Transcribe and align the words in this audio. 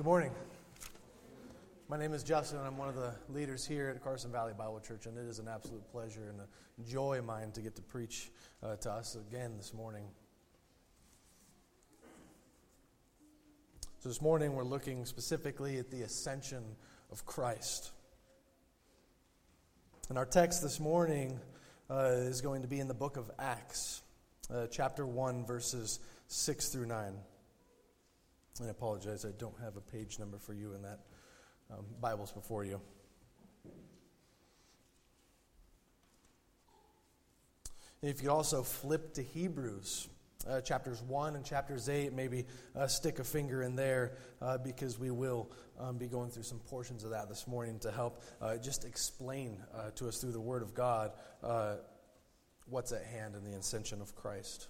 Good 0.00 0.06
morning. 0.06 0.32
My 1.90 1.98
name 1.98 2.14
is 2.14 2.22
Justin, 2.22 2.56
and 2.56 2.66
I'm 2.66 2.78
one 2.78 2.88
of 2.88 2.94
the 2.94 3.12
leaders 3.28 3.66
here 3.66 3.92
at 3.94 4.02
Carson 4.02 4.32
Valley 4.32 4.54
Bible 4.56 4.80
Church, 4.80 5.04
and 5.04 5.18
it 5.18 5.28
is 5.28 5.38
an 5.40 5.46
absolute 5.46 5.86
pleasure 5.92 6.30
and 6.30 6.40
a 6.40 6.90
joy 6.90 7.18
of 7.18 7.26
mine 7.26 7.52
to 7.52 7.60
get 7.60 7.76
to 7.76 7.82
preach 7.82 8.30
uh, 8.62 8.76
to 8.76 8.90
us 8.90 9.14
again 9.14 9.58
this 9.58 9.74
morning. 9.74 10.04
So, 13.98 14.08
this 14.08 14.22
morning 14.22 14.54
we're 14.54 14.64
looking 14.64 15.04
specifically 15.04 15.76
at 15.76 15.90
the 15.90 16.00
ascension 16.00 16.64
of 17.12 17.26
Christ. 17.26 17.90
And 20.08 20.16
our 20.16 20.24
text 20.24 20.62
this 20.62 20.80
morning 20.80 21.38
uh, 21.90 22.04
is 22.20 22.40
going 22.40 22.62
to 22.62 22.68
be 22.68 22.80
in 22.80 22.88
the 22.88 22.94
book 22.94 23.18
of 23.18 23.30
Acts, 23.38 24.00
uh, 24.50 24.66
chapter 24.70 25.04
1, 25.04 25.44
verses 25.44 26.00
6 26.28 26.68
through 26.70 26.86
9. 26.86 27.12
And 28.60 28.68
I 28.68 28.72
apologize, 28.72 29.24
I 29.24 29.30
don't 29.38 29.58
have 29.64 29.78
a 29.78 29.80
page 29.80 30.18
number 30.18 30.36
for 30.36 30.52
you 30.52 30.74
in 30.74 30.82
that 30.82 31.00
um, 31.70 31.86
Bibles 31.98 32.30
before 32.30 32.62
you. 32.62 32.78
And 38.02 38.10
if 38.10 38.22
you 38.22 38.30
also 38.30 38.62
flip 38.62 39.14
to 39.14 39.22
Hebrews, 39.22 40.08
uh, 40.46 40.60
chapters 40.60 41.00
1 41.00 41.36
and 41.36 41.44
chapters 41.44 41.88
8, 41.88 42.12
maybe 42.12 42.44
uh, 42.76 42.86
stick 42.86 43.18
a 43.18 43.24
finger 43.24 43.62
in 43.62 43.76
there 43.76 44.18
uh, 44.42 44.58
because 44.58 44.98
we 44.98 45.10
will 45.10 45.50
um, 45.78 45.96
be 45.96 46.06
going 46.06 46.28
through 46.28 46.42
some 46.42 46.58
portions 46.58 47.02
of 47.02 47.10
that 47.12 47.30
this 47.30 47.46
morning 47.46 47.78
to 47.78 47.90
help 47.90 48.22
uh, 48.42 48.58
just 48.58 48.84
explain 48.84 49.56
uh, 49.74 49.90
to 49.92 50.06
us 50.06 50.18
through 50.18 50.32
the 50.32 50.40
Word 50.40 50.60
of 50.60 50.74
God 50.74 51.12
uh, 51.42 51.76
what's 52.66 52.92
at 52.92 53.06
hand 53.06 53.34
in 53.36 53.50
the 53.50 53.56
ascension 53.56 54.02
of 54.02 54.14
Christ. 54.14 54.68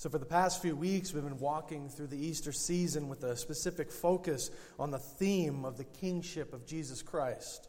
So, 0.00 0.08
for 0.08 0.16
the 0.16 0.24
past 0.24 0.62
few 0.62 0.74
weeks, 0.74 1.12
we've 1.12 1.22
been 1.22 1.38
walking 1.38 1.90
through 1.90 2.06
the 2.06 2.16
Easter 2.16 2.52
season 2.52 3.10
with 3.10 3.22
a 3.22 3.36
specific 3.36 3.92
focus 3.92 4.50
on 4.78 4.90
the 4.90 4.98
theme 4.98 5.66
of 5.66 5.76
the 5.76 5.84
kingship 5.84 6.54
of 6.54 6.64
Jesus 6.64 7.02
Christ. 7.02 7.68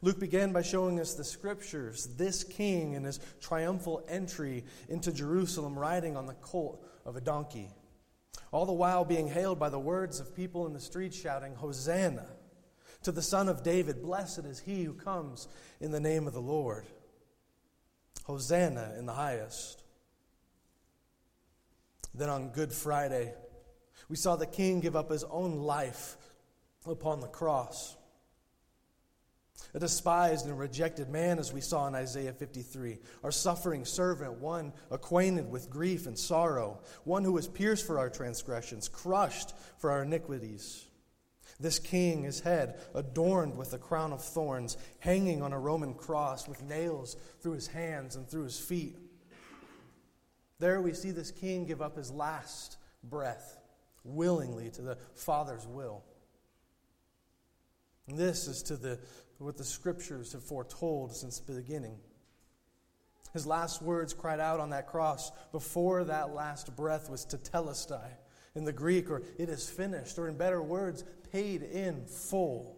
Luke 0.00 0.20
began 0.20 0.52
by 0.52 0.62
showing 0.62 1.00
us 1.00 1.14
the 1.14 1.24
scriptures, 1.24 2.06
this 2.16 2.44
king 2.44 2.94
and 2.94 3.04
his 3.04 3.18
triumphal 3.40 4.04
entry 4.08 4.62
into 4.88 5.10
Jerusalem 5.10 5.76
riding 5.76 6.16
on 6.16 6.26
the 6.26 6.34
colt 6.34 6.86
of 7.04 7.16
a 7.16 7.20
donkey, 7.20 7.68
all 8.52 8.64
the 8.64 8.72
while 8.72 9.04
being 9.04 9.26
hailed 9.26 9.58
by 9.58 9.70
the 9.70 9.76
words 9.76 10.20
of 10.20 10.36
people 10.36 10.68
in 10.68 10.72
the 10.72 10.78
streets 10.78 11.18
shouting, 11.18 11.56
Hosanna! 11.56 12.26
To 13.04 13.12
the 13.12 13.22
Son 13.22 13.50
of 13.50 13.62
David, 13.62 14.02
blessed 14.02 14.46
is 14.46 14.60
he 14.60 14.82
who 14.82 14.94
comes 14.94 15.46
in 15.78 15.90
the 15.90 16.00
name 16.00 16.26
of 16.26 16.32
the 16.32 16.40
Lord. 16.40 16.86
Hosanna 18.24 18.94
in 18.98 19.04
the 19.04 19.12
highest. 19.12 19.82
Then 22.14 22.30
on 22.30 22.48
Good 22.48 22.72
Friday, 22.72 23.34
we 24.08 24.16
saw 24.16 24.36
the 24.36 24.46
King 24.46 24.80
give 24.80 24.96
up 24.96 25.10
his 25.10 25.24
own 25.24 25.58
life 25.58 26.16
upon 26.86 27.20
the 27.20 27.28
cross. 27.28 27.94
A 29.74 29.78
despised 29.78 30.46
and 30.46 30.58
rejected 30.58 31.10
man, 31.10 31.38
as 31.38 31.52
we 31.52 31.60
saw 31.60 31.86
in 31.86 31.94
Isaiah 31.94 32.32
53. 32.32 33.00
Our 33.22 33.32
suffering 33.32 33.84
servant, 33.84 34.34
one 34.34 34.72
acquainted 34.90 35.50
with 35.50 35.68
grief 35.68 36.06
and 36.06 36.18
sorrow, 36.18 36.80
one 37.04 37.24
who 37.24 37.32
was 37.32 37.48
pierced 37.48 37.86
for 37.86 37.98
our 37.98 38.08
transgressions, 38.08 38.88
crushed 38.88 39.52
for 39.78 39.90
our 39.90 40.04
iniquities. 40.04 40.86
This 41.64 41.78
king, 41.78 42.24
his 42.24 42.40
head 42.40 42.78
adorned 42.94 43.56
with 43.56 43.72
a 43.72 43.78
crown 43.78 44.12
of 44.12 44.22
thorns, 44.22 44.76
hanging 44.98 45.40
on 45.40 45.54
a 45.54 45.58
Roman 45.58 45.94
cross 45.94 46.46
with 46.46 46.62
nails 46.62 47.16
through 47.40 47.52
his 47.52 47.68
hands 47.68 48.16
and 48.16 48.28
through 48.28 48.44
his 48.44 48.58
feet. 48.58 48.98
There 50.58 50.82
we 50.82 50.92
see 50.92 51.10
this 51.10 51.30
king 51.30 51.64
give 51.64 51.80
up 51.80 51.96
his 51.96 52.10
last 52.10 52.76
breath 53.02 53.56
willingly 54.04 54.68
to 54.72 54.82
the 54.82 54.98
Father's 55.14 55.66
will. 55.66 56.04
And 58.08 58.18
this 58.18 58.46
is 58.46 58.62
to 58.64 58.76
the, 58.76 58.98
what 59.38 59.56
the 59.56 59.64
scriptures 59.64 60.34
have 60.34 60.44
foretold 60.44 61.16
since 61.16 61.38
the 61.38 61.54
beginning. 61.54 61.96
His 63.32 63.46
last 63.46 63.80
words 63.80 64.12
cried 64.12 64.38
out 64.38 64.60
on 64.60 64.68
that 64.68 64.86
cross 64.86 65.32
before 65.50 66.04
that 66.04 66.34
last 66.34 66.76
breath 66.76 67.08
was 67.08 67.24
tetelestai 67.24 68.10
in 68.54 68.64
the 68.64 68.72
Greek, 68.72 69.10
or 69.10 69.22
it 69.38 69.48
is 69.48 69.68
finished, 69.68 70.18
or 70.18 70.28
in 70.28 70.36
better 70.36 70.62
words, 70.62 71.04
paid 71.34 71.62
in 71.62 72.06
full. 72.06 72.76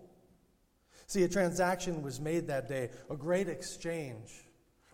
See, 1.06 1.22
a 1.24 1.28
transaction 1.28 2.02
was 2.02 2.18
made 2.18 2.46
that 2.46 2.68
day, 2.68 2.88
a 3.10 3.14
great 3.14 3.48
exchange. 3.48 4.32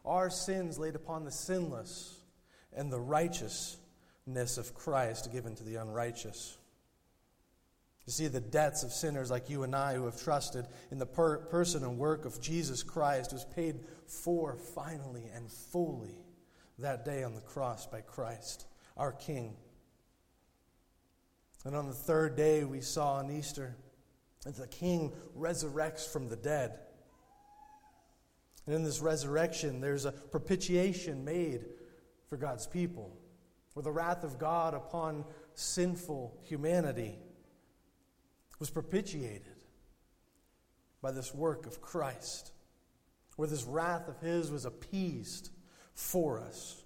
Our 0.05 0.31
sins 0.31 0.81
laid 0.81 0.97
upon 0.97 1.25
the 1.25 1.31
sinless 1.31 2.19
and 2.77 2.93
the 2.93 2.99
righteousness 2.99 4.59
of 4.59 4.75
Christ 4.75 5.31
given 5.31 5.55
to 5.55 5.63
the 5.63 5.77
unrighteous. 5.77 6.59
You 8.05 8.13
see, 8.13 8.27
the 8.27 8.41
debts 8.41 8.83
of 8.83 8.91
sinners 8.91 9.31
like 9.31 9.49
you 9.49 9.63
and 9.63 9.77
I 9.77 9.95
who 9.95 10.07
have 10.07 10.21
trusted 10.21 10.67
in 10.91 10.99
the 10.99 11.07
per- 11.07 11.39
person 11.39 11.85
and 11.85 11.99
work 11.99 12.25
of 12.25 12.41
Jesus 12.41 12.83
Christ 12.83 13.33
was 13.33 13.45
paid 13.45 13.79
for 14.09 14.57
finally 14.75 15.31
and 15.33 15.49
fully 15.49 16.17
that 16.81 17.05
day 17.05 17.23
on 17.23 17.37
the 17.37 17.41
cross 17.41 17.87
by 17.87 18.01
Christ, 18.01 18.67
our 18.97 19.13
King. 19.13 19.55
And 21.65 21.77
on 21.77 21.87
the 21.87 21.95
third 21.95 22.37
day, 22.37 22.65
we 22.65 22.81
saw 22.81 23.15
on 23.15 23.31
Easter 23.31 23.77
that 24.45 24.57
the 24.57 24.67
King 24.67 25.13
resurrects 25.39 26.09
from 26.09 26.29
the 26.29 26.37
dead. 26.37 26.79
And 28.67 28.75
in 28.75 28.85
this 28.85 29.01
resurrection, 29.01 29.81
there's 29.81 30.05
a 30.05 30.13
propitiation 30.13 31.25
made 31.25 31.65
for 32.29 32.37
God's 32.37 32.67
people, 32.67 33.17
where 33.75 33.83
the 33.83 33.93
wrath 33.93 34.25
of 34.25 34.39
God 34.39 34.75
upon 34.75 35.25
sinful 35.55 36.37
humanity 36.45 37.19
was 38.59 38.71
propitiated 38.71 39.57
by 41.01 41.11
this 41.11 41.35
work 41.35 41.67
of 41.67 41.81
Christ, 41.81 42.53
where 43.37 43.49
this 43.49 43.65
wrath 43.65 44.09
of 44.09 44.19
His 44.21 44.51
was 44.51 44.65
appeased 44.65 45.51
for 45.95 46.41
us. 46.41 46.83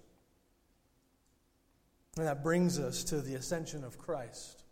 And 2.17 2.25
that 2.25 2.43
brings 2.43 2.79
us 2.79 3.03
to 3.05 3.21
the 3.21 3.35
ascension 3.35 3.83
of 3.83 3.99
Christ. 3.99 4.63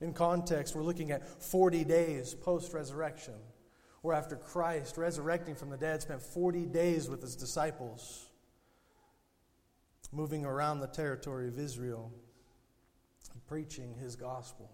In 0.00 0.14
context, 0.14 0.74
we're 0.74 0.82
looking 0.82 1.10
at 1.10 1.42
40 1.42 1.84
days 1.84 2.34
post 2.34 2.72
resurrection, 2.72 3.34
where 4.02 4.16
after 4.16 4.36
Christ, 4.36 4.96
resurrecting 4.96 5.54
from 5.54 5.68
the 5.68 5.76
dead, 5.76 6.00
spent 6.00 6.22
40 6.22 6.66
days 6.66 7.08
with 7.08 7.20
his 7.20 7.36
disciples 7.36 8.30
moving 10.12 10.44
around 10.44 10.80
the 10.80 10.86
territory 10.86 11.48
of 11.48 11.58
Israel, 11.58 12.12
preaching 13.46 13.94
his 14.00 14.16
gospel 14.16 14.70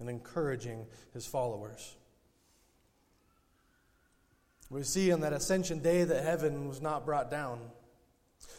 and 0.00 0.08
encouraging 0.08 0.86
his 1.14 1.26
followers. 1.26 1.96
We 4.70 4.82
see 4.84 5.12
on 5.12 5.20
that 5.20 5.32
ascension 5.32 5.80
day 5.80 6.04
that 6.04 6.24
heaven 6.24 6.68
was 6.68 6.80
not 6.80 7.04
brought 7.04 7.30
down. 7.30 7.60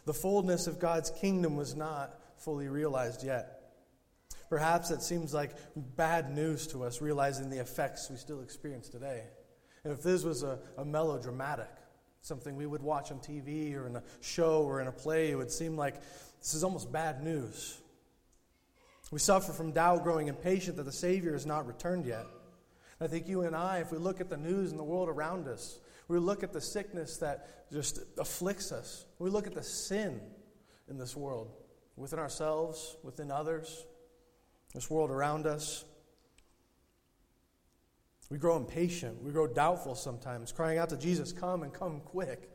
The 0.06 0.14
fullness 0.14 0.68
of 0.68 0.80
God's 0.80 1.10
kingdom 1.10 1.56
was 1.56 1.76
not 1.76 2.20
fully 2.38 2.68
realized 2.68 3.24
yet. 3.24 3.63
Perhaps 4.54 4.92
it 4.92 5.02
seems 5.02 5.34
like 5.34 5.50
bad 5.76 6.30
news 6.30 6.68
to 6.68 6.84
us, 6.84 7.02
realizing 7.02 7.50
the 7.50 7.60
effects 7.60 8.08
we 8.12 8.18
still 8.18 8.42
experience 8.42 8.88
today. 8.88 9.24
And 9.84 9.92
if 9.92 10.04
this 10.04 10.24
was 10.24 10.44
a, 10.44 10.60
a 10.78 10.86
melodramatic, 10.86 11.72
something 12.22 12.56
we 12.56 12.68
would 12.68 12.84
watch 12.84 13.12
on 13.12 13.18
TV 13.18 13.76
or 13.76 13.88
in 13.88 13.96
a 13.96 14.04
show 14.22 14.62
or 14.62 14.80
in 14.80 14.86
a 14.86 14.92
play, 14.92 15.32
it 15.32 15.36
would 15.36 15.50
seem 15.50 15.76
like 15.76 15.96
this 16.40 16.54
is 16.54 16.64
almost 16.64 16.92
bad 16.92 17.24
news. 17.24 17.82
We 19.10 19.18
suffer 19.18 19.54
from 19.54 19.72
doubt, 19.72 20.04
growing 20.04 20.28
impatient 20.28 20.78
that 20.78 20.84
the 20.84 20.92
Savior 20.92 21.34
has 21.34 21.48
not 21.48 21.66
returned 21.66 22.06
yet. 22.06 22.28
I 23.02 23.08
think 23.08 23.28
you 23.28 23.42
and 23.42 23.56
I, 23.56 23.80
if 23.80 23.92
we 23.92 23.98
look 23.98 24.22
at 24.22 24.30
the 24.30 24.38
news 24.38 24.70
and 24.70 24.80
the 24.80 24.84
world 24.84 25.10
around 25.10 25.48
us, 25.48 25.80
we 26.08 26.20
look 26.20 26.44
at 26.44 26.54
the 26.54 26.62
sickness 26.62 27.18
that 27.18 27.72
just 27.72 28.02
afflicts 28.20 28.72
us, 28.72 29.06
we 29.18 29.32
look 29.32 29.48
at 29.48 29.56
the 29.56 29.64
sin 29.64 30.22
in 30.88 31.00
this 31.00 31.18
world, 31.18 31.52
within 31.96 32.20
ourselves, 32.20 32.98
within 33.02 33.32
others, 33.32 33.88
this 34.74 34.90
world 34.90 35.12
around 35.12 35.46
us, 35.46 35.86
we 38.30 38.38
grow 38.40 38.58
impatient. 38.58 39.22
We 39.22 39.32
grow 39.32 39.46
doubtful 39.46 39.96
sometimes, 39.96 40.52
crying 40.52 40.80
out 40.80 40.90
to 40.90 40.98
Jesus, 40.98 41.32
Come 41.32 41.62
and 41.62 41.72
come 41.72 42.00
quick. 42.00 42.50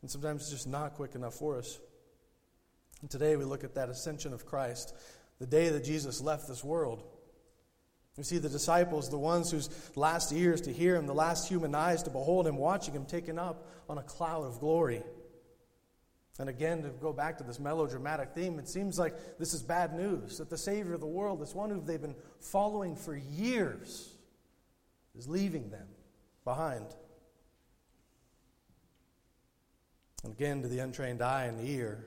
And 0.00 0.10
sometimes 0.10 0.42
it's 0.42 0.50
just 0.50 0.68
not 0.68 0.94
quick 0.94 1.16
enough 1.16 1.34
for 1.34 1.58
us. 1.58 1.80
And 3.00 3.10
today 3.10 3.36
we 3.36 3.44
look 3.44 3.64
at 3.64 3.74
that 3.74 3.88
ascension 3.88 4.32
of 4.32 4.46
Christ, 4.46 4.94
the 5.40 5.46
day 5.46 5.70
that 5.70 5.84
Jesus 5.84 6.20
left 6.20 6.46
this 6.46 6.62
world. 6.62 7.02
We 8.16 8.24
see 8.24 8.38
the 8.38 8.48
disciples, 8.48 9.10
the 9.10 9.18
ones 9.18 9.50
whose 9.50 9.70
last 9.96 10.32
ears 10.32 10.60
to 10.62 10.72
hear 10.72 10.96
him, 10.96 11.06
the 11.06 11.14
last 11.14 11.48
human 11.48 11.74
eyes 11.74 12.02
to 12.04 12.10
behold 12.10 12.46
him, 12.46 12.56
watching 12.56 12.94
him 12.94 13.04
taken 13.04 13.38
up 13.38 13.68
on 13.88 13.98
a 13.98 14.02
cloud 14.02 14.44
of 14.44 14.58
glory. 14.58 15.02
And 16.38 16.48
again, 16.48 16.82
to 16.82 16.90
go 16.90 17.12
back 17.12 17.38
to 17.38 17.44
this 17.44 17.58
melodramatic 17.58 18.30
theme, 18.34 18.58
it 18.58 18.68
seems 18.68 18.98
like 18.98 19.38
this 19.38 19.54
is 19.54 19.62
bad 19.62 19.94
news 19.94 20.38
that 20.38 20.48
the 20.48 20.58
Savior 20.58 20.94
of 20.94 21.00
the 21.00 21.06
world, 21.06 21.40
this 21.40 21.54
one 21.54 21.70
who 21.70 21.80
they've 21.80 22.00
been 22.00 22.14
following 22.40 22.94
for 22.94 23.16
years, 23.16 24.14
is 25.16 25.28
leaving 25.28 25.70
them 25.70 25.88
behind. 26.44 26.86
And 30.22 30.32
again, 30.32 30.62
to 30.62 30.68
the 30.68 30.78
untrained 30.78 31.22
eye 31.22 31.44
and 31.44 31.66
ear, 31.66 32.06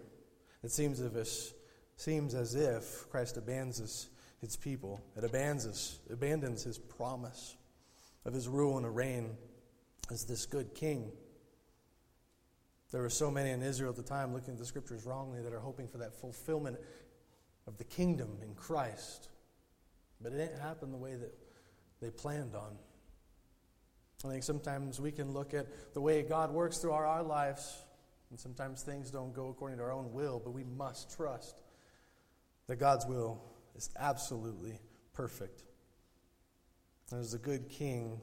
it 0.63 0.71
seems 0.71 1.01
as 1.01 1.15
if, 1.15 1.53
seems 1.97 2.33
as 2.33 2.55
if 2.55 3.09
Christ 3.09 3.35
abandons 3.35 4.07
his 4.39 4.55
people. 4.55 5.01
It 5.17 5.23
abandons, 5.23 5.99
abandons 6.09 6.63
his 6.63 6.77
promise 6.77 7.55
of 8.25 8.33
his 8.33 8.47
rule 8.47 8.77
and 8.77 8.95
reign 8.95 9.35
as 10.09 10.25
this 10.25 10.45
good 10.45 10.73
king. 10.73 11.11
There 12.91 13.01
were 13.01 13.09
so 13.09 13.31
many 13.31 13.51
in 13.51 13.61
Israel 13.61 13.91
at 13.91 13.95
the 13.95 14.03
time 14.03 14.33
looking 14.33 14.53
at 14.53 14.59
the 14.59 14.65
scriptures 14.65 15.05
wrongly 15.05 15.41
that 15.41 15.53
are 15.53 15.59
hoping 15.59 15.87
for 15.87 15.97
that 15.99 16.13
fulfillment 16.13 16.77
of 17.67 17.77
the 17.77 17.85
kingdom 17.85 18.37
in 18.43 18.53
Christ. 18.53 19.29
But 20.19 20.33
it 20.33 20.37
didn't 20.37 20.59
happen 20.59 20.91
the 20.91 20.97
way 20.97 21.15
that 21.15 21.33
they 22.01 22.09
planned 22.09 22.55
on. 22.55 22.77
I 24.23 24.27
think 24.27 24.43
sometimes 24.43 24.99
we 24.99 25.11
can 25.11 25.31
look 25.31 25.53
at 25.53 25.93
the 25.93 26.01
way 26.01 26.21
God 26.21 26.51
works 26.51 26.77
through 26.77 26.91
our, 26.91 27.05
our 27.05 27.23
lives, 27.23 27.81
and 28.29 28.39
sometimes 28.39 28.83
things 28.83 29.09
don't 29.09 29.33
go 29.33 29.49
according 29.49 29.77
to 29.79 29.83
our 29.83 29.91
own 29.91 30.11
will, 30.11 30.39
but 30.43 30.51
we 30.51 30.63
must 30.63 31.15
trust 31.15 31.61
that 32.67 32.75
God's 32.75 33.05
will 33.05 33.41
is 33.75 33.89
absolutely 33.99 34.79
perfect. 35.13 35.63
As 37.11 37.33
a 37.33 37.39
good 37.39 37.67
king, 37.67 38.21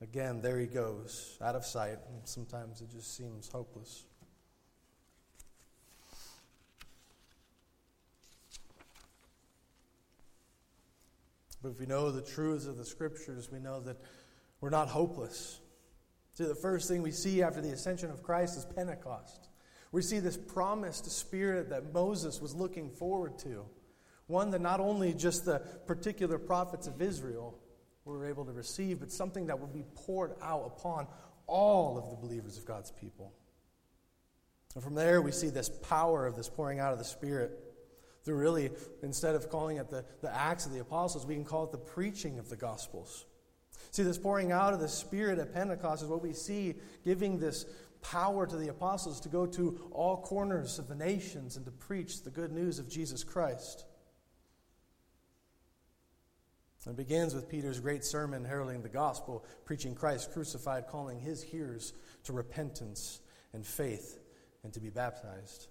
again, 0.00 0.40
there 0.40 0.58
he 0.58 0.66
goes, 0.66 1.38
out 1.42 1.54
of 1.54 1.64
sight, 1.64 1.98
and 2.08 2.20
sometimes 2.24 2.80
it 2.80 2.90
just 2.90 3.16
seems 3.16 3.48
hopeless. 3.48 4.04
But 11.62 11.70
if 11.70 11.80
we 11.80 11.86
know 11.86 12.12
the 12.12 12.22
truths 12.22 12.66
of 12.66 12.76
the 12.76 12.84
scriptures, 12.84 13.50
we 13.50 13.58
know 13.58 13.80
that 13.80 13.96
we're 14.60 14.70
not 14.70 14.88
hopeless. 14.88 15.60
See, 16.34 16.44
the 16.44 16.54
first 16.54 16.88
thing 16.88 17.02
we 17.02 17.10
see 17.10 17.42
after 17.42 17.60
the 17.60 17.70
ascension 17.70 18.10
of 18.10 18.22
Christ 18.22 18.56
is 18.56 18.64
Pentecost. 18.64 19.48
We 19.90 20.02
see 20.02 20.18
this 20.18 20.36
promised 20.36 21.10
spirit 21.10 21.70
that 21.70 21.92
Moses 21.94 22.40
was 22.40 22.54
looking 22.54 22.90
forward 22.90 23.38
to. 23.40 23.64
One 24.26 24.50
that 24.50 24.60
not 24.60 24.80
only 24.80 25.14
just 25.14 25.44
the 25.44 25.60
particular 25.86 26.38
prophets 26.38 26.86
of 26.86 27.00
Israel 27.00 27.58
were 28.12 28.26
able 28.26 28.44
to 28.44 28.52
receive, 28.52 29.00
but 29.00 29.10
something 29.10 29.46
that 29.46 29.58
would 29.58 29.72
be 29.72 29.84
poured 29.94 30.34
out 30.42 30.64
upon 30.66 31.06
all 31.46 31.98
of 31.98 32.10
the 32.10 32.16
believers 32.16 32.56
of 32.58 32.64
God's 32.64 32.90
people. 32.90 33.32
And 34.74 34.82
from 34.82 34.94
there, 34.94 35.22
we 35.22 35.32
see 35.32 35.48
this 35.48 35.68
power 35.68 36.26
of 36.26 36.36
this 36.36 36.48
pouring 36.48 36.80
out 36.80 36.92
of 36.92 36.98
the 36.98 37.04
Spirit 37.04 37.50
through 38.24 38.36
really, 38.36 38.70
instead 39.02 39.34
of 39.34 39.48
calling 39.48 39.78
it 39.78 39.88
the, 39.88 40.04
the 40.20 40.34
Acts 40.34 40.66
of 40.66 40.72
the 40.72 40.80
Apostles, 40.80 41.24
we 41.24 41.34
can 41.34 41.44
call 41.44 41.64
it 41.64 41.72
the 41.72 41.78
preaching 41.78 42.38
of 42.38 42.48
the 42.48 42.56
Gospels. 42.56 43.24
See, 43.90 44.02
this 44.02 44.18
pouring 44.18 44.52
out 44.52 44.74
of 44.74 44.80
the 44.80 44.88
Spirit 44.88 45.38
at 45.38 45.54
Pentecost 45.54 46.02
is 46.02 46.08
what 46.08 46.22
we 46.22 46.32
see 46.32 46.74
giving 47.04 47.38
this 47.38 47.66
power 48.02 48.46
to 48.46 48.56
the 48.56 48.68
apostles 48.68 49.20
to 49.20 49.28
go 49.28 49.46
to 49.46 49.88
all 49.90 50.18
corners 50.18 50.78
of 50.78 50.88
the 50.88 50.94
nations 50.94 51.56
and 51.56 51.64
to 51.64 51.72
preach 51.72 52.22
the 52.22 52.30
good 52.30 52.52
news 52.52 52.78
of 52.78 52.88
Jesus 52.88 53.24
Christ. 53.24 53.84
It 56.88 56.96
begins 56.96 57.34
with 57.34 57.48
Peter's 57.48 57.80
great 57.80 58.04
sermon 58.04 58.44
heralding 58.44 58.82
the 58.82 58.88
gospel, 58.88 59.44
preaching 59.64 59.94
Christ 59.94 60.32
crucified, 60.32 60.86
calling 60.86 61.18
his 61.18 61.42
hearers 61.42 61.92
to 62.24 62.32
repentance 62.32 63.20
and 63.52 63.66
faith 63.66 64.20
and 64.62 64.72
to 64.72 64.80
be 64.80 64.90
baptized. 64.90 65.66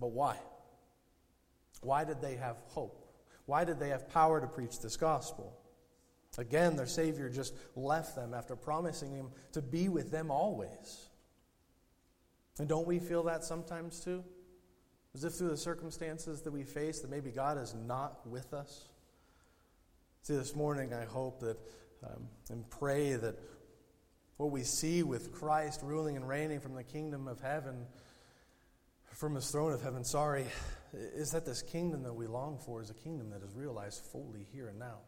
But 0.00 0.08
why? 0.08 0.36
Why 1.82 2.04
did 2.04 2.20
they 2.20 2.36
have 2.36 2.56
hope? 2.68 3.06
Why 3.46 3.64
did 3.64 3.78
they 3.78 3.90
have 3.90 4.08
power 4.08 4.40
to 4.40 4.46
preach 4.46 4.80
this 4.80 4.96
gospel? 4.96 5.56
Again, 6.38 6.76
their 6.76 6.86
Savior 6.86 7.28
just 7.28 7.54
left 7.76 8.14
them 8.14 8.32
after 8.34 8.56
promising 8.56 9.12
Him 9.12 9.30
to 9.52 9.60
be 9.60 9.88
with 9.88 10.10
them 10.10 10.30
always. 10.30 11.08
And 12.58 12.68
don't 12.68 12.86
we 12.86 12.98
feel 12.98 13.24
that 13.24 13.44
sometimes 13.44 14.00
too? 14.00 14.24
As 15.14 15.24
if 15.24 15.34
through 15.34 15.50
the 15.50 15.56
circumstances 15.56 16.42
that 16.42 16.52
we 16.52 16.62
face, 16.62 17.00
that 17.00 17.10
maybe 17.10 17.30
God 17.30 17.58
is 17.58 17.74
not 17.74 18.26
with 18.26 18.54
us. 18.54 18.88
See, 20.22 20.36
this 20.36 20.54
morning 20.54 20.92
I 20.94 21.04
hope 21.04 21.40
that 21.40 21.58
um, 22.02 22.28
and 22.50 22.68
pray 22.70 23.14
that 23.14 23.36
what 24.36 24.50
we 24.50 24.62
see 24.62 25.02
with 25.02 25.32
Christ 25.32 25.80
ruling 25.82 26.16
and 26.16 26.26
reigning 26.26 26.60
from 26.60 26.74
the 26.74 26.84
kingdom 26.84 27.28
of 27.28 27.40
heaven, 27.40 27.86
from 29.12 29.34
his 29.34 29.50
throne 29.50 29.72
of 29.72 29.82
heaven, 29.82 30.04
sorry, 30.04 30.46
is 30.94 31.32
that 31.32 31.44
this 31.44 31.62
kingdom 31.62 32.02
that 32.04 32.14
we 32.14 32.26
long 32.26 32.58
for 32.58 32.80
is 32.80 32.90
a 32.90 32.94
kingdom 32.94 33.30
that 33.30 33.42
is 33.42 33.54
realized 33.54 34.02
fully 34.02 34.46
here 34.52 34.68
and 34.68 34.78
now. 34.78 34.98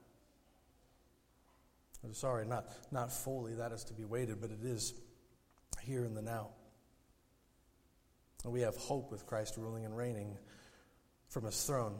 I'm 2.04 2.14
sorry, 2.14 2.44
not, 2.44 2.66
not 2.90 3.12
fully, 3.12 3.54
that 3.54 3.72
is 3.72 3.84
to 3.84 3.94
be 3.94 4.04
waited, 4.04 4.40
but 4.40 4.50
it 4.50 4.64
is 4.64 4.92
here 5.82 6.04
in 6.04 6.14
the 6.14 6.22
now. 6.22 6.48
And 8.44 8.52
we 8.52 8.60
have 8.62 8.76
hope 8.76 9.10
with 9.10 9.26
Christ 9.26 9.56
ruling 9.56 9.84
and 9.84 9.96
reigning 9.96 10.36
from 11.28 11.44
his 11.44 11.62
throne. 11.64 11.94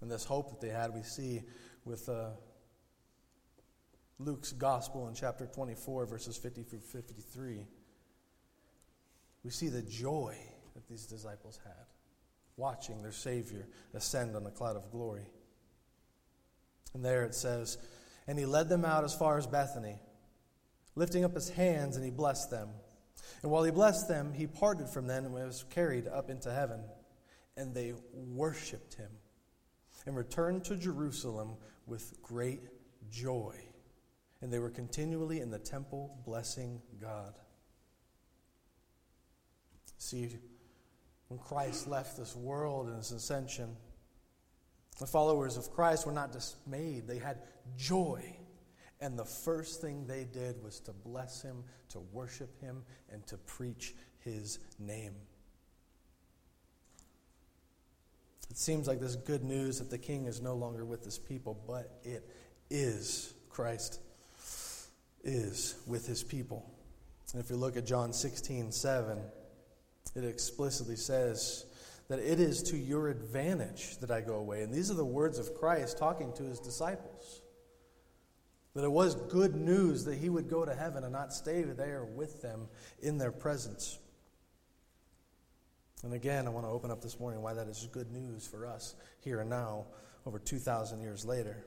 And 0.00 0.10
this 0.10 0.24
hope 0.24 0.50
that 0.50 0.60
they 0.60 0.72
had, 0.72 0.94
we 0.94 1.02
see 1.02 1.42
with 1.84 2.08
uh, 2.08 2.30
Luke's 4.18 4.52
gospel 4.52 5.08
in 5.08 5.14
chapter 5.14 5.46
24, 5.46 6.06
verses 6.06 6.36
50 6.36 6.62
through 6.62 6.80
53. 6.80 7.66
We 9.42 9.50
see 9.50 9.68
the 9.68 9.82
joy 9.82 10.36
that 10.74 10.88
these 10.88 11.06
disciples 11.06 11.58
had, 11.64 11.86
watching 12.56 13.02
their 13.02 13.12
Savior 13.12 13.66
ascend 13.92 14.36
on 14.36 14.46
a 14.46 14.50
cloud 14.50 14.76
of 14.76 14.90
glory. 14.90 15.26
And 16.94 17.04
there 17.04 17.24
it 17.24 17.34
says, 17.34 17.78
And 18.26 18.38
he 18.38 18.46
led 18.46 18.68
them 18.68 18.84
out 18.84 19.04
as 19.04 19.14
far 19.14 19.36
as 19.36 19.46
Bethany, 19.46 19.98
lifting 20.94 21.24
up 21.24 21.34
his 21.34 21.50
hands, 21.50 21.96
and 21.96 22.04
he 22.04 22.10
blessed 22.10 22.50
them. 22.50 22.68
And 23.42 23.50
while 23.50 23.64
he 23.64 23.70
blessed 23.70 24.08
them, 24.08 24.32
he 24.32 24.46
parted 24.46 24.88
from 24.88 25.06
them 25.06 25.24
and 25.24 25.34
was 25.34 25.64
carried 25.70 26.06
up 26.08 26.30
into 26.30 26.52
heaven. 26.52 26.80
And 27.56 27.74
they 27.74 27.94
worshiped 28.12 28.94
him 28.94 29.10
and 30.06 30.16
returned 30.16 30.64
to 30.64 30.76
Jerusalem 30.76 31.56
with 31.86 32.20
great 32.22 32.62
joy. 33.10 33.54
And 34.40 34.52
they 34.52 34.58
were 34.58 34.70
continually 34.70 35.40
in 35.40 35.50
the 35.50 35.58
temple 35.58 36.18
blessing 36.26 36.80
God. 37.00 37.34
See, 39.98 40.36
when 41.28 41.38
Christ 41.38 41.88
left 41.88 42.16
this 42.16 42.36
world 42.36 42.88
in 42.88 42.96
his 42.96 43.12
ascension, 43.12 43.76
the 44.98 45.06
followers 45.06 45.56
of 45.56 45.72
Christ 45.72 46.06
were 46.06 46.12
not 46.12 46.32
dismayed, 46.32 47.06
they 47.06 47.18
had 47.18 47.38
joy. 47.76 48.36
And 49.00 49.18
the 49.18 49.24
first 49.24 49.80
thing 49.80 50.06
they 50.06 50.24
did 50.24 50.62
was 50.62 50.80
to 50.80 50.92
bless 50.92 51.42
him, 51.42 51.64
to 51.90 52.00
worship 52.12 52.60
him, 52.60 52.82
and 53.12 53.26
to 53.26 53.36
preach 53.36 53.94
his 54.20 54.58
name. 54.78 55.14
It 58.50 58.56
seems 58.56 58.86
like 58.86 59.00
this 59.00 59.16
good 59.16 59.42
news 59.42 59.78
that 59.78 59.90
the 59.90 59.98
king 59.98 60.26
is 60.26 60.40
no 60.40 60.54
longer 60.54 60.84
with 60.84 61.04
his 61.04 61.18
people, 61.18 61.60
but 61.66 61.98
it 62.04 62.28
is 62.70 63.34
Christ 63.50 64.00
is 65.22 65.76
with 65.86 66.06
his 66.06 66.22
people. 66.22 66.70
And 67.32 67.42
if 67.42 67.50
you 67.50 67.56
look 67.56 67.76
at 67.76 67.86
John 67.86 68.12
16, 68.12 68.70
7, 68.70 69.18
it 70.14 70.24
explicitly 70.24 70.96
says, 70.96 71.66
that 72.08 72.18
it 72.18 72.38
is 72.38 72.62
to 72.64 72.76
your 72.76 73.08
advantage 73.08 73.96
that 73.98 74.10
I 74.10 74.20
go 74.20 74.34
away. 74.34 74.62
And 74.62 74.72
these 74.72 74.90
are 74.90 74.94
the 74.94 75.04
words 75.04 75.38
of 75.38 75.54
Christ 75.54 75.98
talking 75.98 76.32
to 76.34 76.42
his 76.42 76.60
disciples. 76.60 77.40
That 78.74 78.84
it 78.84 78.90
was 78.90 79.14
good 79.14 79.54
news 79.54 80.04
that 80.04 80.16
he 80.16 80.28
would 80.28 80.50
go 80.50 80.64
to 80.64 80.74
heaven 80.74 81.04
and 81.04 81.12
not 81.12 81.32
stay 81.32 81.62
there 81.62 82.04
with 82.04 82.42
them 82.42 82.68
in 83.00 83.18
their 83.18 83.30
presence. 83.30 83.98
And 86.02 86.12
again, 86.12 86.46
I 86.46 86.50
want 86.50 86.66
to 86.66 86.70
open 86.70 86.90
up 86.90 87.00
this 87.00 87.18
morning 87.18 87.40
why 87.40 87.54
that 87.54 87.68
is 87.68 87.88
good 87.92 88.10
news 88.12 88.46
for 88.46 88.66
us 88.66 88.94
here 89.20 89.40
and 89.40 89.48
now, 89.48 89.86
over 90.26 90.38
2,000 90.38 91.00
years 91.00 91.24
later. 91.24 91.64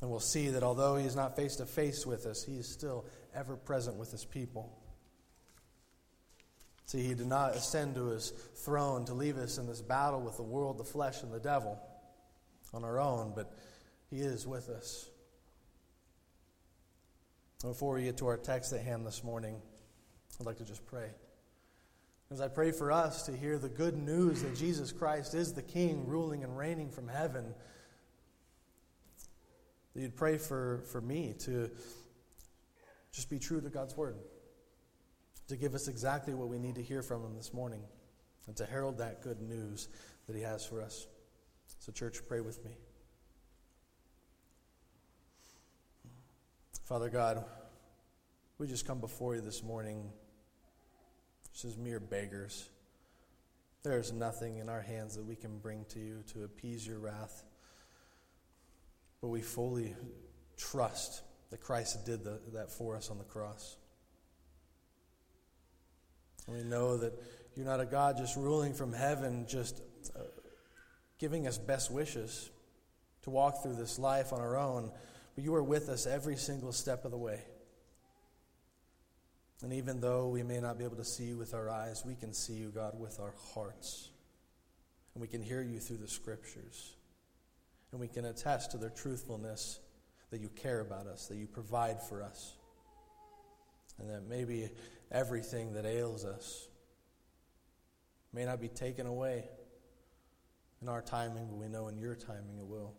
And 0.00 0.10
we'll 0.10 0.20
see 0.20 0.50
that 0.50 0.62
although 0.62 0.96
he 0.96 1.06
is 1.06 1.16
not 1.16 1.34
face 1.34 1.56
to 1.56 1.66
face 1.66 2.06
with 2.06 2.26
us, 2.26 2.44
he 2.44 2.56
is 2.56 2.68
still 2.68 3.04
ever 3.34 3.56
present 3.56 3.96
with 3.96 4.12
his 4.12 4.24
people. 4.24 4.78
See, 6.84 7.02
he 7.02 7.14
did 7.14 7.26
not 7.26 7.54
ascend 7.54 7.96
to 7.96 8.06
his 8.06 8.30
throne 8.54 9.04
to 9.06 9.14
leave 9.14 9.38
us 9.38 9.58
in 9.58 9.66
this 9.66 9.82
battle 9.82 10.20
with 10.20 10.36
the 10.36 10.42
world, 10.42 10.78
the 10.78 10.84
flesh, 10.84 11.22
and 11.22 11.32
the 11.32 11.40
devil 11.40 11.78
on 12.72 12.84
our 12.84 13.00
own, 13.00 13.32
but 13.34 13.52
he 14.08 14.20
is 14.20 14.46
with 14.46 14.68
us. 14.68 15.08
Before 17.62 17.94
we 17.94 18.04
get 18.04 18.16
to 18.18 18.26
our 18.28 18.36
text 18.36 18.72
at 18.72 18.82
hand 18.82 19.04
this 19.04 19.24
morning, 19.24 19.60
I'd 20.38 20.46
like 20.46 20.58
to 20.58 20.64
just 20.64 20.86
pray. 20.86 21.10
As 22.30 22.40
I 22.40 22.46
pray 22.46 22.70
for 22.70 22.92
us 22.92 23.24
to 23.26 23.36
hear 23.36 23.58
the 23.58 23.68
good 23.68 23.96
news 23.96 24.42
that 24.42 24.54
Jesus 24.54 24.92
Christ 24.92 25.34
is 25.34 25.52
the 25.52 25.62
King, 25.62 26.06
ruling 26.06 26.44
and 26.44 26.56
reigning 26.56 26.90
from 26.90 27.08
heaven, 27.08 27.54
that 29.94 30.00
you'd 30.00 30.14
pray 30.14 30.38
for, 30.38 30.84
for 30.92 31.00
me 31.00 31.34
to 31.40 31.70
just 33.12 33.28
be 33.28 33.40
true 33.40 33.60
to 33.60 33.68
God's 33.68 33.96
word 33.96 34.16
to 35.48 35.56
give 35.56 35.74
us 35.74 35.88
exactly 35.88 36.34
what 36.34 36.48
we 36.48 36.58
need 36.58 36.74
to 36.76 36.82
hear 36.82 37.02
from 37.02 37.24
him 37.24 37.34
this 37.34 37.52
morning 37.52 37.80
and 38.46 38.56
to 38.56 38.66
herald 38.66 38.98
that 38.98 39.22
good 39.22 39.40
news 39.40 39.88
that 40.26 40.36
he 40.36 40.42
has 40.42 40.64
for 40.64 40.80
us. 40.80 41.06
So 41.66 41.76
So, 41.78 41.92
church, 41.92 42.20
pray 42.28 42.40
with 42.40 42.64
me. 42.64 42.72
Father 46.88 47.10
God, 47.10 47.44
we 48.56 48.66
just 48.66 48.86
come 48.86 48.98
before 48.98 49.34
you 49.34 49.42
this 49.42 49.62
morning 49.62 50.10
just 51.52 51.66
as 51.66 51.76
mere 51.76 52.00
beggars. 52.00 52.70
There 53.82 53.98
is 53.98 54.10
nothing 54.10 54.56
in 54.56 54.70
our 54.70 54.80
hands 54.80 55.14
that 55.16 55.22
we 55.26 55.36
can 55.36 55.58
bring 55.58 55.84
to 55.90 55.98
you 55.98 56.24
to 56.32 56.44
appease 56.44 56.86
your 56.86 56.98
wrath. 56.98 57.44
But 59.20 59.28
we 59.28 59.42
fully 59.42 59.94
trust 60.56 61.20
that 61.50 61.60
Christ 61.60 62.06
did 62.06 62.24
the, 62.24 62.40
that 62.54 62.70
for 62.70 62.96
us 62.96 63.10
on 63.10 63.18
the 63.18 63.24
cross. 63.24 63.76
And 66.46 66.56
we 66.56 66.64
know 66.64 66.96
that 66.96 67.12
you're 67.54 67.66
not 67.66 67.80
a 67.80 67.86
God 67.86 68.16
just 68.16 68.34
ruling 68.34 68.72
from 68.72 68.94
heaven, 68.94 69.44
just 69.46 69.82
uh, 70.16 70.20
giving 71.18 71.46
us 71.46 71.58
best 71.58 71.92
wishes 71.92 72.48
to 73.24 73.28
walk 73.28 73.62
through 73.62 73.74
this 73.74 73.98
life 73.98 74.32
on 74.32 74.40
our 74.40 74.56
own, 74.56 74.90
you 75.42 75.54
are 75.54 75.62
with 75.62 75.88
us 75.88 76.06
every 76.06 76.36
single 76.36 76.72
step 76.72 77.04
of 77.04 77.10
the 77.10 77.18
way. 77.18 77.40
And 79.62 79.72
even 79.72 80.00
though 80.00 80.28
we 80.28 80.42
may 80.42 80.60
not 80.60 80.78
be 80.78 80.84
able 80.84 80.96
to 80.96 81.04
see 81.04 81.24
you 81.24 81.36
with 81.36 81.52
our 81.52 81.68
eyes, 81.68 82.04
we 82.06 82.14
can 82.14 82.32
see 82.32 82.54
you, 82.54 82.68
God, 82.68 82.98
with 82.98 83.18
our 83.18 83.34
hearts. 83.54 84.08
And 85.14 85.20
we 85.20 85.28
can 85.28 85.42
hear 85.42 85.62
you 85.62 85.80
through 85.80 85.96
the 85.96 86.08
scriptures. 86.08 86.94
And 87.90 88.00
we 88.00 88.08
can 88.08 88.24
attest 88.24 88.70
to 88.72 88.76
their 88.78 88.90
truthfulness 88.90 89.80
that 90.30 90.40
you 90.40 90.48
care 90.48 90.80
about 90.80 91.06
us, 91.06 91.26
that 91.26 91.36
you 91.36 91.46
provide 91.46 92.02
for 92.02 92.22
us, 92.22 92.54
and 93.98 94.10
that 94.10 94.28
maybe 94.28 94.70
everything 95.10 95.72
that 95.72 95.86
ails 95.86 96.24
us 96.24 96.68
may 98.32 98.44
not 98.44 98.60
be 98.60 98.68
taken 98.68 99.06
away 99.06 99.44
in 100.82 100.88
our 100.88 101.02
timing, 101.02 101.46
but 101.48 101.56
we 101.56 101.66
know 101.66 101.88
in 101.88 101.98
your 101.98 102.14
timing 102.14 102.58
it 102.58 102.66
will. 102.66 102.94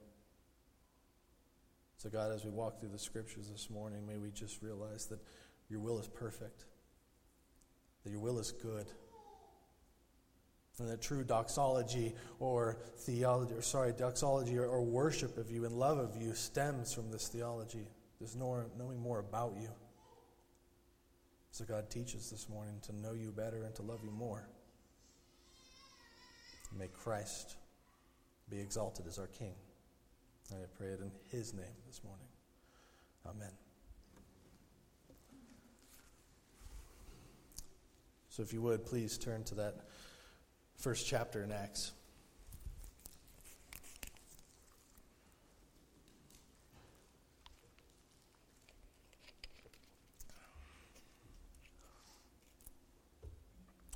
So, 1.99 2.09
God, 2.09 2.31
as 2.31 2.45
we 2.45 2.51
walk 2.51 2.79
through 2.79 2.91
the 2.93 2.97
scriptures 2.97 3.49
this 3.49 3.69
morning, 3.69 4.07
may 4.07 4.17
we 4.17 4.31
just 4.31 4.61
realize 4.61 5.07
that 5.07 5.19
your 5.69 5.81
will 5.81 5.99
is 5.99 6.07
perfect, 6.07 6.63
that 8.05 8.09
your 8.09 8.21
will 8.21 8.39
is 8.39 8.53
good. 8.53 8.85
And 10.79 10.89
that 10.89 11.01
true 11.01 11.25
doxology 11.25 12.15
or 12.39 12.77
theology, 12.99 13.53
or 13.53 13.61
sorry, 13.61 13.91
doxology 13.91 14.57
or, 14.57 14.65
or 14.65 14.81
worship 14.81 15.37
of 15.37 15.51
you 15.51 15.65
and 15.65 15.73
love 15.73 15.97
of 15.97 16.15
you 16.15 16.33
stems 16.33 16.93
from 16.93 17.11
this 17.11 17.27
theology, 17.27 17.85
this 18.21 18.33
knowing 18.33 19.01
more 19.01 19.19
about 19.19 19.55
you. 19.59 19.67
So 21.51 21.65
God 21.65 21.89
teaches 21.89 22.31
this 22.31 22.47
morning 22.47 22.75
to 22.83 22.95
know 22.95 23.11
you 23.11 23.33
better 23.33 23.65
and 23.65 23.75
to 23.75 23.81
love 23.81 23.99
you 24.05 24.11
more. 24.11 24.47
May 26.77 26.87
Christ 26.87 27.57
be 28.49 28.61
exalted 28.61 29.05
as 29.05 29.19
our 29.19 29.27
King. 29.27 29.55
I 30.51 30.65
pray 30.77 30.87
it 30.87 30.99
in 30.99 31.11
His 31.29 31.53
name 31.53 31.65
this 31.87 32.01
morning. 32.03 32.25
Amen. 33.27 33.51
So, 38.29 38.41
if 38.41 38.51
you 38.51 38.61
would, 38.63 38.85
please 38.85 39.17
turn 39.17 39.43
to 39.45 39.55
that 39.55 39.75
first 40.75 41.05
chapter 41.07 41.43
in 41.43 41.51
Acts. 41.51 41.91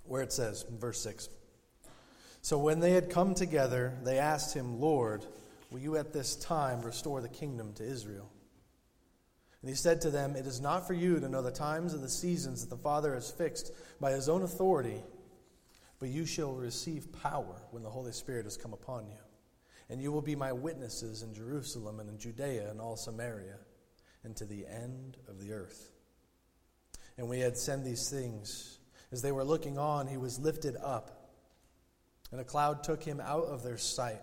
Where 0.05 0.21
it 0.21 0.31
says, 0.31 0.65
verse 0.69 1.01
6 1.01 1.29
So 2.43 2.59
when 2.59 2.79
they 2.79 2.91
had 2.91 3.09
come 3.09 3.33
together, 3.33 3.97
they 4.03 4.19
asked 4.19 4.53
him, 4.53 4.79
Lord, 4.79 5.25
will 5.73 5.79
you 5.79 5.97
at 5.97 6.13
this 6.13 6.35
time 6.35 6.81
restore 6.81 7.19
the 7.19 7.27
kingdom 7.27 7.73
to 7.73 7.83
Israel? 7.83 8.29
And 9.61 9.69
he 9.69 9.75
said 9.75 10.01
to 10.01 10.11
them, 10.11 10.35
It 10.35 10.45
is 10.45 10.61
not 10.61 10.85
for 10.85 10.93
you 10.93 11.19
to 11.19 11.27
know 11.27 11.41
the 11.41 11.49
times 11.49 11.93
and 11.93 12.03
the 12.03 12.09
seasons 12.09 12.61
that 12.61 12.69
the 12.69 12.81
Father 12.81 13.15
has 13.15 13.31
fixed 13.31 13.73
by 13.99 14.11
his 14.11 14.29
own 14.29 14.43
authority, 14.43 15.01
but 15.99 16.09
you 16.09 16.27
shall 16.27 16.53
receive 16.53 17.11
power 17.11 17.59
when 17.71 17.81
the 17.81 17.89
Holy 17.89 18.11
Spirit 18.11 18.43
has 18.45 18.55
come 18.55 18.73
upon 18.73 19.07
you. 19.07 19.17
And 19.89 19.99
you 19.99 20.11
will 20.11 20.21
be 20.21 20.35
my 20.35 20.53
witnesses 20.53 21.23
in 21.23 21.33
Jerusalem 21.33 21.99
and 21.99 22.07
in 22.07 22.19
Judea 22.19 22.69
and 22.69 22.79
all 22.79 22.95
Samaria 22.95 23.57
and 24.23 24.35
to 24.35 24.45
the 24.45 24.67
end 24.67 25.17
of 25.27 25.39
the 25.39 25.53
earth. 25.53 25.89
And 27.17 27.27
we 27.27 27.39
had 27.39 27.57
said 27.57 27.83
these 27.83 28.09
things. 28.09 28.77
As 29.11 29.23
they 29.23 29.31
were 29.31 29.43
looking 29.43 29.79
on, 29.79 30.07
he 30.07 30.17
was 30.17 30.39
lifted 30.39 30.75
up, 30.83 31.31
and 32.31 32.39
a 32.39 32.43
cloud 32.43 32.83
took 32.83 33.03
him 33.03 33.19
out 33.19 33.45
of 33.45 33.63
their 33.63 33.77
sight. 33.77 34.21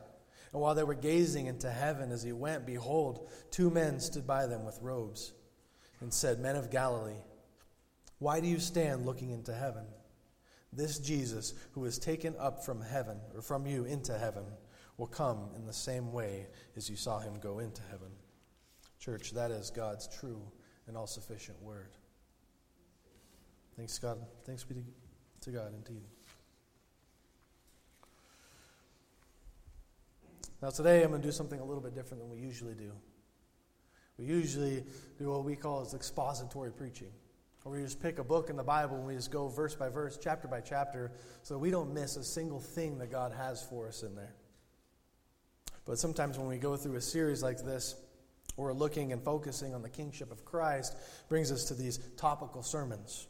And 0.52 0.60
while 0.60 0.74
they 0.74 0.84
were 0.84 0.94
gazing 0.94 1.46
into 1.46 1.70
heaven 1.70 2.10
as 2.10 2.22
he 2.22 2.32
went, 2.32 2.66
behold, 2.66 3.28
two 3.50 3.70
men 3.70 4.00
stood 4.00 4.26
by 4.26 4.46
them 4.46 4.64
with 4.64 4.78
robes 4.82 5.32
and 6.00 6.12
said, 6.12 6.40
Men 6.40 6.56
of 6.56 6.70
Galilee, 6.70 7.22
why 8.18 8.40
do 8.40 8.48
you 8.48 8.58
stand 8.58 9.06
looking 9.06 9.30
into 9.30 9.54
heaven? 9.54 9.84
This 10.72 10.98
Jesus, 10.98 11.54
who 11.72 11.84
is 11.84 11.98
taken 11.98 12.34
up 12.38 12.64
from 12.64 12.80
heaven, 12.80 13.18
or 13.34 13.42
from 13.42 13.66
you 13.66 13.84
into 13.84 14.16
heaven, 14.16 14.44
will 14.98 15.06
come 15.06 15.50
in 15.56 15.66
the 15.66 15.72
same 15.72 16.12
way 16.12 16.46
as 16.76 16.88
you 16.88 16.96
saw 16.96 17.18
him 17.18 17.40
go 17.40 17.58
into 17.58 17.82
heaven. 17.90 18.10
Church, 18.98 19.32
that 19.32 19.50
is 19.50 19.70
God's 19.70 20.06
true 20.08 20.42
and 20.86 20.96
all 20.96 21.06
sufficient 21.06 21.60
word. 21.62 21.96
Thanks, 23.76 23.98
God. 23.98 24.18
Thanks 24.44 24.62
be 24.64 24.84
to 25.40 25.50
God 25.50 25.72
indeed. 25.74 26.04
Now, 30.62 30.68
today 30.68 31.02
I'm 31.02 31.08
going 31.08 31.22
to 31.22 31.28
do 31.28 31.32
something 31.32 31.58
a 31.58 31.64
little 31.64 31.82
bit 31.82 31.94
different 31.94 32.22
than 32.22 32.30
we 32.30 32.38
usually 32.38 32.74
do. 32.74 32.92
We 34.18 34.26
usually 34.26 34.84
do 35.18 35.30
what 35.30 35.44
we 35.44 35.56
call 35.56 35.80
as 35.80 35.94
expository 35.94 36.70
preaching, 36.70 37.10
where 37.62 37.78
we 37.78 37.82
just 37.82 38.02
pick 38.02 38.18
a 38.18 38.24
book 38.24 38.50
in 38.50 38.56
the 38.56 38.62
Bible 38.62 38.96
and 38.96 39.06
we 39.06 39.14
just 39.14 39.30
go 39.30 39.48
verse 39.48 39.74
by 39.74 39.88
verse, 39.88 40.18
chapter 40.22 40.48
by 40.48 40.60
chapter, 40.60 41.12
so 41.42 41.56
we 41.56 41.70
don't 41.70 41.94
miss 41.94 42.16
a 42.16 42.24
single 42.24 42.60
thing 42.60 42.98
that 42.98 43.10
God 43.10 43.32
has 43.32 43.62
for 43.62 43.88
us 43.88 44.02
in 44.02 44.14
there. 44.14 44.34
But 45.86 45.98
sometimes 45.98 46.36
when 46.36 46.46
we 46.46 46.58
go 46.58 46.76
through 46.76 46.96
a 46.96 47.00
series 47.00 47.42
like 47.42 47.64
this, 47.64 47.96
we're 48.58 48.74
looking 48.74 49.12
and 49.12 49.22
focusing 49.22 49.74
on 49.74 49.80
the 49.80 49.88
kingship 49.88 50.30
of 50.30 50.44
Christ, 50.44 50.94
brings 51.30 51.50
us 51.50 51.64
to 51.66 51.74
these 51.74 51.98
topical 52.18 52.62
sermons. 52.62 53.28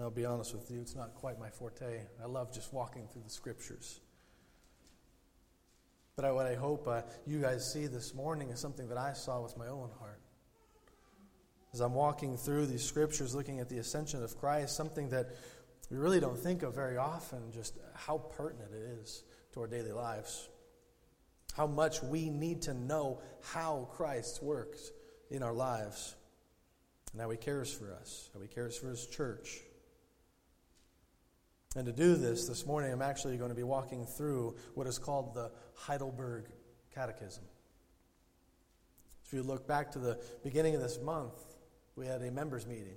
I'll 0.00 0.10
be 0.10 0.24
honest 0.24 0.54
with 0.54 0.70
you, 0.70 0.80
it's 0.80 0.94
not 0.94 1.14
quite 1.14 1.38
my 1.38 1.50
forte. 1.50 2.00
I 2.22 2.26
love 2.26 2.52
just 2.52 2.72
walking 2.72 3.06
through 3.12 3.22
the 3.24 3.30
scriptures. 3.30 4.00
But 6.16 6.24
I, 6.24 6.32
what 6.32 6.46
I 6.46 6.54
hope 6.54 6.88
uh, 6.88 7.02
you 7.26 7.42
guys 7.42 7.70
see 7.70 7.86
this 7.88 8.14
morning 8.14 8.48
is 8.48 8.58
something 8.58 8.88
that 8.88 8.96
I 8.96 9.12
saw 9.12 9.42
with 9.42 9.58
my 9.58 9.66
own 9.66 9.90
heart. 9.98 10.22
As 11.74 11.80
I'm 11.80 11.92
walking 11.92 12.38
through 12.38 12.64
these 12.64 12.82
scriptures, 12.82 13.34
looking 13.34 13.60
at 13.60 13.68
the 13.68 13.76
ascension 13.76 14.24
of 14.24 14.34
Christ, 14.38 14.74
something 14.74 15.10
that 15.10 15.36
we 15.90 15.98
really 15.98 16.18
don't 16.18 16.38
think 16.38 16.62
of 16.62 16.74
very 16.74 16.96
often, 16.96 17.52
just 17.52 17.74
how 17.92 18.16
pertinent 18.16 18.70
it 18.72 18.98
is 19.02 19.24
to 19.52 19.60
our 19.60 19.66
daily 19.66 19.92
lives. 19.92 20.48
How 21.54 21.66
much 21.66 22.02
we 22.02 22.30
need 22.30 22.62
to 22.62 22.72
know 22.72 23.20
how 23.42 23.86
Christ 23.92 24.42
works 24.42 24.92
in 25.30 25.42
our 25.42 25.52
lives, 25.52 26.14
and 27.12 27.20
how 27.20 27.28
He 27.28 27.36
cares 27.36 27.70
for 27.70 27.92
us, 27.92 28.30
how 28.32 28.40
He 28.40 28.48
cares 28.48 28.74
for 28.74 28.88
His 28.88 29.06
church. 29.06 29.60
And 31.76 31.84
to 31.84 31.92
do 31.92 32.16
this, 32.16 32.48
this 32.48 32.64
morning, 32.64 32.90
I'm 32.90 33.02
actually 33.02 33.36
going 33.36 33.50
to 33.50 33.54
be 33.54 33.62
walking 33.62 34.06
through 34.06 34.56
what 34.74 34.86
is 34.86 34.98
called 34.98 35.34
the 35.34 35.50
Heidelberg 35.74 36.46
Catechism. 36.94 37.44
If 39.26 39.34
you 39.34 39.42
look 39.42 39.68
back 39.68 39.92
to 39.92 39.98
the 39.98 40.18
beginning 40.42 40.74
of 40.74 40.80
this 40.80 40.98
month, 40.98 41.34
we 41.94 42.06
had 42.06 42.22
a 42.22 42.30
members' 42.30 42.66
meeting. 42.66 42.96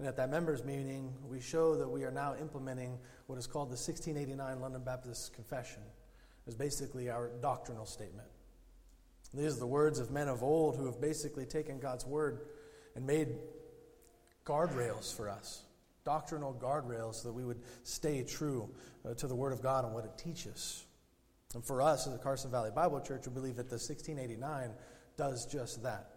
And 0.00 0.08
at 0.08 0.16
that 0.16 0.28
members' 0.28 0.64
meeting, 0.64 1.14
we 1.24 1.40
show 1.40 1.76
that 1.76 1.88
we 1.88 2.02
are 2.02 2.10
now 2.10 2.34
implementing 2.34 2.98
what 3.28 3.38
is 3.38 3.46
called 3.46 3.68
the 3.68 3.78
1689 3.78 4.60
London 4.60 4.82
Baptist 4.82 5.32
Confession. 5.32 5.82
It's 6.48 6.56
basically 6.56 7.10
our 7.10 7.30
doctrinal 7.42 7.86
statement. 7.86 8.26
These 9.32 9.56
are 9.56 9.60
the 9.60 9.68
words 9.68 10.00
of 10.00 10.10
men 10.10 10.26
of 10.26 10.42
old 10.42 10.76
who 10.76 10.86
have 10.86 11.00
basically 11.00 11.46
taken 11.46 11.78
God's 11.78 12.04
word 12.04 12.40
and 12.96 13.06
made 13.06 13.28
guardrails 14.44 15.14
for 15.16 15.28
us 15.28 15.62
doctrinal 16.04 16.54
guardrails 16.54 17.16
so 17.16 17.28
that 17.28 17.34
we 17.34 17.44
would 17.44 17.60
stay 17.82 18.22
true 18.22 18.70
uh, 19.04 19.14
to 19.14 19.26
the 19.26 19.34
Word 19.34 19.52
of 19.52 19.62
God 19.62 19.84
and 19.84 19.94
what 19.94 20.04
it 20.04 20.16
teaches. 20.18 20.84
And 21.54 21.64
for 21.64 21.80
us, 21.80 22.06
as 22.06 22.12
the 22.12 22.18
Carson 22.18 22.50
Valley 22.50 22.70
Bible 22.74 23.00
Church, 23.00 23.26
we 23.26 23.32
believe 23.32 23.56
that 23.56 23.68
the 23.68 23.74
1689 23.74 24.70
does 25.16 25.46
just 25.46 25.82
that. 25.82 26.10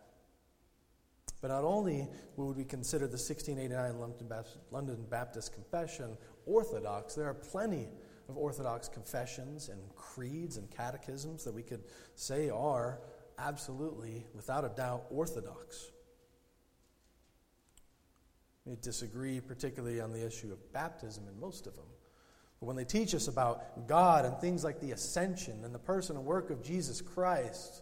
But 1.41 1.49
not 1.49 1.63
only 1.63 2.07
would 2.35 2.57
we 2.57 2.65
consider 2.65 3.05
the 3.05 3.11
1689 3.11 3.99
London 3.99 4.27
Baptist, 4.27 4.57
London 4.71 5.05
Baptist 5.09 5.53
Confession 5.53 6.17
orthodox, 6.45 7.13
there 7.13 7.27
are 7.27 7.35
plenty 7.35 7.87
of 8.27 8.37
orthodox 8.37 8.87
confessions 8.87 9.69
and 9.69 9.79
creeds 9.95 10.57
and 10.57 10.69
catechisms 10.71 11.43
that 11.43 11.53
we 11.53 11.61
could 11.61 11.83
say 12.15 12.49
are 12.49 12.99
absolutely, 13.37 14.25
without 14.33 14.65
a 14.65 14.69
doubt, 14.69 15.05
orthodox. 15.11 15.91
We 18.67 18.75
disagree, 18.81 19.39
particularly 19.39 20.01
on 20.01 20.11
the 20.11 20.25
issue 20.25 20.51
of 20.51 20.73
baptism 20.73 21.25
in 21.27 21.39
most 21.39 21.67
of 21.67 21.75
them. 21.75 21.85
But 22.59 22.65
when 22.65 22.75
they 22.75 22.83
teach 22.83 23.15
us 23.15 23.29
about 23.29 23.87
God 23.87 24.25
and 24.25 24.37
things 24.39 24.63
like 24.63 24.81
the 24.81 24.91
ascension 24.91 25.63
and 25.63 25.73
the 25.73 25.79
person 25.79 26.17
and 26.17 26.25
work 26.25 26.49
of 26.49 26.61
Jesus 26.61 26.99
Christ, 26.99 27.81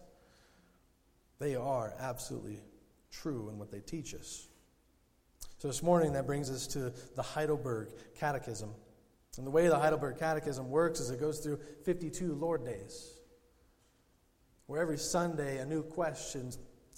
they 1.39 1.55
are 1.55 1.95
absolutely 1.99 2.59
true 3.11 3.49
in 3.49 3.57
what 3.57 3.71
they 3.71 3.79
teach 3.79 4.13
us. 4.13 4.47
So 5.57 5.67
this 5.67 5.81
morning, 5.81 6.13
that 6.13 6.27
brings 6.27 6.51
us 6.51 6.67
to 6.67 6.93
the 7.15 7.23
Heidelberg 7.23 7.89
Catechism. 8.19 8.69
And 9.37 9.47
the 9.47 9.51
way 9.51 9.67
the 9.67 9.79
Heidelberg 9.79 10.19
Catechism 10.19 10.69
works 10.69 10.99
is 10.99 11.09
it 11.09 11.19
goes 11.19 11.39
through 11.39 11.59
52 11.83 12.33
Lord 12.35 12.63
days, 12.63 13.19
where 14.67 14.81
every 14.81 14.97
Sunday 14.99 15.57
a 15.57 15.65
new 15.65 15.81
question 15.81 16.51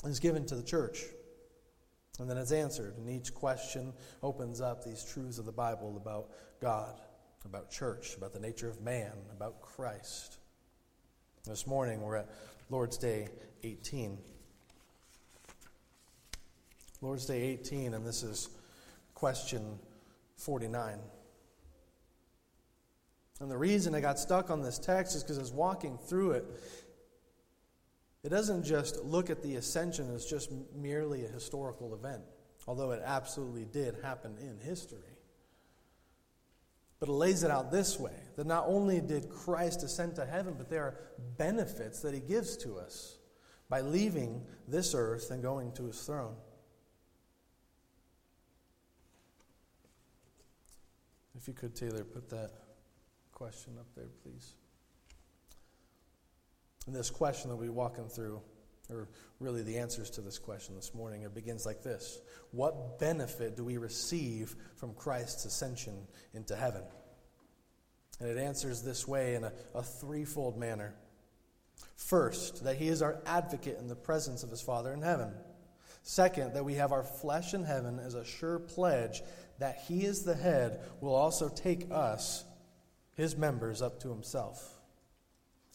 is 0.03 0.19
given 0.19 0.45
to 0.47 0.55
the 0.55 0.63
church. 0.63 1.05
And 2.19 2.29
then 2.29 2.37
it's 2.37 2.51
answered. 2.51 2.97
And 2.97 3.09
each 3.09 3.33
question 3.33 3.93
opens 4.23 4.61
up 4.61 4.83
these 4.83 5.03
truths 5.03 5.37
of 5.37 5.45
the 5.45 5.51
Bible 5.51 5.97
about 5.97 6.29
God, 6.59 6.99
about 7.45 7.69
church, 7.69 8.15
about 8.17 8.33
the 8.33 8.39
nature 8.39 8.69
of 8.69 8.81
man, 8.81 9.13
about 9.35 9.61
Christ. 9.61 10.37
This 11.45 11.67
morning 11.67 12.01
we're 12.01 12.17
at 12.17 12.29
Lord's 12.69 12.97
Day 12.97 13.29
18. 13.63 14.17
Lord's 17.01 17.25
Day 17.27 17.43
18, 17.43 17.93
and 17.93 18.05
this 18.05 18.23
is 18.23 18.49
question 19.13 19.77
49. 20.37 20.97
And 23.39 23.51
the 23.51 23.57
reason 23.57 23.93
I 23.93 24.01
got 24.01 24.17
stuck 24.17 24.49
on 24.49 24.63
this 24.63 24.79
text 24.79 25.15
is 25.15 25.21
because 25.23 25.37
I 25.37 25.41
was 25.41 25.51
walking 25.51 25.97
through 25.97 26.31
it. 26.31 26.45
It 28.27 28.31
doesn't 28.31 28.65
just 28.65 29.05
look 29.05 29.29
at 29.29 29.41
the 29.41 29.55
ascension 29.55 30.13
as 30.13 30.25
just 30.25 30.51
merely 30.75 31.23
a 31.23 31.29
historical 31.29 31.93
event, 31.93 32.23
although 32.67 32.91
it 32.91 33.01
absolutely 33.05 33.63
did 33.63 33.95
happen 34.03 34.35
in 34.37 34.59
history. 34.59 35.15
But 36.99 37.07
it 37.07 37.13
lays 37.13 37.43
it 37.43 37.51
out 37.51 37.71
this 37.71 37.97
way 37.97 38.11
that 38.35 38.45
not 38.45 38.65
only 38.67 38.99
did 38.99 39.29
Christ 39.29 39.81
ascend 39.81 40.15
to 40.15 40.25
heaven, 40.25 40.55
but 40.57 40.69
there 40.69 40.83
are 40.83 40.99
benefits 41.37 42.01
that 42.01 42.13
he 42.13 42.19
gives 42.19 42.57
to 42.57 42.77
us 42.77 43.17
by 43.69 43.79
leaving 43.79 44.45
this 44.67 44.93
earth 44.93 45.31
and 45.31 45.41
going 45.41 45.71
to 45.75 45.85
his 45.85 46.01
throne. 46.01 46.35
If 51.37 51.47
you 51.47 51.53
could, 51.53 51.77
Taylor, 51.77 52.03
put 52.03 52.29
that 52.31 52.51
question 53.31 53.77
up 53.79 53.87
there, 53.95 54.09
please. 54.21 54.55
And 56.87 56.95
this 56.95 57.09
question 57.09 57.49
that 57.49 57.57
we're 57.57 57.71
walking 57.71 58.07
through, 58.07 58.41
or 58.89 59.09
really 59.39 59.61
the 59.61 59.77
answers 59.77 60.09
to 60.11 60.21
this 60.21 60.39
question 60.39 60.75
this 60.75 60.95
morning, 60.95 61.23
it 61.23 61.35
begins 61.35 61.65
like 61.65 61.83
this 61.83 62.19
What 62.51 62.97
benefit 62.97 63.57
do 63.57 63.65
we 63.65 63.77
receive 63.77 64.55
from 64.77 64.93
Christ's 64.93 65.45
ascension 65.45 66.07
into 66.33 66.55
heaven? 66.55 66.83
And 68.19 68.29
it 68.29 68.37
answers 68.37 68.81
this 68.81 69.07
way 69.07 69.35
in 69.35 69.43
a, 69.43 69.51
a 69.75 69.83
threefold 69.83 70.57
manner. 70.57 70.95
First, 71.95 72.63
that 72.63 72.77
he 72.77 72.87
is 72.87 73.01
our 73.01 73.19
advocate 73.25 73.77
in 73.79 73.87
the 73.87 73.95
presence 73.95 74.43
of 74.43 74.49
his 74.49 74.61
Father 74.61 74.93
in 74.93 75.01
heaven. 75.01 75.33
Second, 76.03 76.53
that 76.53 76.63
we 76.63 76.75
have 76.75 76.93
our 76.93 77.03
flesh 77.03 77.53
in 77.53 77.65
heaven 77.65 77.99
as 77.99 78.13
a 78.13 78.23
sure 78.23 78.59
pledge 78.59 79.21
that 79.59 79.83
he 79.87 80.05
is 80.05 80.23
the 80.23 80.35
head 80.35 80.79
will 81.01 81.13
also 81.13 81.49
take 81.49 81.87
us, 81.91 82.45
his 83.15 83.35
members, 83.35 83.81
up 83.81 83.99
to 84.01 84.09
himself. 84.09 84.76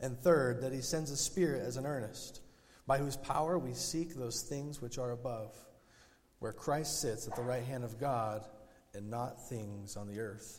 And 0.02 0.18
third, 0.18 0.60
that 0.60 0.72
he 0.72 0.80
sends 0.82 1.10
a 1.10 1.16
spirit 1.16 1.62
as 1.64 1.76
an 1.76 1.86
earnest, 1.86 2.40
by 2.86 2.98
whose 2.98 3.16
power 3.16 3.58
we 3.58 3.72
seek 3.72 4.14
those 4.14 4.42
things 4.42 4.82
which 4.82 4.98
are 4.98 5.12
above, 5.12 5.56
where 6.40 6.52
Christ 6.52 7.00
sits 7.00 7.28
at 7.28 7.36
the 7.36 7.42
right 7.42 7.62
hand 7.62 7.84
of 7.84 8.00
God 8.00 8.44
and 8.94 9.08
not 9.08 9.48
things 9.48 9.96
on 9.96 10.08
the 10.08 10.18
earth. 10.18 10.58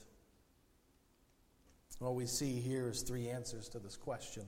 What 1.99 2.15
we 2.15 2.25
see 2.25 2.59
here 2.59 2.89
is 2.89 3.01
three 3.01 3.29
answers 3.29 3.69
to 3.69 3.79
this 3.79 3.95
question. 3.95 4.43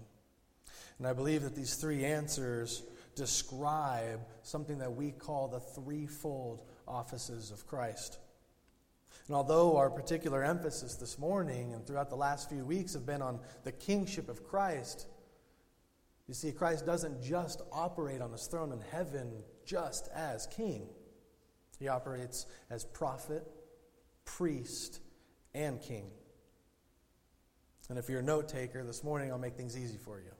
And 0.97 1.07
I 1.07 1.13
believe 1.13 1.43
that 1.43 1.55
these 1.55 1.75
three 1.75 2.03
answers 2.03 2.83
describe 3.15 4.19
something 4.43 4.79
that 4.79 4.93
we 4.93 5.11
call 5.11 5.47
the 5.47 5.59
threefold 5.59 6.65
offices 6.87 7.51
of 7.51 7.67
Christ. 7.67 8.17
And 9.27 9.35
although 9.35 9.77
our 9.77 9.89
particular 9.89 10.43
emphasis 10.43 10.95
this 10.95 11.17
morning 11.17 11.73
and 11.73 11.85
throughout 11.85 12.09
the 12.09 12.15
last 12.15 12.49
few 12.49 12.63
weeks 12.63 12.93
have 12.93 13.05
been 13.05 13.21
on 13.21 13.39
the 13.63 13.71
kingship 13.71 14.29
of 14.29 14.43
Christ, 14.43 15.07
you 16.27 16.33
see, 16.33 16.51
Christ 16.51 16.85
doesn't 16.85 17.23
just 17.23 17.61
operate 17.71 18.21
on 18.21 18.31
his 18.31 18.45
throne 18.47 18.71
in 18.71 18.81
heaven 18.91 19.43
just 19.65 20.09
as 20.13 20.47
king. 20.47 20.87
He 21.79 21.87
operates 21.87 22.45
as 22.69 22.85
prophet, 22.85 23.43
priest, 24.25 24.99
and 25.53 25.81
king. 25.81 26.11
And 27.89 27.99
if 27.99 28.09
you're 28.09 28.19
a 28.19 28.23
note 28.23 28.49
taker, 28.49 28.83
this 28.83 29.03
morning 29.03 29.31
I'll 29.31 29.37
make 29.37 29.55
things 29.55 29.77
easy 29.77 29.97
for 29.97 30.19
you. 30.19 30.31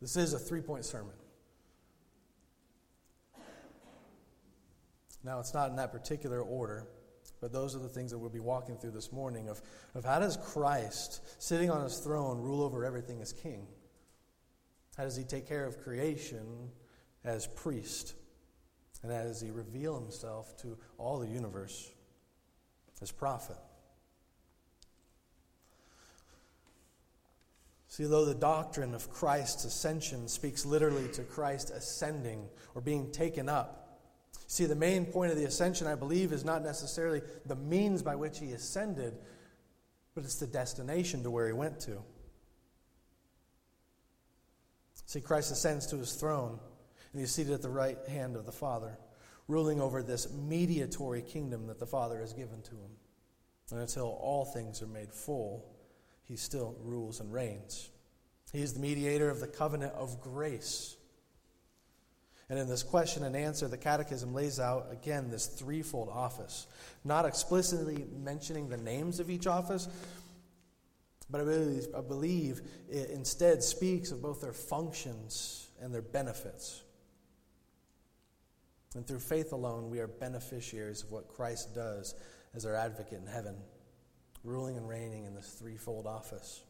This 0.00 0.16
is 0.16 0.34
a 0.34 0.38
three 0.38 0.60
point 0.60 0.84
sermon. 0.84 1.14
Now, 5.24 5.40
it's 5.40 5.54
not 5.54 5.70
in 5.70 5.76
that 5.76 5.90
particular 5.90 6.40
order, 6.40 6.86
but 7.40 7.52
those 7.52 7.76
are 7.76 7.78
the 7.78 7.88
things 7.88 8.10
that 8.10 8.18
we'll 8.18 8.30
be 8.30 8.40
walking 8.40 8.76
through 8.76 8.92
this 8.92 9.12
morning 9.12 9.48
of, 9.48 9.60
of 9.94 10.04
how 10.04 10.18
does 10.18 10.36
Christ, 10.36 11.20
sitting 11.42 11.70
on 11.70 11.82
his 11.82 11.98
throne, 11.98 12.40
rule 12.40 12.62
over 12.62 12.84
everything 12.84 13.20
as 13.20 13.32
king? 13.32 13.66
How 14.96 15.04
does 15.04 15.16
he 15.16 15.24
take 15.24 15.46
care 15.46 15.66
of 15.66 15.82
creation 15.82 16.70
as 17.24 17.46
priest? 17.46 18.14
And 19.02 19.12
how 19.12 19.22
does 19.22 19.40
he 19.40 19.50
reveal 19.50 20.00
himself 20.00 20.56
to 20.62 20.78
all 20.98 21.18
the 21.18 21.28
universe 21.28 21.90
as 23.02 23.12
prophet? 23.12 23.58
See, 27.88 28.04
though 28.04 28.24
the 28.26 28.34
doctrine 28.34 28.94
of 28.94 29.10
Christ's 29.10 29.64
ascension 29.64 30.28
speaks 30.28 30.66
literally 30.66 31.08
to 31.12 31.22
Christ 31.22 31.70
ascending 31.70 32.46
or 32.74 32.82
being 32.82 33.10
taken 33.10 33.48
up, 33.48 33.85
See, 34.46 34.66
the 34.66 34.76
main 34.76 35.06
point 35.06 35.32
of 35.32 35.38
the 35.38 35.44
ascension, 35.44 35.86
I 35.86 35.96
believe, 35.96 36.32
is 36.32 36.44
not 36.44 36.62
necessarily 36.62 37.22
the 37.46 37.56
means 37.56 38.02
by 38.02 38.14
which 38.14 38.38
he 38.38 38.52
ascended, 38.52 39.14
but 40.14 40.24
it's 40.24 40.36
the 40.36 40.46
destination 40.46 41.22
to 41.24 41.30
where 41.30 41.46
he 41.46 41.52
went 41.52 41.80
to. 41.80 42.02
See, 45.06 45.20
Christ 45.20 45.52
ascends 45.52 45.86
to 45.88 45.96
his 45.96 46.12
throne, 46.12 46.58
and 47.12 47.20
he's 47.20 47.32
seated 47.32 47.54
at 47.54 47.62
the 47.62 47.68
right 47.68 47.98
hand 48.08 48.36
of 48.36 48.46
the 48.46 48.52
Father, 48.52 48.98
ruling 49.48 49.80
over 49.80 50.02
this 50.02 50.32
mediatory 50.32 51.22
kingdom 51.22 51.66
that 51.66 51.78
the 51.78 51.86
Father 51.86 52.20
has 52.20 52.32
given 52.32 52.62
to 52.62 52.72
him. 52.72 52.90
And 53.70 53.80
until 53.80 54.06
all 54.20 54.44
things 54.44 54.80
are 54.80 54.86
made 54.86 55.12
full, 55.12 55.64
he 56.24 56.36
still 56.36 56.76
rules 56.82 57.20
and 57.20 57.32
reigns. 57.32 57.90
He 58.52 58.62
is 58.62 58.74
the 58.74 58.80
mediator 58.80 59.28
of 59.28 59.40
the 59.40 59.48
covenant 59.48 59.92
of 59.94 60.20
grace 60.20 60.95
and 62.48 62.58
in 62.58 62.68
this 62.68 62.82
question 62.82 63.24
and 63.24 63.34
answer, 63.34 63.66
the 63.66 63.76
Catechism 63.76 64.32
lays 64.32 64.60
out, 64.60 64.88
again, 64.92 65.30
this 65.30 65.46
threefold 65.46 66.08
office. 66.08 66.66
Not 67.04 67.26
explicitly 67.26 68.06
mentioning 68.22 68.68
the 68.68 68.76
names 68.76 69.18
of 69.18 69.30
each 69.30 69.46
office, 69.46 69.88
but 71.28 71.40
I 71.40 71.44
believe, 71.44 71.86
I 71.96 72.00
believe 72.02 72.60
it 72.88 73.10
instead 73.10 73.64
speaks 73.64 74.12
of 74.12 74.22
both 74.22 74.40
their 74.40 74.52
functions 74.52 75.68
and 75.82 75.92
their 75.92 76.02
benefits. 76.02 76.82
And 78.94 79.06
through 79.06 79.18
faith 79.18 79.52
alone, 79.52 79.90
we 79.90 79.98
are 79.98 80.06
beneficiaries 80.06 81.02
of 81.02 81.10
what 81.10 81.28
Christ 81.28 81.74
does 81.74 82.14
as 82.54 82.64
our 82.64 82.74
advocate 82.74 83.20
in 83.20 83.26
heaven, 83.26 83.56
ruling 84.44 84.76
and 84.76 84.88
reigning 84.88 85.24
in 85.24 85.34
this 85.34 85.50
threefold 85.50 86.06
office. 86.06 86.62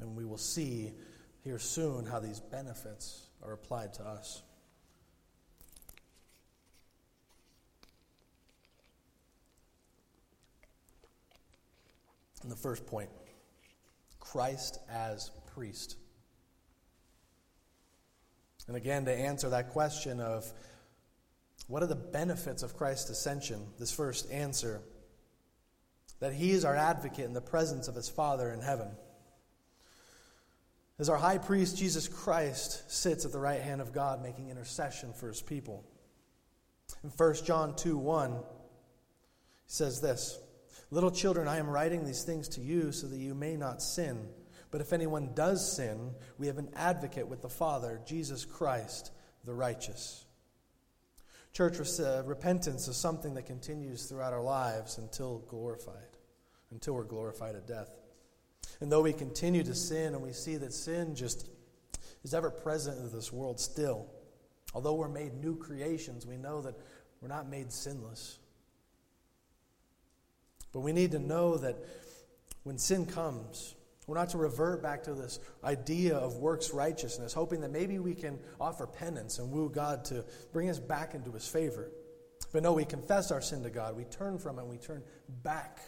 And 0.00 0.16
we 0.16 0.24
will 0.24 0.36
see 0.36 0.92
here 1.44 1.60
soon 1.60 2.04
how 2.04 2.18
these 2.18 2.40
benefits 2.40 3.28
are 3.42 3.52
applied 3.52 3.94
to 3.94 4.02
us. 4.02 4.42
And 12.42 12.50
the 12.50 12.56
first 12.56 12.86
point 12.86 13.10
Christ 14.20 14.78
as 14.90 15.30
priest. 15.54 15.96
And 18.68 18.76
again, 18.76 19.04
to 19.04 19.12
answer 19.12 19.50
that 19.50 19.70
question 19.70 20.20
of 20.20 20.52
what 21.68 21.82
are 21.82 21.86
the 21.86 21.94
benefits 21.94 22.62
of 22.62 22.76
Christ's 22.76 23.10
ascension, 23.10 23.66
this 23.78 23.92
first 23.92 24.30
answer 24.30 24.82
that 26.20 26.32
he 26.32 26.50
is 26.50 26.64
our 26.64 26.74
advocate 26.74 27.26
in 27.26 27.34
the 27.34 27.40
presence 27.40 27.88
of 27.88 27.94
his 27.94 28.08
Father 28.08 28.50
in 28.50 28.60
heaven. 28.60 28.88
As 30.98 31.10
our 31.10 31.18
high 31.18 31.38
priest, 31.38 31.76
Jesus 31.76 32.08
Christ 32.08 32.90
sits 32.90 33.26
at 33.26 33.32
the 33.32 33.38
right 33.38 33.60
hand 33.60 33.80
of 33.80 33.92
God 33.92 34.22
making 34.22 34.48
intercession 34.48 35.12
for 35.12 35.28
his 35.28 35.42
people. 35.42 35.84
In 37.04 37.10
1 37.10 37.34
John 37.44 37.76
2 37.76 37.98
1, 37.98 38.32
he 38.32 38.38
says 39.66 40.00
this 40.00 40.38
Little 40.96 41.10
children, 41.10 41.46
I 41.46 41.58
am 41.58 41.68
writing 41.68 42.06
these 42.06 42.22
things 42.22 42.48
to 42.48 42.62
you 42.62 42.90
so 42.90 43.06
that 43.08 43.18
you 43.18 43.34
may 43.34 43.54
not 43.54 43.82
sin. 43.82 44.30
But 44.70 44.80
if 44.80 44.94
anyone 44.94 45.34
does 45.34 45.76
sin, 45.76 46.14
we 46.38 46.46
have 46.46 46.56
an 46.56 46.70
advocate 46.74 47.28
with 47.28 47.42
the 47.42 47.50
Father, 47.50 48.00
Jesus 48.06 48.46
Christ, 48.46 49.12
the 49.44 49.52
righteous. 49.52 50.24
Church 51.52 51.76
repentance 52.24 52.88
is 52.88 52.96
something 52.96 53.34
that 53.34 53.44
continues 53.44 54.06
throughout 54.06 54.32
our 54.32 54.42
lives 54.42 54.96
until 54.96 55.40
glorified, 55.40 56.16
until 56.70 56.94
we're 56.94 57.04
glorified 57.04 57.56
at 57.56 57.66
death. 57.66 57.90
And 58.80 58.90
though 58.90 59.02
we 59.02 59.12
continue 59.12 59.64
to 59.64 59.74
sin 59.74 60.14
and 60.14 60.22
we 60.22 60.32
see 60.32 60.56
that 60.56 60.72
sin 60.72 61.14
just 61.14 61.46
is 62.24 62.32
ever 62.32 62.50
present 62.50 62.96
in 63.00 63.12
this 63.12 63.30
world 63.30 63.60
still, 63.60 64.06
although 64.72 64.94
we're 64.94 65.08
made 65.08 65.34
new 65.34 65.58
creations, 65.58 66.26
we 66.26 66.38
know 66.38 66.62
that 66.62 66.74
we're 67.20 67.28
not 67.28 67.50
made 67.50 67.70
sinless. 67.70 68.38
But 70.72 70.80
we 70.80 70.92
need 70.92 71.12
to 71.12 71.18
know 71.18 71.56
that 71.56 71.76
when 72.64 72.78
sin 72.78 73.06
comes, 73.06 73.74
we're 74.06 74.16
not 74.16 74.30
to 74.30 74.38
revert 74.38 74.82
back 74.82 75.04
to 75.04 75.14
this 75.14 75.40
idea 75.64 76.16
of 76.16 76.36
works 76.36 76.70
righteousness, 76.70 77.32
hoping 77.32 77.60
that 77.62 77.72
maybe 77.72 77.98
we 77.98 78.14
can 78.14 78.38
offer 78.60 78.86
penance 78.86 79.38
and 79.38 79.50
woo 79.50 79.68
God 79.68 80.04
to 80.06 80.24
bring 80.52 80.70
us 80.70 80.78
back 80.78 81.14
into 81.14 81.32
his 81.32 81.48
favor. 81.48 81.90
But 82.52 82.62
no, 82.62 82.72
we 82.72 82.84
confess 82.84 83.30
our 83.30 83.40
sin 83.40 83.62
to 83.64 83.70
God, 83.70 83.96
we 83.96 84.04
turn 84.04 84.38
from 84.38 84.58
it, 84.58 84.62
and 84.62 84.70
we 84.70 84.78
turn 84.78 85.02
back 85.42 85.80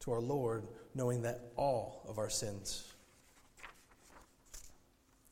to 0.00 0.12
our 0.12 0.20
Lord, 0.20 0.66
knowing 0.94 1.22
that 1.22 1.40
all 1.56 2.04
of 2.08 2.18
our 2.18 2.30
sins 2.30 2.92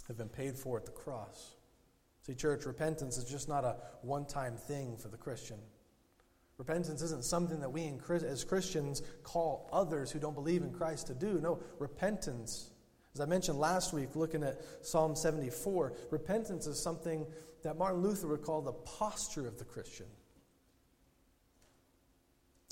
have 0.06 0.16
been 0.16 0.28
paid 0.28 0.56
for 0.56 0.78
at 0.78 0.86
the 0.86 0.92
cross. 0.92 1.54
See, 2.22 2.34
church, 2.34 2.66
repentance 2.66 3.16
is 3.16 3.24
just 3.24 3.48
not 3.48 3.64
a 3.64 3.76
one 4.02 4.26
time 4.26 4.56
thing 4.56 4.96
for 4.96 5.08
the 5.08 5.16
Christian. 5.16 5.58
Repentance 6.60 7.00
isn't 7.00 7.24
something 7.24 7.58
that 7.60 7.72
we 7.72 7.90
as 8.06 8.44
Christians 8.44 9.00
call 9.22 9.70
others 9.72 10.10
who 10.10 10.18
don't 10.18 10.34
believe 10.34 10.60
in 10.60 10.70
Christ 10.70 11.06
to 11.06 11.14
do. 11.14 11.40
No, 11.40 11.58
repentance, 11.78 12.68
as 13.14 13.22
I 13.22 13.24
mentioned 13.24 13.58
last 13.58 13.94
week, 13.94 14.14
looking 14.14 14.42
at 14.42 14.60
Psalm 14.84 15.16
74, 15.16 15.94
repentance 16.10 16.66
is 16.66 16.78
something 16.78 17.24
that 17.62 17.78
Martin 17.78 18.02
Luther 18.02 18.28
would 18.28 18.42
call 18.42 18.60
the 18.60 18.74
posture 18.74 19.46
of 19.46 19.56
the 19.56 19.64
Christian. 19.64 20.04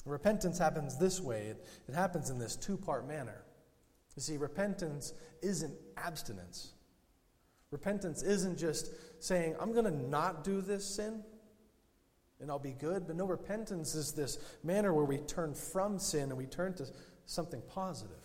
Repentance 0.04 0.58
happens 0.58 0.98
this 0.98 1.18
way 1.18 1.46
it, 1.46 1.94
happens 1.94 2.28
in 2.28 2.38
this 2.38 2.56
two 2.56 2.76
part 2.76 3.08
manner. 3.08 3.42
You 4.16 4.20
see, 4.20 4.36
repentance 4.36 5.14
isn't 5.40 5.72
abstinence. 5.96 6.72
Repentance 7.70 8.22
isn't 8.22 8.58
just 8.58 8.90
saying, 9.18 9.56
I'm 9.58 9.72
going 9.72 9.86
to 9.86 10.08
not 10.10 10.44
do 10.44 10.60
this 10.60 10.84
sin 10.84 11.24
and 12.40 12.50
I'll 12.50 12.58
be 12.58 12.72
good. 12.72 13.06
But 13.06 13.16
no, 13.16 13.24
repentance 13.24 13.94
is 13.94 14.12
this 14.12 14.38
manner 14.62 14.92
where 14.92 15.04
we 15.04 15.18
turn 15.18 15.54
from 15.54 15.98
sin 15.98 16.30
and 16.30 16.36
we 16.36 16.46
turn 16.46 16.74
to 16.74 16.86
something 17.26 17.62
positive. 17.68 18.16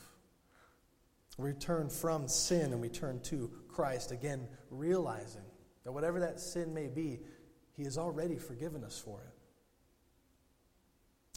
We 1.37 1.53
turn 1.53 1.89
from 1.89 2.27
sin 2.27 2.73
and 2.73 2.81
we 2.81 2.89
turn 2.89 3.19
to 3.21 3.49
Christ, 3.67 4.11
again, 4.11 4.47
realizing 4.69 5.41
that 5.83 5.91
whatever 5.91 6.19
that 6.19 6.39
sin 6.39 6.73
may 6.73 6.87
be, 6.87 7.19
He 7.75 7.83
has 7.83 7.97
already 7.97 8.37
forgiven 8.37 8.83
us 8.83 8.99
for 8.99 9.19
it. 9.21 9.33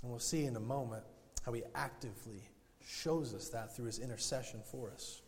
And 0.03 0.11
we'll 0.11 0.21
see 0.21 0.45
in 0.45 0.55
a 0.57 0.61
moment 0.61 1.05
how 1.45 1.53
He 1.53 1.63
actively 1.75 2.43
shows 2.87 3.35
us 3.35 3.49
that 3.49 3.75
through 3.75 3.87
His 3.87 3.99
intercession 3.99 4.61
for 4.71 4.91
us. 4.91 5.23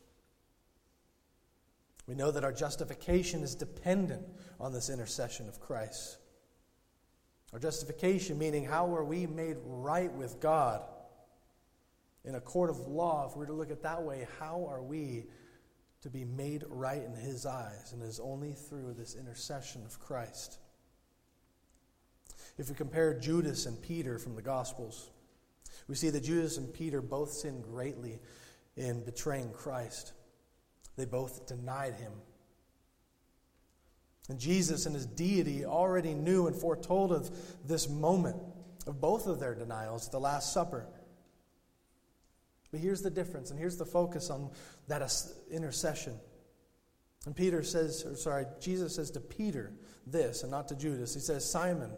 We 2.07 2.15
know 2.15 2.31
that 2.31 2.45
our 2.45 2.53
justification 2.53 3.43
is 3.43 3.55
dependent 3.55 4.27
on 4.61 4.73
this 4.73 4.91
intercession 4.91 5.49
of 5.49 5.61
Christ. 5.61 6.18
Our 7.53 7.59
justification, 7.59 8.39
meaning 8.39 8.65
how 8.65 8.95
are 8.95 9.05
we 9.05 9.27
made 9.27 9.57
right 9.65 10.13
with 10.13 10.41
God 10.41 10.83
in 12.29 12.35
a 12.35 12.41
court 12.41 12.69
of 12.69 12.87
law, 12.87 13.27
if 13.27 13.37
we 13.37 13.41
were 13.41 13.47
to 13.47 13.55
look 13.55 13.71
at 13.71 13.83
that 13.83 14.03
way, 14.03 14.27
how 14.39 14.67
are 14.69 14.83
we 14.83 15.25
to 16.03 16.11
be 16.11 16.25
made 16.25 16.63
right 16.69 17.03
in 17.03 17.15
His 17.15 17.47
eyes? 17.47 17.93
And 17.93 18.03
it 18.03 18.07
is 18.07 18.21
only 18.21 18.53
through 18.53 18.95
this 18.95 19.15
intercession 19.15 19.83
of 19.87 19.99
Christ. 19.99 20.59
If 22.59 22.69
we 22.69 22.75
compare 22.75 23.19
Judas 23.19 23.65
and 23.67 23.81
Peter 23.81 24.19
from 24.19 24.35
the 24.35 24.43
Gospels, 24.43 25.11
we 25.87 25.95
see 25.95 26.11
that 26.11 26.23
Judas 26.23 26.59
and 26.59 26.73
Peter 26.73 27.01
both 27.01 27.31
sinned 27.31 27.63
greatly 27.63 28.21
in 28.77 29.05
betraying 29.05 29.51
Christ. 29.53 30.13
They 30.97 31.07
both 31.07 31.47
denied 31.47 31.95
him. 31.95 32.13
And 34.29 34.39
Jesus, 34.39 34.87
in 34.87 34.93
his 34.93 35.07
deity, 35.07 35.65
already 35.65 36.15
knew 36.15 36.47
and 36.47 36.57
foretold 36.57 37.13
of 37.13 37.31
this 37.67 37.89
moment 37.89 38.37
of 38.87 39.01
both 39.01 39.27
of 39.27 39.41
their 39.41 39.55
denials 39.55 40.07
at 40.07 40.13
the 40.13 40.21
Last 40.21 40.53
Supper. 40.53 40.87
But 42.71 42.81
here's 42.81 43.01
the 43.01 43.11
difference, 43.11 43.51
and 43.51 43.59
here's 43.59 43.79
the 43.79 43.87
focus 43.87 44.29
on 44.29 44.51
that 44.89 45.11
intercession. 45.51 46.15
And 47.25 47.35
Peter 47.35 47.63
says, 47.63 48.05
or 48.05 48.17
sorry, 48.17 48.45
Jesus 48.61 48.95
says 48.95 49.11
to 49.13 49.21
Peter 49.21 49.73
this, 50.07 50.43
and 50.43 50.51
not 50.51 50.69
to 50.69 50.77
Judas. 50.77 51.15
He 51.15 51.21
says, 51.21 51.51
Simon, 51.51 51.91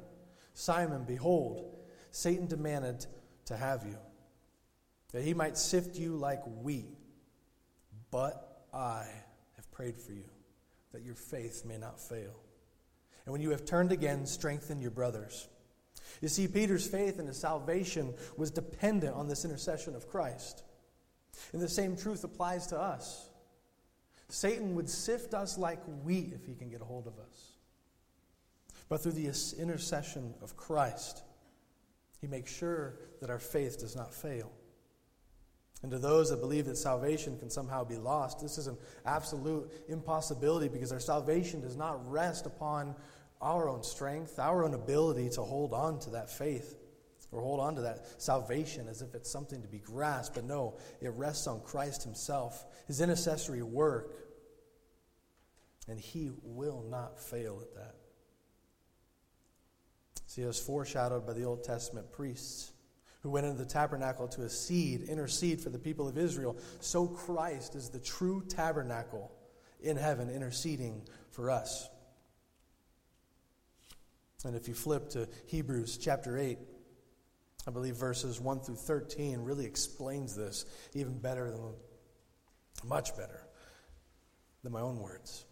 Simon, 0.54 1.04
behold, 1.04 1.76
Satan 2.12 2.46
demanded 2.46 3.06
to 3.46 3.56
have 3.56 3.84
you, 3.84 3.98
that 5.12 5.24
he 5.24 5.34
might 5.34 5.58
sift 5.58 5.96
you 5.96 6.14
like 6.16 6.40
wheat. 6.44 6.88
But 8.12 8.64
I 8.72 9.06
have 9.56 9.70
prayed 9.72 9.96
for 9.96 10.12
you, 10.12 10.24
that 10.92 11.02
your 11.02 11.14
faith 11.14 11.64
may 11.64 11.78
not 11.78 12.00
fail. 12.00 12.34
And 13.24 13.32
when 13.32 13.42
you 13.42 13.50
have 13.50 13.64
turned 13.64 13.92
again, 13.92 14.26
strengthen 14.26 14.80
your 14.80 14.90
brothers. 14.90 15.48
You 16.20 16.28
see, 16.28 16.48
Peter's 16.48 16.86
faith 16.86 17.18
and 17.18 17.28
his 17.28 17.38
salvation 17.38 18.14
was 18.36 18.50
dependent 18.50 19.14
on 19.14 19.28
this 19.28 19.44
intercession 19.44 19.94
of 19.94 20.08
Christ. 20.08 20.64
And 21.52 21.62
the 21.62 21.68
same 21.68 21.96
truth 21.96 22.24
applies 22.24 22.66
to 22.68 22.78
us. 22.78 23.28
Satan 24.28 24.74
would 24.74 24.88
sift 24.88 25.34
us 25.34 25.58
like 25.58 25.80
wheat 26.04 26.32
if 26.34 26.44
he 26.46 26.54
can 26.54 26.70
get 26.70 26.80
a 26.80 26.84
hold 26.84 27.06
of 27.06 27.18
us. 27.18 27.52
But 28.88 29.00
through 29.02 29.12
the 29.12 29.26
intercession 29.58 30.34
of 30.42 30.56
Christ, 30.56 31.22
he 32.20 32.26
makes 32.26 32.54
sure 32.54 32.94
that 33.20 33.30
our 33.30 33.38
faith 33.38 33.78
does 33.78 33.96
not 33.96 34.12
fail. 34.12 34.50
And 35.82 35.90
to 35.92 35.98
those 35.98 36.30
that 36.30 36.40
believe 36.40 36.66
that 36.66 36.76
salvation 36.76 37.38
can 37.38 37.48
somehow 37.48 37.84
be 37.84 37.96
lost, 37.96 38.40
this 38.40 38.58
is 38.58 38.66
an 38.66 38.76
absolute 39.06 39.70
impossibility 39.88 40.68
because 40.68 40.92
our 40.92 41.00
salvation 41.00 41.62
does 41.62 41.76
not 41.76 42.10
rest 42.10 42.44
upon 42.44 42.94
our 43.40 43.68
own 43.68 43.82
strength, 43.82 44.38
our 44.38 44.64
own 44.64 44.74
ability 44.74 45.30
to 45.30 45.42
hold 45.42 45.72
on 45.72 45.98
to 46.00 46.10
that 46.10 46.30
faith 46.30 46.76
or 47.32 47.40
hold 47.40 47.60
on 47.60 47.76
to 47.76 47.82
that 47.82 48.20
salvation 48.20 48.88
as 48.88 49.00
if 49.02 49.14
it's 49.14 49.30
something 49.30 49.62
to 49.62 49.68
be 49.68 49.78
grasped. 49.78 50.34
But 50.34 50.44
no, 50.44 50.76
it 51.00 51.12
rests 51.12 51.46
on 51.46 51.60
Christ 51.60 52.02
Himself, 52.02 52.66
His 52.86 53.00
intercessory 53.00 53.62
work, 53.62 54.14
and 55.88 55.98
He 55.98 56.30
will 56.42 56.84
not 56.90 57.18
fail 57.18 57.60
at 57.62 57.74
that. 57.74 57.94
See, 60.26 60.42
it 60.42 60.46
was 60.46 60.60
foreshadowed 60.60 61.26
by 61.26 61.32
the 61.32 61.44
Old 61.44 61.64
Testament 61.64 62.12
priests 62.12 62.72
who 63.22 63.30
went 63.30 63.46
into 63.46 63.58
the 63.58 63.68
tabernacle 63.68 64.26
to 64.28 64.48
seed, 64.48 65.02
intercede 65.02 65.60
for 65.60 65.70
the 65.70 65.78
people 65.78 66.08
of 66.08 66.16
Israel, 66.16 66.56
so 66.80 67.06
Christ 67.06 67.74
is 67.74 67.90
the 67.90 68.00
true 68.00 68.42
tabernacle 68.48 69.30
in 69.82 69.96
heaven 69.96 70.30
interceding 70.30 71.02
for 71.30 71.50
us. 71.50 71.88
And 74.44 74.56
if 74.56 74.68
you 74.68 74.74
flip 74.74 75.10
to 75.10 75.28
Hebrews 75.46 75.98
chapter 75.98 76.38
8, 76.38 76.58
I 77.66 77.70
believe 77.70 77.96
verses 77.96 78.40
1 78.40 78.60
through 78.60 78.76
13 78.76 79.40
really 79.40 79.66
explains 79.66 80.34
this 80.34 80.64
even 80.94 81.18
better 81.18 81.50
than, 81.50 81.74
much 82.84 83.14
better 83.16 83.46
than 84.62 84.72
my 84.72 84.80
own 84.80 84.98
words. 84.98 85.44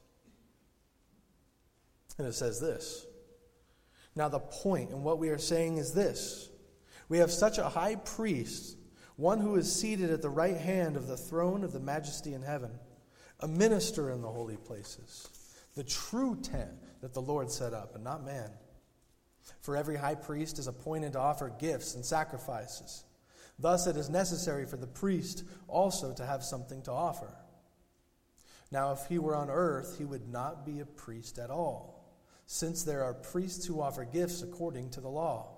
And 2.17 2.27
it 2.27 2.35
says 2.35 2.61
this 2.61 3.07
Now, 4.17 4.29
the 4.29 4.41
and 4.65 5.05
what 5.05 5.19
we 5.19 5.29
are 5.29 5.39
saying 5.39 5.77
is 5.77 5.93
this 5.93 6.49
we 7.09 7.19
have 7.19 7.31
such 7.31 7.59
a 7.59 7.69
high 7.69 7.97
priest, 7.97 8.77
one 9.17 9.41
who 9.41 9.57
is 9.57 9.75
seated 9.75 10.11
at 10.11 10.23
the 10.23 10.31
right 10.31 10.57
hand 10.57 10.97
of 10.97 11.07
the 11.07 11.17
throne 11.17 11.65
of 11.65 11.73
the 11.73 11.81
majesty 11.81 12.35
in 12.35 12.43
heaven, 12.43 12.71
a 13.41 13.49
minister 13.49 14.11
in 14.11 14.23
the 14.23 14.29
holy 14.29 14.57
places, 14.57 15.29
the 15.75 15.85
true 15.85 16.37
tent 16.41 16.71
that 17.01 17.15
the 17.15 17.23
Lord 17.23 17.51
set 17.51 17.73
up, 17.73 17.95
and 17.95 18.05
not 18.05 18.25
man. 18.25 18.51
For 19.61 19.77
every 19.77 19.97
high 19.97 20.15
priest 20.15 20.59
is 20.59 20.67
appointed 20.67 21.15
to 21.15 21.21
offer 21.21 21.53
gifts 21.59 21.95
and 21.95 22.05
sacrifices. 22.05 23.05
Thus, 23.59 23.87
it 23.87 23.97
is 23.97 24.11
necessary 24.11 24.67
for 24.67 24.77
the 24.77 24.87
priest 24.87 25.45
also 25.67 26.13
to 26.15 26.27
have 26.27 26.43
something 26.45 26.83
to 26.83 26.93
offer. 26.93 27.35
Now, 28.71 28.93
if 28.93 29.07
he 29.09 29.19
were 29.19 29.35
on 29.35 29.51
earth, 29.51 29.97
he 29.99 30.05
would 30.05 30.29
not 30.29 30.67
be 30.67 30.81
a 30.81 30.87
priest 30.87 31.39
at 31.39 31.51
all, 31.51 32.15
since 32.47 32.85
there 32.85 33.03
are 33.03 33.15
priests 33.15 33.67
who 33.67 33.81
offer 33.81 34.05
gifts 34.05 34.43
according 34.43 34.91
to 34.91 35.01
the 35.01 35.09
law. 35.09 35.58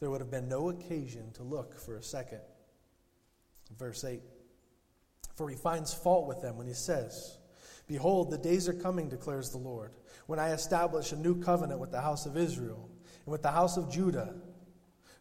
there 0.00 0.10
would 0.10 0.20
have 0.20 0.30
been 0.30 0.48
no 0.48 0.70
occasion 0.70 1.32
to 1.32 1.42
look 1.42 1.78
for 1.78 1.96
a 1.96 2.02
second. 2.02 2.40
Verse 3.76 4.04
8 4.04 4.20
For 5.34 5.48
he 5.48 5.56
finds 5.56 5.92
fault 5.92 6.26
with 6.26 6.40
them 6.40 6.56
when 6.56 6.66
he 6.66 6.74
says, 6.74 7.38
Behold, 7.86 8.30
the 8.30 8.38
days 8.38 8.68
are 8.68 8.74
coming, 8.74 9.08
declares 9.08 9.50
the 9.50 9.58
Lord, 9.58 9.92
when 10.26 10.38
I 10.38 10.52
establish 10.52 11.12
a 11.12 11.16
new 11.16 11.40
covenant 11.40 11.80
with 11.80 11.90
the 11.90 12.00
house 12.00 12.26
of 12.26 12.36
Israel 12.36 12.88
and 13.24 13.32
with 13.32 13.42
the 13.42 13.50
house 13.50 13.76
of 13.76 13.90
Judah, 13.90 14.34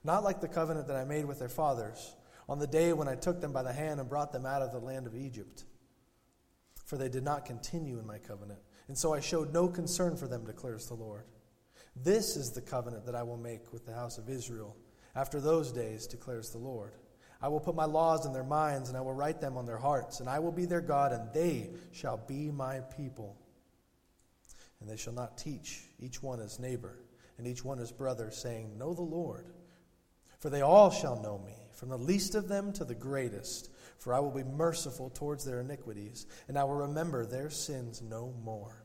not 0.03 0.23
like 0.23 0.41
the 0.41 0.47
covenant 0.47 0.87
that 0.87 0.97
I 0.97 1.05
made 1.05 1.25
with 1.25 1.39
their 1.39 1.49
fathers 1.49 2.15
on 2.49 2.59
the 2.59 2.67
day 2.67 2.93
when 2.93 3.07
I 3.07 3.15
took 3.15 3.41
them 3.41 3.53
by 3.53 3.63
the 3.63 3.73
hand 3.73 3.99
and 3.99 4.09
brought 4.09 4.31
them 4.31 4.45
out 4.45 4.61
of 4.61 4.71
the 4.71 4.79
land 4.79 5.07
of 5.07 5.15
Egypt. 5.15 5.63
For 6.85 6.97
they 6.97 7.09
did 7.09 7.23
not 7.23 7.45
continue 7.45 7.99
in 7.99 8.07
my 8.07 8.17
covenant, 8.17 8.59
and 8.87 8.97
so 8.97 9.13
I 9.13 9.19
showed 9.19 9.53
no 9.53 9.67
concern 9.67 10.15
for 10.15 10.27
them, 10.27 10.45
declares 10.45 10.87
the 10.87 10.93
Lord. 10.93 11.25
This 12.03 12.35
is 12.35 12.51
the 12.51 12.61
covenant 12.61 13.05
that 13.05 13.15
I 13.15 13.23
will 13.23 13.37
make 13.37 13.73
with 13.73 13.85
the 13.85 13.93
house 13.93 14.17
of 14.17 14.29
Israel 14.29 14.75
after 15.15 15.39
those 15.39 15.71
days, 15.71 16.05
declares 16.05 16.51
the 16.51 16.59
Lord. 16.59 16.93
I 17.41 17.47
will 17.47 17.59
put 17.59 17.75
my 17.75 17.85
laws 17.85 18.25
in 18.25 18.33
their 18.33 18.43
minds, 18.43 18.89
and 18.89 18.97
I 18.97 19.01
will 19.01 19.13
write 19.13 19.41
them 19.41 19.57
on 19.57 19.65
their 19.65 19.77
hearts, 19.77 20.19
and 20.19 20.29
I 20.29 20.39
will 20.39 20.51
be 20.51 20.65
their 20.65 20.81
God, 20.81 21.11
and 21.11 21.31
they 21.33 21.71
shall 21.91 22.17
be 22.17 22.51
my 22.51 22.79
people. 22.95 23.35
And 24.79 24.89
they 24.89 24.97
shall 24.97 25.13
not 25.13 25.37
teach 25.37 25.81
each 25.99 26.21
one 26.21 26.39
his 26.39 26.59
neighbor, 26.59 26.99
and 27.37 27.47
each 27.47 27.63
one 27.63 27.77
his 27.77 27.91
brother, 27.91 28.31
saying, 28.31 28.77
Know 28.77 28.93
the 28.93 29.01
Lord. 29.01 29.47
For 30.39 30.49
they 30.49 30.61
all 30.61 30.91
shall 30.91 31.21
know 31.21 31.39
me, 31.39 31.55
from 31.73 31.89
the 31.89 31.97
least 31.97 32.35
of 32.35 32.47
them 32.47 32.71
to 32.73 32.85
the 32.85 32.95
greatest. 32.95 33.71
For 33.97 34.13
I 34.13 34.19
will 34.19 34.31
be 34.31 34.43
merciful 34.43 35.09
towards 35.09 35.43
their 35.45 35.61
iniquities, 35.61 36.27
and 36.47 36.57
I 36.57 36.63
will 36.63 36.75
remember 36.75 37.25
their 37.25 37.49
sins 37.49 38.01
no 38.01 38.33
more. 38.43 38.83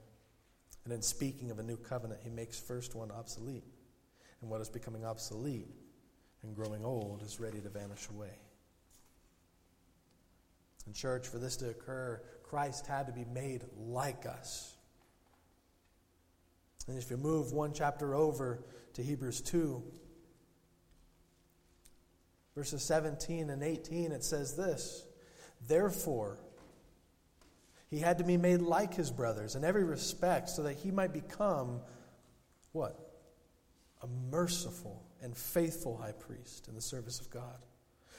And 0.84 0.92
in 0.92 1.02
speaking 1.02 1.50
of 1.50 1.58
a 1.58 1.62
new 1.62 1.76
covenant, 1.76 2.20
he 2.22 2.30
makes 2.30 2.58
first 2.58 2.94
one 2.94 3.10
obsolete. 3.10 3.64
And 4.40 4.50
what 4.50 4.60
is 4.60 4.68
becoming 4.68 5.04
obsolete 5.04 5.68
and 6.42 6.56
growing 6.56 6.84
old 6.84 7.22
is 7.22 7.38
ready 7.38 7.60
to 7.60 7.68
vanish 7.68 8.08
away. 8.08 8.36
In 10.86 10.92
church, 10.92 11.28
for 11.28 11.38
this 11.38 11.56
to 11.58 11.68
occur, 11.68 12.20
Christ 12.42 12.86
had 12.86 13.06
to 13.06 13.12
be 13.12 13.24
made 13.24 13.62
like 13.78 14.26
us. 14.26 14.76
And 16.88 16.98
if 16.98 17.10
you 17.10 17.16
move 17.16 17.52
one 17.52 17.72
chapter 17.72 18.14
over 18.14 18.64
to 18.94 19.02
Hebrews 19.02 19.40
2, 19.42 19.82
verses 22.56 22.82
17 22.82 23.50
and 23.50 23.62
18, 23.62 24.10
it 24.10 24.24
says 24.24 24.56
this 24.56 25.04
Therefore, 25.68 26.38
he 27.92 27.98
had 27.98 28.16
to 28.16 28.24
be 28.24 28.38
made 28.38 28.62
like 28.62 28.94
his 28.94 29.10
brothers 29.10 29.54
in 29.54 29.64
every 29.64 29.84
respect 29.84 30.48
so 30.48 30.62
that 30.62 30.78
he 30.78 30.90
might 30.90 31.12
become 31.12 31.82
what? 32.72 32.98
A 34.00 34.06
merciful 34.30 35.04
and 35.20 35.36
faithful 35.36 35.98
high 35.98 36.12
priest 36.12 36.68
in 36.68 36.74
the 36.74 36.80
service 36.80 37.20
of 37.20 37.28
God, 37.28 37.66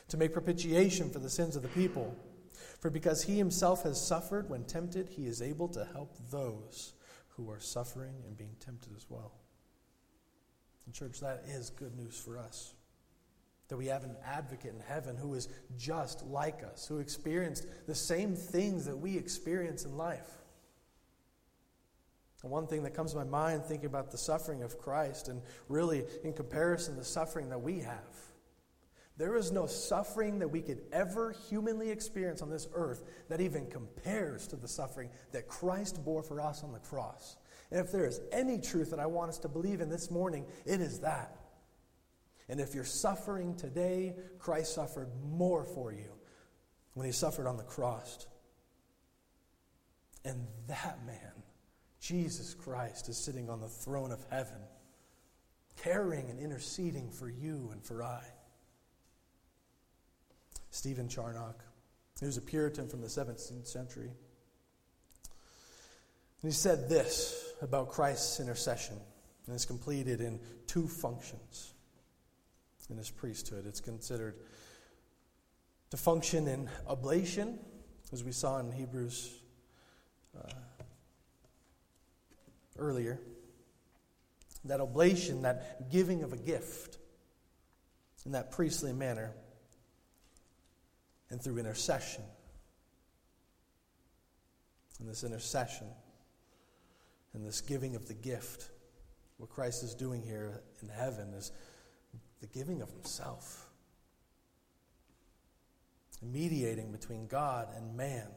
to 0.10 0.18
make 0.18 0.32
propitiation 0.32 1.10
for 1.10 1.18
the 1.18 1.30
sins 1.30 1.56
of 1.56 1.64
the 1.64 1.70
people. 1.70 2.16
For 2.82 2.92
because 2.92 3.24
he 3.24 3.36
himself 3.36 3.82
has 3.82 4.00
suffered 4.00 4.48
when 4.48 4.64
tempted, 4.66 5.10
he 5.10 5.26
is 5.26 5.42
able 5.42 5.70
to 5.70 5.88
help 5.92 6.16
those 6.30 6.94
who 7.30 7.50
are 7.50 7.60
suffering 7.60 8.14
and 8.28 8.38
being 8.38 8.56
tempted 8.60 8.96
as 8.96 9.08
well. 9.10 9.32
And, 10.86 10.94
church, 10.94 11.20
that 11.22 11.46
is 11.48 11.72
good 11.72 11.96
news 11.98 12.16
for 12.16 12.38
us. 12.38 12.76
That 13.70 13.78
we 13.78 13.88
have 13.88 14.04
an 14.04 14.16
advocate 14.26 14.74
in 14.74 14.82
heaven 14.82 15.16
who 15.16 15.34
is 15.34 15.48
just 15.78 16.24
like 16.26 16.64
us, 16.64 16.86
who 16.86 17.00
experienced 17.00 17.66
the 17.88 17.96
same 17.96 18.36
things 18.36 18.86
that 18.86 18.98
we 18.98 19.18
experience 19.18 19.86
in 19.86 19.98
life. 19.98 20.30
And 22.44 22.52
one 22.52 22.68
thing 22.68 22.84
that 22.84 22.94
comes 22.94 23.14
to 23.14 23.18
my 23.18 23.24
mind 23.24 23.64
thinking 23.64 23.86
about 23.86 24.12
the 24.12 24.18
suffering 24.18 24.64
of 24.64 24.78
Christ, 24.78 25.30
and 25.30 25.42
really 25.70 26.04
in 26.24 26.34
comparison 26.34 26.96
to 26.96 27.00
the 27.00 27.06
suffering 27.06 27.50
that 27.50 27.62
we 27.62 27.80
have, 27.80 28.18
there 29.16 29.38
is 29.38 29.52
no 29.52 29.66
suffering 29.66 30.40
that 30.40 30.50
we 30.50 30.62
could 30.62 30.82
ever 30.92 31.36
humanly 31.50 31.90
experience 31.90 32.42
on 32.42 32.50
this 32.50 32.68
earth 32.74 33.04
that 33.30 33.40
even 33.40 33.68
compares 33.68 34.48
to 34.48 34.56
the 34.56 34.68
suffering 34.68 35.10
that 35.32 35.48
Christ 35.48 36.04
bore 36.04 36.24
for 36.24 36.42
us 36.42 36.64
on 36.64 36.74
the 36.74 36.80
cross. 36.80 37.38
And 37.72 37.80
if 37.80 37.92
there 37.92 38.06
is 38.06 38.20
any 38.32 38.58
truth 38.60 38.90
that 38.90 39.00
I 39.00 39.06
want 39.06 39.30
us 39.30 39.38
to 39.40 39.48
believe 39.48 39.82
in 39.82 39.90
this 39.90 40.12
morning, 40.12 40.46
it 40.66 40.82
is 40.82 41.00
that. 41.02 41.38
And 42.50 42.60
if 42.60 42.76
you're 42.76 42.84
suffering 42.84 43.56
today, 43.56 44.16
Christ 44.40 44.74
suffered 44.76 45.10
more 45.32 45.64
for 45.64 45.92
you 45.92 46.12
when 46.94 47.06
he 47.06 47.12
suffered 47.12 47.48
on 47.48 47.58
the 47.58 47.64
cross. 47.64 48.28
And 50.26 50.48
that 50.68 51.00
man 51.06 51.44
Jesus 52.04 52.54
Christ 52.54 53.08
is 53.08 53.16
sitting 53.16 53.50
on 53.50 53.62
the 53.62 53.70
throne 53.70 54.12
of 54.12 54.26
heaven, 54.30 54.60
caring 55.82 56.30
and 56.30 56.38
interceding 56.38 57.10
for 57.10 57.30
you 57.30 57.70
and 57.72 57.82
for 57.82 58.04
I. 58.04 58.22
Stephen 60.70 61.08
Charnock, 61.08 61.64
he 62.20 62.26
was 62.26 62.36
a 62.36 62.42
Puritan 62.42 62.90
from 62.90 63.00
the 63.00 63.08
17th 63.08 63.68
century. 63.68 64.12
And 66.42 66.52
he 66.52 66.52
said 66.52 66.90
this 66.90 67.54
about 67.62 67.88
Christ's 67.88 68.42
intercession, 68.42 68.98
and 69.46 69.56
it's 69.56 69.64
completed 69.64 70.20
in 70.20 70.42
two 70.68 70.90
functions 70.90 71.73
in 72.90 72.98
his 72.98 73.10
priesthood. 73.10 73.66
It's 73.68 73.80
considered 73.80 74.36
to 75.92 75.98
function 75.98 76.48
in 76.48 76.70
oblation, 76.88 77.60
as 78.12 78.24
we 78.24 78.32
saw 78.32 78.60
in 78.60 78.72
Hebrews 78.72 79.32
uh, 80.38 80.52
earlier. 82.78 83.20
That 84.66 84.80
oblation, 84.80 85.42
that 85.44 85.92
giving 85.92 86.24
of 86.24 86.34
a 86.34 86.38
gift 86.38 86.98
in 88.26 88.32
that 88.32 88.52
priestly 88.52 88.94
manner, 88.94 89.34
and 91.30 91.42
through 91.42 91.58
intercession. 91.58 92.24
And 95.00 95.10
this 95.10 95.24
intercession 95.24 95.88
and 97.34 97.46
this 97.46 97.60
giving 97.60 97.96
of 97.96 98.08
the 98.08 98.14
gift, 98.14 98.70
what 99.38 99.50
Christ 99.50 99.84
is 99.84 99.96
doing 99.96 100.22
here 100.22 100.62
in 100.82 100.90
heaven 100.90 101.34
is 101.34 101.52
the 102.44 102.60
giving 102.60 102.82
of 102.82 102.92
Himself, 102.92 103.70
mediating 106.22 106.92
between 106.92 107.26
God 107.28 107.70
and 107.74 107.96
man. 107.96 108.28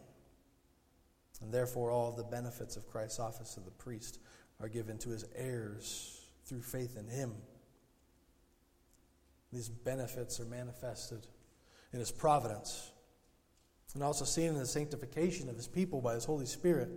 And 1.43 1.53
therefore, 1.53 1.91
all 1.91 2.13
the 2.13 2.23
benefits 2.23 2.77
of 2.77 2.89
Christ's 2.89 3.19
office 3.19 3.57
of 3.57 3.65
the 3.65 3.73
priest 3.73 4.21
are 4.61 4.69
given 4.69 4.97
to 4.99 5.11
his 5.11 5.25
heirs 5.35 6.21
through 6.45 6.63
faith 6.63 6.97
in 6.97 7.09
him. 7.09 7.33
These 9.53 9.69
benefits 9.69 10.39
are 10.39 10.47
manifested 10.47 11.27
in 11.93 11.99
his 11.99 12.13
providence 12.13 12.93
and 13.95 14.05
also 14.05 14.25
seen 14.25 14.51
in 14.51 14.59
the 14.59 14.67
sanctification 14.67 15.49
of 15.49 15.57
his 15.57 15.67
people 15.67 16.01
by 16.01 16.15
his 16.15 16.25
Holy 16.25 16.47
Spirit 16.47 16.91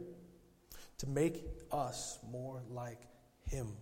to 0.99 1.07
make 1.07 1.43
us 1.71 2.19
more 2.31 2.61
like 2.69 3.01
him. 3.45 3.73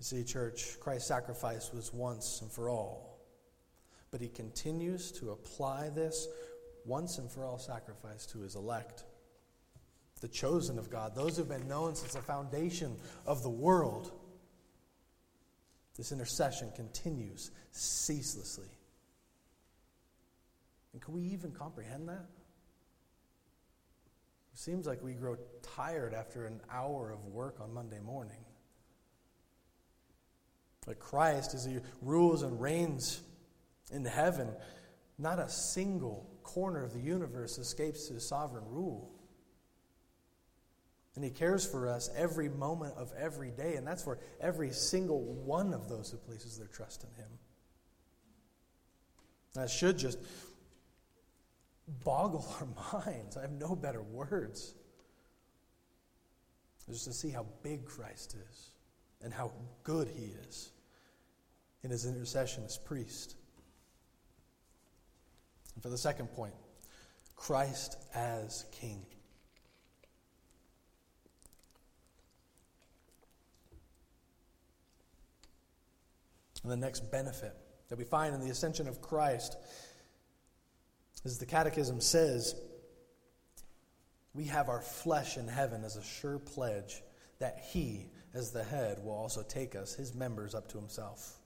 You 0.00 0.04
see, 0.04 0.24
church, 0.24 0.80
Christ's 0.80 1.08
sacrifice 1.08 1.70
was 1.74 1.92
once 1.92 2.40
and 2.40 2.50
for 2.50 2.70
all, 2.70 3.20
but 4.10 4.22
he 4.22 4.28
continues 4.28 5.12
to 5.12 5.32
apply 5.32 5.90
this 5.90 6.26
once 6.86 7.18
and 7.18 7.30
for 7.30 7.44
all 7.44 7.58
sacrifice 7.58 8.24
to 8.28 8.40
his 8.40 8.54
elect, 8.54 9.04
the 10.22 10.28
chosen 10.28 10.78
of 10.78 10.88
God, 10.88 11.14
those 11.14 11.36
who 11.36 11.42
have 11.42 11.50
been 11.50 11.68
known 11.68 11.94
since 11.94 12.14
the 12.14 12.22
foundation 12.22 12.96
of 13.26 13.42
the 13.42 13.50
world. 13.50 14.10
This 15.98 16.12
intercession 16.12 16.72
continues 16.74 17.50
ceaselessly. 17.72 18.70
And 20.94 21.02
can 21.02 21.12
we 21.12 21.24
even 21.24 21.52
comprehend 21.52 22.08
that? 22.08 22.24
It 24.54 24.58
seems 24.58 24.86
like 24.86 25.02
we 25.02 25.12
grow 25.12 25.36
tired 25.76 26.14
after 26.14 26.46
an 26.46 26.62
hour 26.72 27.10
of 27.12 27.26
work 27.26 27.60
on 27.60 27.74
Monday 27.74 28.00
morning. 28.00 28.46
But 30.86 30.98
Christ, 30.98 31.54
as 31.54 31.64
He 31.64 31.78
rules 32.00 32.42
and 32.42 32.60
reigns 32.60 33.20
in 33.92 34.04
heaven, 34.04 34.50
not 35.18 35.38
a 35.38 35.48
single 35.48 36.26
corner 36.42 36.84
of 36.84 36.92
the 36.92 37.00
universe 37.00 37.58
escapes 37.58 38.08
his 38.08 38.26
sovereign 38.26 38.64
rule. 38.68 39.12
And 41.14 41.24
he 41.24 41.30
cares 41.30 41.66
for 41.66 41.88
us 41.88 42.08
every 42.16 42.48
moment 42.48 42.94
of 42.96 43.12
every 43.18 43.50
day, 43.50 43.74
and 43.76 43.86
that's 43.86 44.02
for 44.02 44.18
every 44.40 44.70
single 44.70 45.20
one 45.22 45.74
of 45.74 45.88
those 45.88 46.10
who 46.10 46.16
places 46.16 46.56
their 46.56 46.68
trust 46.68 47.04
in 47.04 47.22
him. 47.22 47.30
That 49.54 49.68
should 49.68 49.98
just 49.98 50.18
boggle 52.04 52.46
our 52.60 53.02
minds. 53.04 53.36
I 53.36 53.42
have 53.42 53.52
no 53.52 53.74
better 53.74 54.02
words. 54.02 54.74
Just 56.88 57.04
to 57.04 57.12
see 57.12 57.30
how 57.30 57.46
big 57.62 57.84
Christ 57.84 58.36
is 58.50 58.69
and 59.22 59.32
how 59.32 59.52
good 59.82 60.08
he 60.08 60.32
is 60.48 60.70
in 61.82 61.90
his 61.90 62.06
intercession 62.06 62.64
as 62.64 62.78
priest. 62.78 63.36
And 65.74 65.82
for 65.82 65.88
the 65.88 65.98
second 65.98 66.28
point, 66.28 66.54
Christ 67.36 67.96
as 68.14 68.66
King. 68.72 69.04
And 76.62 76.70
the 76.70 76.76
next 76.76 77.10
benefit 77.10 77.56
that 77.88 77.96
we 77.96 78.04
find 78.04 78.34
in 78.34 78.40
the 78.40 78.50
ascension 78.50 78.86
of 78.86 79.00
Christ 79.00 79.56
As 81.24 81.38
the 81.38 81.46
Catechism 81.46 82.00
says, 82.00 82.54
we 84.34 84.44
have 84.44 84.68
our 84.68 84.80
flesh 84.80 85.36
in 85.36 85.48
heaven 85.48 85.84
as 85.84 85.96
a 85.96 86.02
sure 86.02 86.38
pledge 86.38 87.02
that 87.40 87.64
He, 87.72 88.06
as 88.34 88.50
the 88.50 88.62
head, 88.62 88.98
will 89.02 89.12
also 89.12 89.42
take 89.42 89.74
us, 89.74 89.94
His 89.94 90.14
members, 90.14 90.54
up 90.54 90.68
to 90.68 90.78
Himself. 90.78 91.36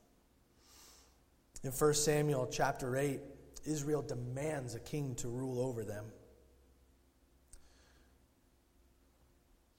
In 1.62 1.70
1 1.70 1.94
Samuel 1.94 2.48
chapter 2.50 2.96
8, 2.96 3.20
Israel 3.64 4.02
demands 4.02 4.74
a 4.74 4.80
king 4.80 5.14
to 5.16 5.28
rule 5.28 5.60
over 5.60 5.84
them. 5.84 6.04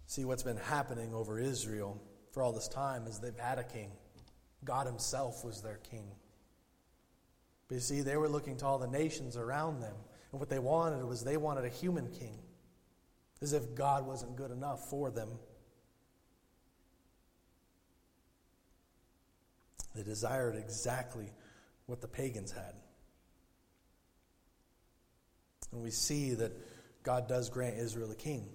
See, 0.07 0.25
what's 0.25 0.43
been 0.43 0.57
happening 0.57 1.13
over 1.13 1.39
Israel 1.39 2.01
for 2.31 2.41
all 2.41 2.51
this 2.51 2.67
time 2.67 3.05
is 3.07 3.19
they've 3.19 3.37
had 3.37 3.59
a 3.59 3.63
king. 3.63 3.91
God 4.63 4.87
Himself 4.87 5.45
was 5.45 5.61
their 5.61 5.79
king. 5.89 6.07
But 7.67 7.75
you 7.75 7.81
see, 7.81 8.01
they 8.01 8.17
were 8.17 8.29
looking 8.29 8.57
to 8.57 8.65
all 8.65 8.77
the 8.77 8.87
nations 8.87 9.37
around 9.37 9.81
them, 9.81 9.95
and 10.31 10.39
what 10.39 10.49
they 10.49 10.59
wanted 10.59 11.03
was 11.05 11.23
they 11.23 11.37
wanted 11.37 11.65
a 11.65 11.69
human 11.69 12.09
king, 12.09 12.39
as 13.41 13.53
if 13.53 13.75
God 13.75 14.05
wasn't 14.05 14.35
good 14.35 14.51
enough 14.51 14.89
for 14.89 15.11
them. 15.11 15.29
They 19.95 20.03
desired 20.03 20.55
exactly 20.55 21.31
what 21.85 22.01
the 22.01 22.07
pagans 22.07 22.51
had. 22.51 22.73
And 25.71 25.81
we 25.81 25.91
see 25.91 26.33
that 26.35 26.51
God 27.03 27.27
does 27.27 27.49
grant 27.49 27.77
Israel 27.77 28.11
a 28.11 28.15
king. 28.15 28.49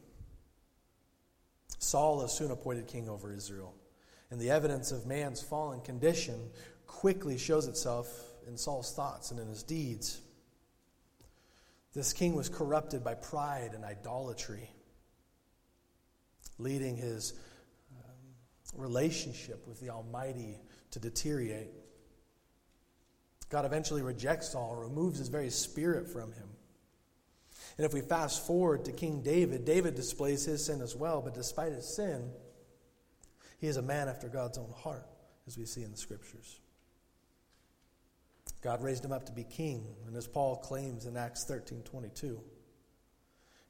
Saul 1.79 2.23
is 2.23 2.33
soon 2.33 2.51
appointed 2.51 2.87
king 2.89 3.09
over 3.09 3.33
Israel. 3.33 3.75
And 4.31 4.41
the 4.41 4.51
evidence 4.51 4.93
of 4.93 5.07
man's 5.07 5.43
fallen 5.43 5.81
condition 5.81 6.51
quickly 6.87 7.39
shows 7.39 7.67
itself 7.67 8.09
in 8.47 8.57
Saul's 8.57 8.93
thoughts 8.93 9.31
and 9.31 9.41
in 9.41 9.49
his 9.49 9.63
deeds. 9.63 10.21
This 11.95 12.13
king 12.13 12.35
was 12.35 12.49
corrupted 12.49 13.03
by 13.03 13.15
pride 13.15 13.73
and 13.75 13.85
idolatry, 13.85 14.71
leading 16.59 16.97
his 16.97 17.33
um, 17.97 18.81
relationship 18.81 19.67
with 19.67 19.81
the 19.81 19.91
Almighty 19.91 20.61
to 20.93 20.99
deteriorate. 20.99 21.71
God 23.49 23.65
eventually 23.65 24.03
rejects 24.03 24.51
Saul, 24.51 24.77
removes 24.77 25.19
his 25.19 25.29
very 25.29 25.51
spirit 25.51 26.09
from 26.09 26.33
him. 26.33 26.49
And 27.77 27.85
if 27.85 27.93
we 27.93 28.01
fast 28.01 28.47
forward 28.47 28.85
to 28.85 28.93
King 28.93 29.23
David, 29.23 29.65
David 29.65 29.95
displays 29.95 30.45
his 30.45 30.65
sin 30.65 30.81
as 30.81 30.95
well, 30.95 31.21
but 31.21 31.35
despite 31.35 31.73
his 31.73 31.87
sin, 31.87 32.31
he 33.61 33.67
is 33.67 33.77
a 33.77 33.83
man 33.83 34.09
after 34.09 34.29
God's 34.29 34.59
own 34.59 34.73
heart, 34.77 35.07
as 35.47 35.59
we 35.59 35.65
see 35.65 35.83
in 35.83 35.91
the 35.91 35.97
scriptures. 35.97 36.61
God 38.63 38.83
raised 38.83 39.05
him 39.05 39.13
up 39.13 39.27
to 39.27 39.33
be 39.33 39.45
king, 39.45 39.87
and 40.07 40.17
as 40.17 40.27
Paul 40.27 40.57
claims 40.57 41.07
in 41.07 41.17
Acts 41.17 41.45
13 41.45 41.83
22, 41.83 42.41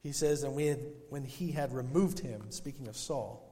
he 0.03 0.13
says, 0.13 0.43
And 0.43 0.59
had, 0.61 0.81
when 1.09 1.25
he 1.25 1.53
had 1.53 1.73
removed 1.73 2.19
him, 2.19 2.51
speaking 2.51 2.89
of 2.89 2.97
Saul, 2.97 3.47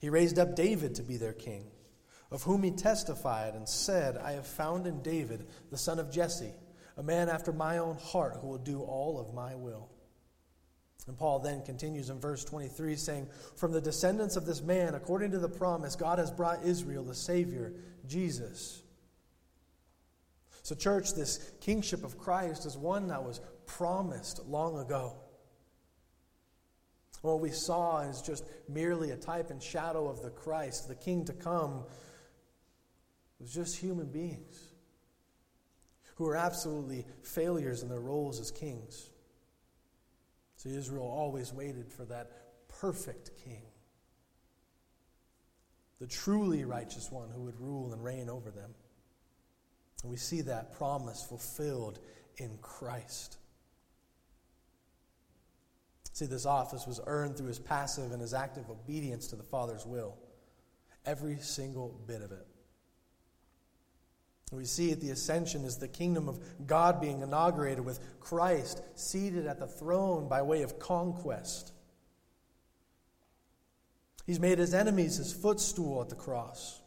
he 0.00 0.08
raised 0.08 0.38
up 0.38 0.56
David 0.56 0.96
to 0.96 1.02
be 1.02 1.16
their 1.16 1.32
king, 1.32 1.66
of 2.30 2.42
whom 2.42 2.62
he 2.62 2.70
testified 2.70 3.54
and 3.54 3.68
said, 3.68 4.16
I 4.16 4.32
have 4.32 4.46
found 4.46 4.86
in 4.86 5.02
David, 5.02 5.46
the 5.70 5.78
son 5.78 5.98
of 5.98 6.12
Jesse, 6.12 6.52
a 6.96 7.02
man 7.02 7.28
after 7.28 7.52
my 7.52 7.78
own 7.78 7.96
heart 7.96 8.38
who 8.40 8.48
will 8.48 8.58
do 8.58 8.80
all 8.80 9.18
of 9.18 9.34
my 9.34 9.54
will. 9.54 9.88
And 11.06 11.16
Paul 11.18 11.40
then 11.40 11.62
continues 11.62 12.10
in 12.10 12.20
verse 12.20 12.44
23 12.44 12.94
saying, 12.96 13.28
From 13.56 13.72
the 13.72 13.80
descendants 13.80 14.36
of 14.36 14.46
this 14.46 14.62
man, 14.62 14.94
according 14.94 15.32
to 15.32 15.38
the 15.38 15.48
promise, 15.48 15.96
God 15.96 16.18
has 16.18 16.30
brought 16.30 16.64
Israel 16.64 17.04
the 17.04 17.14
Savior, 17.14 17.72
Jesus 18.06 18.82
so, 20.62 20.74
church, 20.74 21.14
this 21.14 21.52
kingship 21.60 22.04
of 22.04 22.18
Christ 22.18 22.66
is 22.66 22.76
one 22.76 23.08
that 23.08 23.24
was 23.24 23.40
promised 23.66 24.46
long 24.46 24.78
ago. 24.78 25.16
What 27.22 27.40
we 27.40 27.50
saw 27.50 28.00
is 28.00 28.22
just 28.22 28.44
merely 28.68 29.10
a 29.10 29.16
type 29.16 29.50
and 29.50 29.62
shadow 29.62 30.08
of 30.08 30.22
the 30.22 30.30
Christ, 30.30 30.88
the 30.88 30.94
King 30.94 31.24
to 31.26 31.32
come, 31.32 31.84
was 33.40 33.52
just 33.52 33.76
human 33.76 34.06
beings 34.06 34.70
who 36.16 36.24
were 36.24 36.36
absolutely 36.36 37.06
failures 37.22 37.82
in 37.82 37.88
their 37.88 38.00
roles 38.00 38.38
as 38.38 38.50
kings. 38.50 39.10
So 40.56 40.68
Israel 40.68 41.06
always 41.06 41.52
waited 41.52 41.90
for 41.90 42.04
that 42.04 42.30
perfect 42.68 43.30
king, 43.42 43.62
the 45.98 46.06
truly 46.06 46.64
righteous 46.64 47.10
one 47.10 47.30
who 47.30 47.42
would 47.42 47.58
rule 47.58 47.94
and 47.94 48.04
reign 48.04 48.28
over 48.28 48.50
them. 48.50 48.74
And 50.02 50.10
we 50.10 50.18
see 50.18 50.42
that 50.42 50.74
promise 50.74 51.24
fulfilled 51.26 51.98
in 52.36 52.58
Christ. 52.60 53.38
See, 56.12 56.26
this 56.26 56.44
office 56.44 56.86
was 56.86 57.00
earned 57.06 57.38
through 57.38 57.48
his 57.48 57.58
passive 57.58 58.12
and 58.12 58.20
his 58.20 58.34
active 58.34 58.68
obedience 58.68 59.28
to 59.28 59.36
the 59.36 59.42
Father's 59.42 59.86
will. 59.86 60.18
Every 61.06 61.38
single 61.38 61.98
bit 62.06 62.20
of 62.20 62.32
it. 62.32 62.46
We 64.50 64.64
see 64.64 64.90
at 64.90 65.00
the 65.00 65.10
ascension 65.10 65.64
is 65.64 65.76
the 65.76 65.88
kingdom 65.88 66.28
of 66.28 66.40
God 66.66 67.00
being 67.00 67.22
inaugurated 67.22 67.84
with 67.84 68.00
Christ 68.20 68.82
seated 68.96 69.46
at 69.46 69.60
the 69.60 69.66
throne 69.66 70.28
by 70.28 70.42
way 70.42 70.62
of 70.62 70.78
conquest. 70.78 71.72
He's 74.26 74.40
made 74.40 74.58
his 74.58 74.74
enemies 74.74 75.16
his 75.16 75.32
footstool 75.32 76.00
at 76.00 76.08
the 76.08 76.16
cross. 76.16 76.80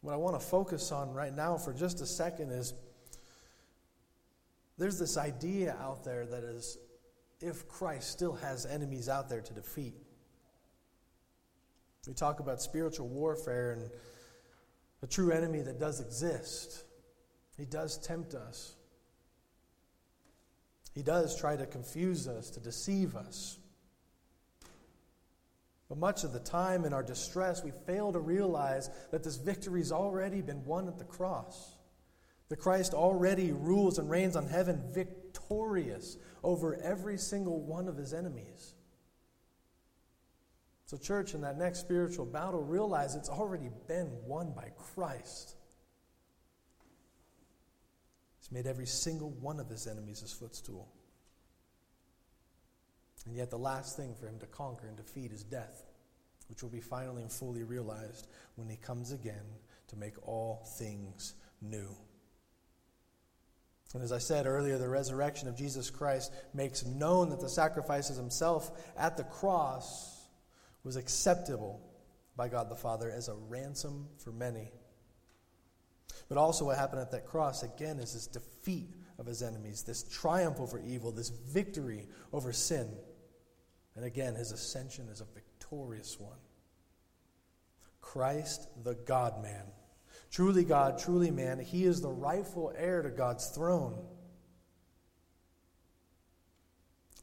What 0.00 0.14
I 0.14 0.16
want 0.16 0.40
to 0.40 0.46
focus 0.46 0.90
on 0.90 1.12
right 1.12 1.34
now 1.34 1.58
for 1.58 1.74
just 1.74 2.00
a 2.00 2.06
second 2.06 2.50
is 2.50 2.72
there's 4.78 4.98
this 4.98 5.18
idea 5.18 5.76
out 5.80 6.04
there 6.04 6.24
that 6.24 6.44
is 6.44 6.78
if 7.40 7.68
Christ 7.68 8.10
still 8.10 8.34
has 8.34 8.64
enemies 8.64 9.08
out 9.08 9.28
there 9.28 9.40
to 9.40 9.52
defeat. 9.52 9.94
We 12.08 12.14
talk 12.14 12.40
about 12.40 12.62
spiritual 12.62 13.06
warfare 13.06 13.72
and 13.72 13.90
a 15.02 15.06
true 15.06 15.30
enemy 15.30 15.60
that 15.60 15.78
does 15.78 16.00
exist. 16.00 16.84
He 17.58 17.66
does 17.66 17.98
tempt 17.98 18.34
us. 18.34 18.74
He 20.94 21.02
does 21.02 21.38
try 21.38 21.54
to 21.56 21.66
confuse 21.66 22.26
us, 22.26 22.48
to 22.50 22.60
deceive 22.60 23.14
us. 23.14 23.58
But 25.90 25.98
much 25.98 26.24
of 26.24 26.32
the 26.32 26.40
time 26.40 26.86
in 26.86 26.94
our 26.94 27.02
distress, 27.02 27.62
we 27.62 27.72
fail 27.86 28.10
to 28.12 28.20
realize 28.20 28.88
that 29.10 29.22
this 29.22 29.36
victory's 29.36 29.92
already 29.92 30.40
been 30.40 30.64
won 30.64 30.88
at 30.88 30.98
the 30.98 31.04
cross. 31.04 31.76
The 32.48 32.56
Christ 32.56 32.94
already 32.94 33.52
rules 33.52 33.98
and 33.98 34.08
reigns 34.08 34.34
on 34.34 34.46
heaven 34.46 34.82
victorious 34.94 36.16
over 36.42 36.80
every 36.82 37.18
single 37.18 37.60
one 37.60 37.86
of 37.86 37.98
his 37.98 38.14
enemies. 38.14 38.74
So, 40.88 40.96
church, 40.96 41.34
in 41.34 41.42
that 41.42 41.58
next 41.58 41.80
spiritual 41.80 42.24
battle, 42.24 42.62
realize 42.62 43.14
it's 43.14 43.28
already 43.28 43.68
been 43.88 44.10
won 44.24 44.54
by 44.56 44.70
Christ. 44.94 45.54
He's 48.38 48.50
made 48.50 48.66
every 48.66 48.86
single 48.86 49.28
one 49.28 49.60
of 49.60 49.68
his 49.68 49.86
enemies 49.86 50.20
his 50.20 50.32
footstool. 50.32 50.88
And 53.26 53.36
yet, 53.36 53.50
the 53.50 53.58
last 53.58 53.98
thing 53.98 54.14
for 54.14 54.28
him 54.28 54.38
to 54.38 54.46
conquer 54.46 54.86
and 54.86 54.96
defeat 54.96 55.30
is 55.30 55.44
death, 55.44 55.84
which 56.48 56.62
will 56.62 56.70
be 56.70 56.80
finally 56.80 57.20
and 57.20 57.30
fully 57.30 57.64
realized 57.64 58.26
when 58.54 58.70
he 58.70 58.76
comes 58.76 59.12
again 59.12 59.44
to 59.88 59.96
make 59.96 60.14
all 60.26 60.66
things 60.78 61.34
new. 61.60 61.94
And 63.92 64.02
as 64.02 64.12
I 64.12 64.18
said 64.18 64.46
earlier, 64.46 64.78
the 64.78 64.88
resurrection 64.88 65.48
of 65.48 65.56
Jesus 65.56 65.90
Christ 65.90 66.32
makes 66.54 66.86
known 66.86 67.28
that 67.28 67.40
the 67.40 67.48
sacrifice 67.50 68.08
himself 68.08 68.70
at 68.96 69.18
the 69.18 69.24
cross 69.24 70.17
was 70.88 70.96
acceptable 70.96 71.82
by 72.34 72.48
God 72.48 72.70
the 72.70 72.74
Father 72.74 73.10
as 73.10 73.28
a 73.28 73.34
ransom 73.34 74.06
for 74.16 74.32
many. 74.32 74.72
But 76.30 76.38
also, 76.38 76.64
what 76.64 76.78
happened 76.78 77.02
at 77.02 77.10
that 77.10 77.26
cross, 77.26 77.62
again, 77.62 77.98
is 77.98 78.14
this 78.14 78.26
defeat 78.26 78.88
of 79.18 79.26
his 79.26 79.42
enemies, 79.42 79.82
this 79.82 80.02
triumph 80.04 80.60
over 80.60 80.80
evil, 80.80 81.12
this 81.12 81.28
victory 81.28 82.08
over 82.32 82.54
sin. 82.54 82.88
And 83.96 84.04
again, 84.06 84.34
his 84.34 84.50
ascension 84.50 85.10
is 85.10 85.20
a 85.20 85.26
victorious 85.34 86.18
one. 86.18 86.38
Christ, 88.00 88.66
the 88.82 88.94
God 88.94 89.42
man. 89.42 89.66
Truly 90.30 90.64
God, 90.64 90.98
truly 90.98 91.30
man, 91.30 91.58
he 91.58 91.84
is 91.84 92.00
the 92.00 92.08
rightful 92.08 92.72
heir 92.74 93.02
to 93.02 93.10
God's 93.10 93.46
throne. 93.48 94.02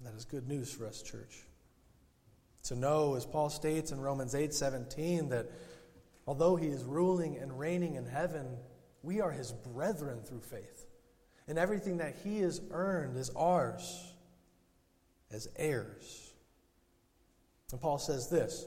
That 0.01 0.13
is 0.13 0.23
good 0.23 0.47
news 0.47 0.71
for 0.71 0.85
us, 0.85 1.01
church. 1.01 1.45
To 2.65 2.75
know, 2.75 3.15
as 3.15 3.25
Paul 3.25 3.49
states 3.49 3.91
in 3.91 3.99
Romans 3.99 4.33
8 4.33 4.53
17, 4.53 5.29
that 5.29 5.51
although 6.25 6.55
he 6.55 6.67
is 6.67 6.83
ruling 6.83 7.37
and 7.37 7.59
reigning 7.59 7.95
in 7.95 8.05
heaven, 8.05 8.57
we 9.03 9.21
are 9.21 9.31
his 9.31 9.51
brethren 9.51 10.21
through 10.23 10.41
faith. 10.41 10.85
And 11.47 11.59
everything 11.59 11.97
that 11.97 12.15
he 12.23 12.39
has 12.39 12.61
earned 12.71 13.17
is 13.17 13.29
ours 13.35 14.13
as 15.31 15.47
heirs. 15.55 16.33
And 17.71 17.79
Paul 17.79 17.99
says 17.99 18.29
this 18.29 18.65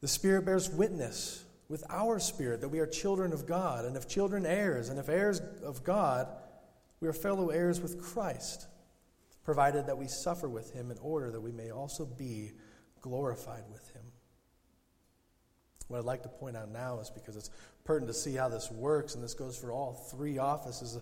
The 0.00 0.08
Spirit 0.08 0.44
bears 0.44 0.70
witness 0.70 1.44
with 1.68 1.84
our 1.88 2.18
spirit 2.18 2.60
that 2.60 2.68
we 2.68 2.80
are 2.80 2.86
children 2.86 3.32
of 3.32 3.46
God, 3.46 3.84
and 3.84 3.96
if 3.96 4.08
children, 4.08 4.44
heirs, 4.44 4.88
and 4.88 4.98
if 4.98 5.08
heirs 5.08 5.40
of 5.62 5.82
God, 5.82 6.28
we 7.00 7.08
are 7.08 7.12
fellow 7.12 7.48
heirs 7.48 7.80
with 7.80 8.02
Christ, 8.02 8.66
provided 9.44 9.86
that 9.86 9.96
we 9.96 10.06
suffer 10.06 10.48
with 10.48 10.72
him 10.72 10.90
in 10.90 10.98
order 10.98 11.30
that 11.30 11.40
we 11.40 11.52
may 11.52 11.70
also 11.70 12.04
be 12.04 12.52
glorified 13.00 13.64
with 13.70 13.88
him. 13.90 14.02
What 15.88 15.98
I'd 15.98 16.04
like 16.04 16.22
to 16.22 16.28
point 16.28 16.56
out 16.56 16.70
now 16.70 17.00
is 17.00 17.10
because 17.10 17.36
it's 17.36 17.50
pertinent 17.84 18.14
to 18.14 18.18
see 18.18 18.34
how 18.34 18.48
this 18.48 18.70
works, 18.70 19.14
and 19.14 19.24
this 19.24 19.34
goes 19.34 19.56
for 19.56 19.72
all 19.72 19.94
three 20.10 20.38
offices 20.38 20.98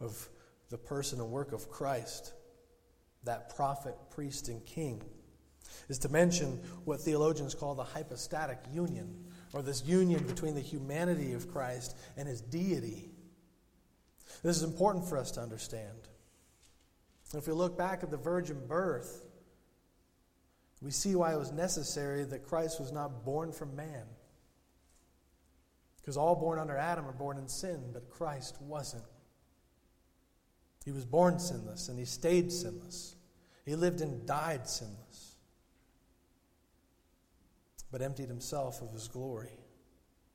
of 0.00 0.28
the 0.70 0.78
person 0.78 1.20
and 1.20 1.30
work 1.30 1.52
of 1.52 1.68
Christ 1.68 2.32
that 3.24 3.54
prophet, 3.54 3.94
priest, 4.10 4.48
and 4.48 4.64
king 4.64 5.02
is 5.88 5.98
to 5.98 6.08
mention 6.08 6.60
what 6.84 7.00
theologians 7.00 7.54
call 7.54 7.74
the 7.74 7.84
hypostatic 7.84 8.58
union, 8.72 9.26
or 9.52 9.62
this 9.62 9.84
union 9.84 10.22
between 10.26 10.54
the 10.54 10.60
humanity 10.60 11.32
of 11.32 11.52
Christ 11.52 11.96
and 12.16 12.26
his 12.26 12.40
deity. 12.40 13.10
This 14.42 14.56
is 14.56 14.62
important 14.62 15.06
for 15.08 15.18
us 15.18 15.30
to 15.32 15.40
understand. 15.40 16.08
If 17.34 17.46
we 17.46 17.52
look 17.52 17.78
back 17.78 18.02
at 18.02 18.10
the 18.10 18.16
virgin 18.16 18.60
birth, 18.66 19.22
we 20.82 20.90
see 20.90 21.14
why 21.14 21.34
it 21.34 21.38
was 21.38 21.52
necessary 21.52 22.24
that 22.24 22.44
Christ 22.44 22.80
was 22.80 22.90
not 22.90 23.24
born 23.24 23.52
from 23.52 23.76
man. 23.76 24.04
Because 26.00 26.16
all 26.16 26.34
born 26.34 26.58
under 26.58 26.76
Adam 26.76 27.06
are 27.06 27.12
born 27.12 27.36
in 27.38 27.46
sin, 27.46 27.90
but 27.92 28.10
Christ 28.10 28.56
wasn't. 28.60 29.04
He 30.84 30.92
was 30.92 31.04
born 31.04 31.38
sinless 31.38 31.88
and 31.88 31.98
he 31.98 32.06
stayed 32.06 32.50
sinless. 32.50 33.14
He 33.66 33.76
lived 33.76 34.00
and 34.00 34.26
died 34.26 34.66
sinless, 34.66 35.36
but 37.92 38.00
emptied 38.00 38.28
himself 38.28 38.80
of 38.80 38.90
his 38.92 39.06
glory. 39.06 39.52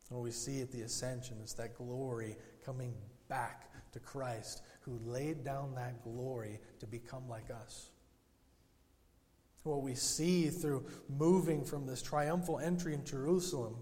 And 0.09 0.17
what 0.17 0.23
we 0.23 0.31
see 0.31 0.61
at 0.61 0.71
the 0.71 0.81
ascension 0.81 1.37
is 1.43 1.53
that 1.55 1.75
glory 1.75 2.37
coming 2.63 2.93
back 3.27 3.69
to 3.95 3.99
Christ, 4.01 4.61
who 4.81 4.99
laid 5.05 5.45
down 5.45 5.73
that 5.75 6.03
glory 6.03 6.59
to 6.81 6.85
become 6.85 7.29
like 7.29 7.49
us. 7.49 7.91
What 9.63 9.81
we 9.81 9.95
see 9.95 10.49
through 10.49 10.85
moving 11.09 11.63
from 11.63 11.87
this 11.87 12.01
triumphal 12.01 12.59
entry 12.59 12.93
in 12.93 13.05
Jerusalem 13.05 13.77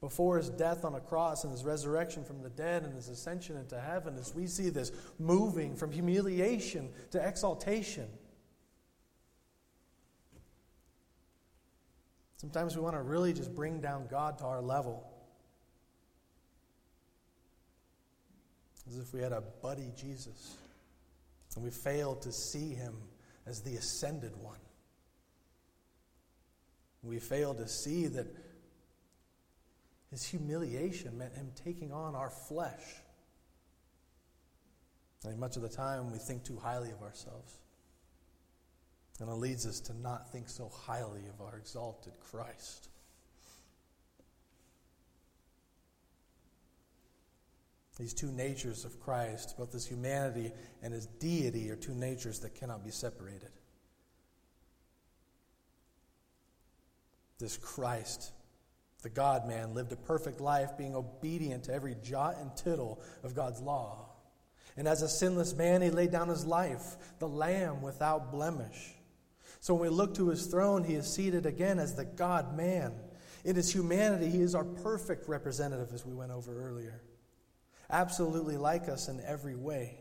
before 0.00 0.38
his 0.38 0.48
death 0.48 0.84
on 0.84 0.94
a 0.94 1.00
cross 1.00 1.44
and 1.44 1.52
his 1.52 1.62
resurrection 1.62 2.24
from 2.24 2.42
the 2.42 2.48
dead 2.48 2.84
and 2.84 2.94
his 2.94 3.08
ascension 3.08 3.56
into 3.58 3.78
heaven, 3.78 4.16
as 4.16 4.34
we 4.34 4.46
see 4.46 4.70
this 4.70 4.92
moving 5.18 5.76
from 5.76 5.92
humiliation 5.92 6.88
to 7.10 7.28
exaltation. 7.28 8.08
Sometimes 12.38 12.74
we 12.74 12.82
want 12.82 12.96
to 12.96 13.02
really 13.02 13.34
just 13.34 13.54
bring 13.54 13.80
down 13.80 14.06
God 14.08 14.38
to 14.38 14.44
our 14.44 14.62
level. 14.62 15.07
As 18.88 18.98
if 18.98 19.12
we 19.12 19.20
had 19.20 19.32
a 19.32 19.42
buddy 19.62 19.92
Jesus 19.96 20.56
and 21.54 21.64
we 21.64 21.70
fail 21.70 22.14
to 22.16 22.32
see 22.32 22.72
him 22.72 22.94
as 23.46 23.62
the 23.62 23.74
ascended 23.74 24.36
one. 24.36 24.60
We 27.02 27.18
fail 27.18 27.54
to 27.54 27.66
see 27.66 28.06
that 28.06 28.26
his 30.10 30.24
humiliation 30.24 31.18
meant 31.18 31.34
him 31.34 31.50
taking 31.64 31.92
on 31.92 32.14
our 32.14 32.30
flesh. 32.30 32.82
And 35.24 35.38
much 35.38 35.56
of 35.56 35.62
the 35.62 35.68
time, 35.68 36.12
we 36.12 36.18
think 36.18 36.44
too 36.44 36.56
highly 36.56 36.90
of 36.90 37.02
ourselves. 37.02 37.58
And 39.20 39.28
it 39.28 39.34
leads 39.34 39.66
us 39.66 39.80
to 39.80 39.94
not 40.00 40.30
think 40.30 40.48
so 40.48 40.68
highly 40.68 41.22
of 41.26 41.44
our 41.44 41.58
exalted 41.58 42.12
Christ. 42.20 42.88
These 47.98 48.14
two 48.14 48.30
natures 48.30 48.84
of 48.84 49.00
Christ, 49.00 49.56
both 49.58 49.72
his 49.72 49.86
humanity 49.86 50.52
and 50.82 50.94
his 50.94 51.06
deity, 51.06 51.70
are 51.70 51.76
two 51.76 51.94
natures 51.94 52.40
that 52.40 52.54
cannot 52.54 52.84
be 52.84 52.90
separated. 52.90 53.50
This 57.38 57.56
Christ 57.56 58.32
the 59.02 59.08
God 59.08 59.46
man 59.46 59.74
lived 59.74 59.92
a 59.92 59.96
perfect 59.96 60.40
life, 60.40 60.76
being 60.76 60.96
obedient 60.96 61.64
to 61.64 61.72
every 61.72 61.94
jot 62.02 62.36
and 62.40 62.54
tittle 62.56 63.00
of 63.22 63.34
God's 63.34 63.60
law. 63.60 64.06
And 64.76 64.88
as 64.88 65.02
a 65.02 65.08
sinless 65.08 65.54
man, 65.54 65.82
he 65.82 65.90
laid 65.90 66.10
down 66.10 66.28
his 66.28 66.44
life, 66.44 66.96
the 67.18 67.28
lamb 67.28 67.80
without 67.80 68.32
blemish. 68.32 68.94
So 69.60 69.74
when 69.74 69.90
we 69.90 69.96
look 69.96 70.14
to 70.14 70.28
his 70.28 70.46
throne, 70.46 70.84
he 70.84 70.94
is 70.94 71.12
seated 71.12 71.46
again 71.46 71.78
as 71.78 71.94
the 71.94 72.04
God 72.04 72.56
man. 72.56 72.92
In 73.44 73.56
his 73.56 73.72
humanity, 73.72 74.28
he 74.30 74.40
is 74.40 74.54
our 74.54 74.64
perfect 74.64 75.28
representative, 75.28 75.92
as 75.94 76.04
we 76.04 76.14
went 76.14 76.32
over 76.32 76.68
earlier. 76.68 77.00
Absolutely 77.90 78.56
like 78.56 78.88
us 78.88 79.08
in 79.08 79.20
every 79.26 79.56
way. 79.56 79.98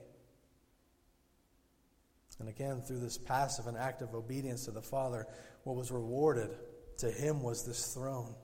And 2.39 2.49
again, 2.49 2.81
through 2.81 2.99
this 2.99 3.17
passive 3.17 3.67
and 3.67 3.77
active 3.77 4.13
obedience 4.13 4.65
to 4.65 4.71
the 4.71 4.81
Father, 4.81 5.25
what 5.63 5.75
was 5.75 5.91
rewarded 5.91 6.51
to 6.97 7.09
him 7.09 7.41
was 7.41 7.65
this 7.65 7.93
throne. 7.93 8.35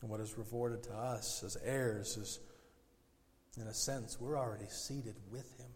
And 0.00 0.10
what 0.10 0.20
is 0.20 0.36
rewarded 0.38 0.82
to 0.84 0.92
us 0.92 1.42
as 1.44 1.56
heirs 1.62 2.16
is, 2.16 2.40
in 3.60 3.66
a 3.66 3.74
sense, 3.74 4.20
we're 4.20 4.38
already 4.38 4.68
seated 4.68 5.16
with 5.30 5.52
him. 5.58 5.70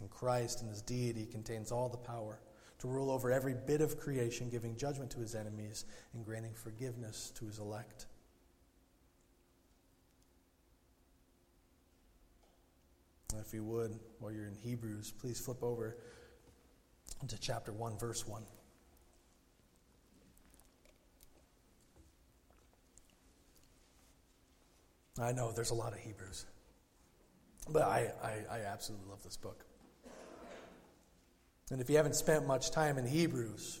And 0.00 0.10
Christ 0.10 0.62
in 0.62 0.68
his 0.68 0.80
deity 0.80 1.26
contains 1.26 1.70
all 1.70 1.88
the 1.88 1.98
power 1.98 2.40
to 2.78 2.88
rule 2.88 3.10
over 3.10 3.30
every 3.30 3.54
bit 3.54 3.82
of 3.82 3.98
creation, 3.98 4.48
giving 4.48 4.76
judgment 4.76 5.10
to 5.10 5.20
his 5.20 5.34
enemies 5.34 5.84
and 6.14 6.24
granting 6.24 6.54
forgiveness 6.54 7.30
to 7.36 7.44
his 7.44 7.58
elect. 7.58 8.06
If 13.38 13.54
you 13.54 13.62
would, 13.64 13.98
while 14.18 14.32
you're 14.32 14.46
in 14.46 14.54
Hebrews, 14.54 15.12
please 15.20 15.38
flip 15.40 15.62
over 15.62 15.96
to 17.26 17.38
chapter 17.38 17.72
1, 17.72 17.98
verse 17.98 18.26
1. 18.26 18.42
I 25.20 25.32
know 25.32 25.52
there's 25.52 25.70
a 25.70 25.74
lot 25.74 25.92
of 25.92 25.98
Hebrews, 25.98 26.46
but 27.68 27.82
I, 27.82 28.10
I, 28.22 28.32
I 28.50 28.58
absolutely 28.60 29.08
love 29.10 29.22
this 29.22 29.36
book. 29.36 29.64
And 31.70 31.80
if 31.80 31.90
you 31.90 31.96
haven't 31.96 32.16
spent 32.16 32.46
much 32.46 32.70
time 32.70 32.98
in 32.98 33.06
Hebrews, 33.06 33.80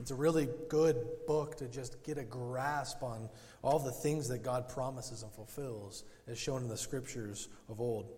it's 0.00 0.10
a 0.10 0.14
really 0.16 0.48
good 0.68 0.96
book 1.26 1.56
to 1.58 1.68
just 1.68 2.02
get 2.02 2.16
a 2.16 2.24
grasp 2.24 3.02
on 3.02 3.28
all 3.62 3.78
the 3.78 3.92
things 3.92 4.28
that 4.28 4.42
God 4.42 4.68
promises 4.68 5.22
and 5.22 5.30
fulfills, 5.32 6.04
as 6.26 6.38
shown 6.38 6.62
in 6.62 6.68
the 6.68 6.76
scriptures 6.76 7.48
of 7.68 7.80
old. 7.80 8.10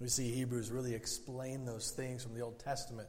We 0.00 0.08
see 0.08 0.30
Hebrews 0.30 0.70
really 0.70 0.94
explain 0.94 1.64
those 1.64 1.92
things 1.92 2.22
from 2.22 2.34
the 2.34 2.40
Old 2.42 2.58
Testament. 2.58 3.08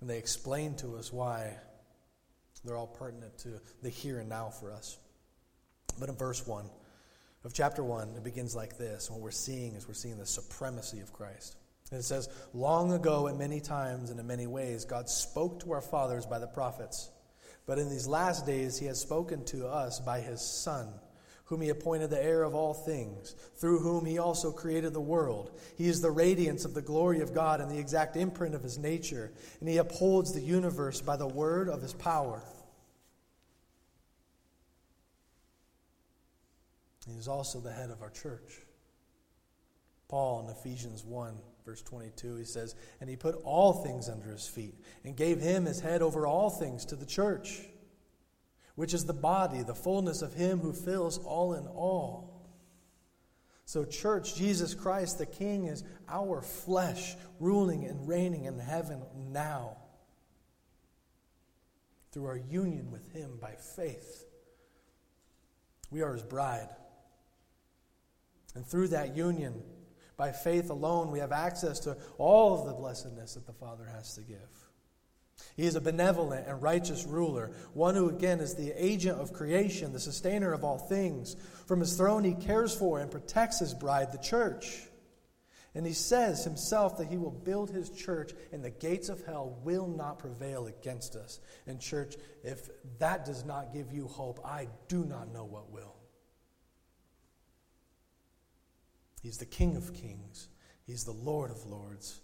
And 0.00 0.10
they 0.10 0.18
explain 0.18 0.74
to 0.76 0.96
us 0.96 1.12
why 1.12 1.56
they're 2.64 2.76
all 2.76 2.86
pertinent 2.86 3.38
to 3.38 3.60
the 3.82 3.88
here 3.88 4.18
and 4.18 4.28
now 4.28 4.50
for 4.50 4.72
us. 4.72 4.98
But 5.98 6.08
in 6.08 6.16
verse 6.16 6.46
1 6.46 6.68
of 7.44 7.54
chapter 7.54 7.82
1, 7.82 8.14
it 8.16 8.24
begins 8.24 8.54
like 8.54 8.76
this. 8.76 9.10
What 9.10 9.20
we're 9.20 9.30
seeing 9.30 9.74
is 9.74 9.88
we're 9.88 9.94
seeing 9.94 10.18
the 10.18 10.26
supremacy 10.26 11.00
of 11.00 11.12
Christ. 11.12 11.56
And 11.90 12.00
it 12.00 12.04
says, 12.04 12.28
Long 12.52 12.92
ago, 12.92 13.28
at 13.28 13.36
many 13.36 13.60
times 13.60 14.10
and 14.10 14.18
in 14.18 14.26
many 14.26 14.46
ways, 14.46 14.84
God 14.84 15.08
spoke 15.08 15.60
to 15.60 15.72
our 15.72 15.80
fathers 15.80 16.26
by 16.26 16.38
the 16.38 16.46
prophets. 16.46 17.10
But 17.66 17.78
in 17.78 17.88
these 17.88 18.06
last 18.06 18.46
days, 18.46 18.78
he 18.78 18.86
has 18.86 19.00
spoken 19.00 19.44
to 19.46 19.66
us 19.66 20.00
by 20.00 20.20
his 20.20 20.40
Son, 20.40 20.88
whom 21.46 21.60
he 21.60 21.68
appointed 21.68 22.10
the 22.10 22.22
heir 22.22 22.42
of 22.42 22.54
all 22.54 22.74
things, 22.74 23.34
through 23.56 23.80
whom 23.80 24.04
he 24.04 24.18
also 24.18 24.52
created 24.52 24.92
the 24.92 25.00
world. 25.00 25.58
He 25.76 25.88
is 25.88 26.00
the 26.00 26.10
radiance 26.10 26.64
of 26.64 26.74
the 26.74 26.82
glory 26.82 27.20
of 27.20 27.34
God 27.34 27.60
and 27.60 27.70
the 27.70 27.78
exact 27.78 28.16
imprint 28.16 28.54
of 28.54 28.62
his 28.62 28.78
nature, 28.78 29.32
and 29.60 29.68
he 29.68 29.78
upholds 29.78 30.32
the 30.32 30.40
universe 30.40 31.00
by 31.00 31.16
the 31.16 31.26
word 31.26 31.68
of 31.68 31.82
his 31.82 31.92
power. 31.92 32.42
He 37.08 37.16
is 37.16 37.28
also 37.28 37.60
the 37.60 37.72
head 37.72 37.90
of 37.90 38.02
our 38.02 38.10
church. 38.10 38.62
Paul 40.08 40.44
in 40.44 40.50
Ephesians 40.50 41.04
1, 41.04 41.36
verse 41.66 41.82
22, 41.82 42.36
he 42.36 42.44
says, 42.44 42.76
And 43.00 43.10
he 43.10 43.16
put 43.16 43.34
all 43.44 43.72
things 43.72 44.08
under 44.08 44.30
his 44.30 44.46
feet 44.46 44.76
and 45.04 45.16
gave 45.16 45.40
him 45.40 45.66
his 45.66 45.80
head 45.80 46.00
over 46.00 46.26
all 46.26 46.48
things 46.48 46.86
to 46.86 46.96
the 46.96 47.04
church, 47.04 47.60
which 48.76 48.94
is 48.94 49.04
the 49.04 49.12
body, 49.12 49.62
the 49.62 49.74
fullness 49.74 50.22
of 50.22 50.32
him 50.32 50.60
who 50.60 50.72
fills 50.72 51.18
all 51.18 51.54
in 51.54 51.66
all. 51.66 52.48
So, 53.64 53.84
church, 53.84 54.36
Jesus 54.36 54.74
Christ, 54.74 55.18
the 55.18 55.26
King, 55.26 55.66
is 55.66 55.82
our 56.08 56.40
flesh 56.40 57.16
ruling 57.40 57.84
and 57.84 58.06
reigning 58.06 58.44
in 58.44 58.60
heaven 58.60 59.02
now 59.32 59.76
through 62.12 62.26
our 62.26 62.36
union 62.36 62.92
with 62.92 63.12
him 63.12 63.38
by 63.40 63.56
faith. 63.76 64.24
We 65.90 66.02
are 66.02 66.12
his 66.12 66.22
bride. 66.22 66.68
And 68.54 68.64
through 68.64 68.88
that 68.88 69.16
union, 69.16 69.62
by 70.16 70.32
faith 70.32 70.70
alone, 70.70 71.10
we 71.10 71.18
have 71.18 71.32
access 71.32 71.80
to 71.80 71.96
all 72.18 72.58
of 72.58 72.66
the 72.66 72.74
blessedness 72.74 73.34
that 73.34 73.46
the 73.46 73.52
Father 73.52 73.84
has 73.84 74.14
to 74.14 74.22
give. 74.22 74.38
He 75.56 75.64
is 75.66 75.74
a 75.74 75.80
benevolent 75.80 76.46
and 76.46 76.62
righteous 76.62 77.04
ruler, 77.04 77.50
one 77.74 77.94
who, 77.94 78.08
again, 78.08 78.40
is 78.40 78.54
the 78.54 78.72
agent 78.72 79.20
of 79.20 79.32
creation, 79.32 79.92
the 79.92 80.00
sustainer 80.00 80.52
of 80.52 80.64
all 80.64 80.78
things. 80.78 81.36
From 81.66 81.80
his 81.80 81.96
throne, 81.96 82.24
he 82.24 82.34
cares 82.34 82.74
for 82.74 83.00
and 83.00 83.10
protects 83.10 83.58
his 83.58 83.74
bride, 83.74 84.12
the 84.12 84.18
church. 84.18 84.82
And 85.74 85.86
he 85.86 85.92
says 85.92 86.44
himself 86.44 86.96
that 86.96 87.08
he 87.08 87.18
will 87.18 87.30
build 87.30 87.70
his 87.70 87.90
church, 87.90 88.32
and 88.50 88.64
the 88.64 88.70
gates 88.70 89.10
of 89.10 89.24
hell 89.26 89.58
will 89.62 89.86
not 89.86 90.18
prevail 90.18 90.66
against 90.66 91.16
us. 91.16 91.38
And, 91.66 91.78
church, 91.78 92.16
if 92.42 92.70
that 92.98 93.26
does 93.26 93.44
not 93.44 93.74
give 93.74 93.92
you 93.92 94.08
hope, 94.08 94.40
I 94.42 94.68
do 94.88 95.04
not 95.04 95.34
know 95.34 95.44
what 95.44 95.70
will. 95.70 95.95
He's 99.26 99.38
the 99.38 99.44
King 99.44 99.74
of 99.74 99.92
kings, 99.92 100.46
he's 100.86 101.02
the 101.02 101.10
Lord 101.10 101.50
of 101.50 101.66
lords. 101.66 102.20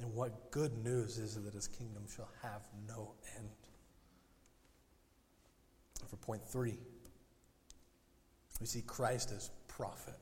And 0.00 0.14
what 0.14 0.52
good 0.52 0.78
news 0.84 1.18
is 1.18 1.36
it 1.36 1.44
that 1.44 1.54
his 1.54 1.66
kingdom 1.66 2.04
shall 2.14 2.28
have 2.40 2.62
no 2.86 3.14
end? 3.36 3.48
For 6.08 6.14
point 6.18 6.46
three, 6.46 6.78
we 8.60 8.66
see 8.66 8.82
Christ 8.82 9.32
as 9.34 9.50
prophet. 9.66 10.14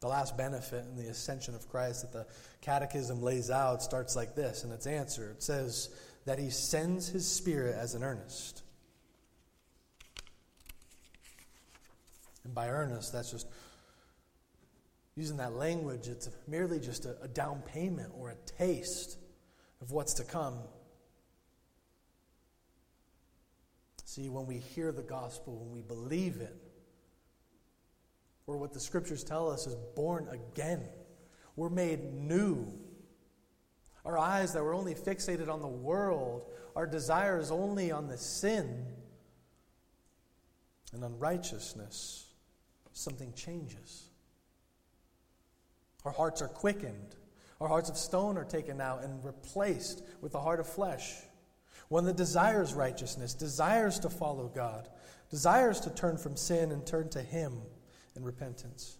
The 0.00 0.08
last 0.08 0.36
benefit 0.36 0.84
in 0.90 1.02
the 1.02 1.08
ascension 1.08 1.54
of 1.54 1.70
Christ 1.70 2.02
that 2.02 2.12
the 2.12 2.26
Catechism 2.60 3.22
lays 3.22 3.50
out 3.50 3.82
starts 3.82 4.14
like 4.14 4.34
this 4.34 4.62
in 4.62 4.72
its 4.72 4.86
answer. 4.86 5.30
It 5.30 5.42
says 5.42 5.88
that 6.26 6.38
he 6.38 6.50
sends 6.50 7.08
his 7.08 7.26
Spirit 7.26 7.76
as 7.76 7.94
an 7.94 8.04
earnest. 8.04 8.62
And 12.44 12.54
by 12.54 12.68
earnest, 12.68 13.12
that's 13.12 13.30
just 13.30 13.46
using 15.16 15.38
that 15.38 15.54
language, 15.54 16.08
it's 16.08 16.28
merely 16.46 16.78
just 16.78 17.06
a, 17.06 17.16
a 17.22 17.28
down 17.28 17.62
payment 17.62 18.12
or 18.16 18.30
a 18.30 18.36
taste 18.58 19.18
of 19.80 19.90
what's 19.92 20.14
to 20.14 20.24
come. 20.24 20.58
See, 24.04 24.28
when 24.28 24.46
we 24.46 24.58
hear 24.58 24.92
the 24.92 25.02
gospel, 25.02 25.56
when 25.56 25.72
we 25.72 25.82
believe 25.82 26.36
it, 26.36 26.56
or 28.46 28.56
what 28.56 28.72
the 28.72 28.80
scriptures 28.80 29.24
tell 29.24 29.50
us 29.50 29.66
is 29.66 29.74
born 29.94 30.28
again, 30.30 30.82
we're 31.56 31.68
made 31.68 32.14
new. 32.14 32.66
Our 34.06 34.16
eyes 34.16 34.52
that 34.52 34.62
were 34.62 34.72
only 34.72 34.94
fixated 34.94 35.52
on 35.52 35.60
the 35.60 35.66
world, 35.66 36.48
our 36.76 36.86
desires 36.86 37.50
only 37.50 37.90
on 37.90 38.06
the 38.06 38.16
sin 38.16 38.86
and 40.92 41.02
unrighteousness 41.02 42.26
something 42.92 43.32
changes. 43.34 44.04
Our 46.04 46.12
hearts 46.12 46.40
are 46.40 46.48
quickened. 46.48 47.16
Our 47.60 47.68
hearts 47.68 47.90
of 47.90 47.96
stone 47.96 48.38
are 48.38 48.44
taken 48.44 48.80
out 48.80 49.02
and 49.02 49.24
replaced 49.24 50.02
with 50.20 50.34
a 50.34 50.40
heart 50.40 50.60
of 50.60 50.68
flesh. 50.68 51.14
One 51.88 52.04
that 52.04 52.16
desires 52.16 52.74
righteousness, 52.74 53.34
desires 53.34 53.98
to 54.00 54.10
follow 54.10 54.46
God, 54.46 54.88
desires 55.30 55.80
to 55.80 55.90
turn 55.90 56.16
from 56.16 56.36
sin 56.36 56.70
and 56.70 56.86
turn 56.86 57.08
to 57.10 57.22
Him 57.22 57.60
in 58.14 58.22
repentance. 58.24 58.98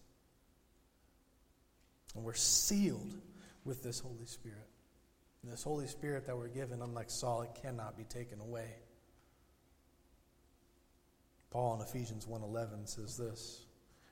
And 2.16 2.24
we're 2.24 2.34
sealed 2.34 3.14
with 3.64 3.82
this 3.82 4.00
Holy 4.00 4.26
Spirit. 4.26 4.68
This 5.48 5.62
Holy 5.62 5.86
Spirit 5.86 6.26
that 6.26 6.36
we're 6.36 6.48
given, 6.48 6.82
unlike 6.82 7.08
Saul, 7.08 7.42
it 7.42 7.58
cannot 7.62 7.96
be 7.96 8.04
taken 8.04 8.40
away. 8.40 8.74
Paul 11.50 11.76
in 11.76 11.80
Ephesians 11.80 12.26
1:11 12.26 12.88
says 12.88 13.16
this. 13.16 13.66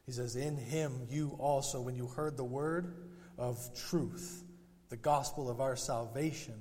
He 0.07 0.13
says, 0.13 0.37
In 0.37 0.57
him 0.57 1.07
you 1.11 1.37
also, 1.39 1.81
when 1.81 1.97
you 1.97 2.07
heard 2.07 2.37
the 2.37 2.45
word 2.45 3.09
of 3.39 3.59
truth, 3.75 4.45
the 4.91 4.97
gospel 4.97 5.51
of 5.51 5.61
our 5.61 5.77
salvation, 5.77 6.55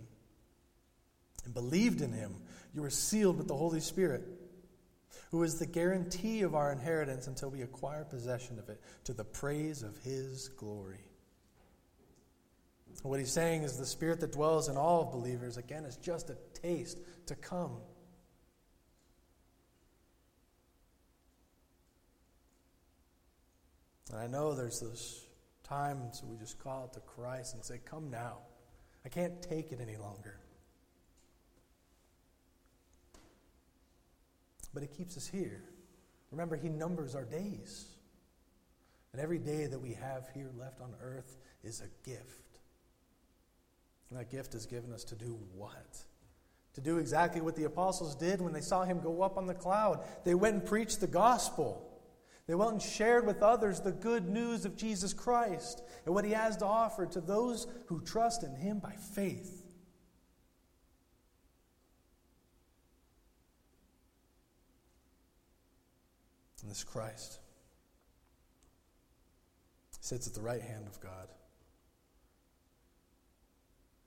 and 1.46 1.54
believed 1.54 2.02
in 2.02 2.14
him, 2.14 2.36
you 2.74 2.82
were 2.82 2.90
sealed 2.90 3.38
with 3.38 3.48
the 3.48 3.56
Holy 3.56 3.82
Spirit, 3.82 4.24
who 5.30 5.44
is 5.44 5.60
the 5.60 5.66
guarantee 5.66 6.42
of 6.42 6.56
our 6.56 6.72
inheritance 6.72 7.28
until 7.28 7.50
we 7.50 7.62
acquire 7.62 8.06
possession 8.06 8.60
of 8.60 8.70
it, 8.70 8.82
to 9.04 9.14
the 9.14 9.26
praise 9.26 9.84
of 9.84 9.98
his 10.00 10.48
glory. 10.48 11.06
What 13.10 13.20
he's 13.20 13.32
saying 13.32 13.64
is 13.64 13.78
the 13.78 13.86
Spirit 13.86 14.22
that 14.22 14.32
dwells 14.32 14.70
in 14.70 14.78
all 14.78 15.12
believers, 15.12 15.58
again, 15.58 15.84
is 15.84 15.98
just 15.98 16.30
a 16.30 16.38
taste 16.54 16.98
to 17.26 17.36
come. 17.36 17.78
And 24.10 24.22
I 24.22 24.28
know 24.28 24.54
there's 24.54 24.80
those 24.80 25.26
times 25.64 26.22
we 26.24 26.38
just 26.38 26.60
call 26.60 26.84
out 26.84 26.94
to 26.94 27.00
Christ 27.00 27.56
and 27.56 27.64
say, 27.64 27.80
Come 27.84 28.10
now. 28.10 28.38
I 29.06 29.10
can't 29.10 29.42
take 29.42 29.72
it 29.72 29.80
any 29.82 29.98
longer. 29.98 30.40
But 34.74 34.84
He 34.84 34.88
keeps 34.88 35.18
us 35.18 35.28
here. 35.28 35.64
Remember, 36.32 36.56
He 36.56 36.70
numbers 36.70 37.16
our 37.16 37.26
days. 37.26 37.88
And 39.12 39.22
every 39.22 39.40
day 39.40 39.66
that 39.66 39.80
we 39.80 39.94
have 39.94 40.28
here 40.34 40.50
left 40.58 40.80
on 40.80 40.94
earth 41.02 41.38
is 41.64 41.82
a 41.82 42.10
gift. 42.10 42.53
And 44.14 44.22
that 44.22 44.30
gift 44.30 44.54
is 44.54 44.68
given 44.68 44.94
us 44.94 45.04
to 45.06 45.16
do 45.16 45.40
what? 45.56 45.98
To 46.76 46.82
do 46.82 47.00
exactly 47.00 47.42
what 47.42 47.56
the 47.56 47.64
apostles 47.64 48.14
did 48.14 48.42
when 48.42 48.54
they 48.54 48.62
saw 48.62 48.84
him 48.84 49.00
go 49.00 49.24
up 49.24 49.40
on 49.40 49.48
the 49.48 49.56
cloud. 49.56 50.06
They 50.24 50.36
went 50.36 50.54
and 50.54 50.64
preached 50.64 51.00
the 51.00 51.08
gospel. 51.08 52.00
They 52.46 52.54
went 52.54 52.74
and 52.74 52.82
shared 52.82 53.26
with 53.26 53.42
others 53.42 53.80
the 53.80 53.92
good 53.92 54.30
news 54.30 54.66
of 54.66 54.78
Jesus 54.78 55.14
Christ 55.14 55.82
and 56.06 56.14
what 56.14 56.26
he 56.26 56.32
has 56.34 56.58
to 56.58 56.66
offer 56.66 57.08
to 57.08 57.22
those 57.22 57.66
who 57.88 58.02
trust 58.02 58.44
in 58.44 58.54
him 58.54 58.78
by 58.78 58.94
faith. 59.16 59.64
And 66.62 66.70
this 66.70 66.84
Christ 66.84 67.40
sits 70.02 70.28
at 70.28 70.36
the 70.36 70.42
right 70.42 70.62
hand 70.62 70.86
of 70.86 71.00
God. 71.00 71.30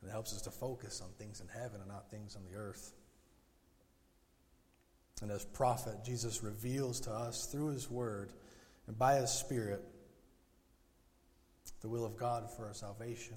It 0.06 0.10
helps 0.10 0.32
us 0.32 0.42
to 0.42 0.50
focus 0.50 1.00
on 1.00 1.10
things 1.18 1.40
in 1.40 1.48
heaven 1.48 1.80
and 1.80 1.88
not 1.88 2.10
things 2.10 2.36
on 2.36 2.42
the 2.44 2.56
earth. 2.56 2.92
And 5.22 5.30
as 5.30 5.44
prophet, 5.44 6.04
Jesus 6.04 6.42
reveals 6.42 7.00
to 7.00 7.10
us 7.10 7.46
through 7.46 7.68
his 7.68 7.90
word 7.90 8.32
and 8.86 8.98
by 8.98 9.16
his 9.16 9.30
spirit 9.30 9.82
the 11.86 11.88
will 11.88 12.04
of 12.04 12.16
God 12.16 12.50
for 12.50 12.66
our 12.66 12.74
salvation. 12.74 13.36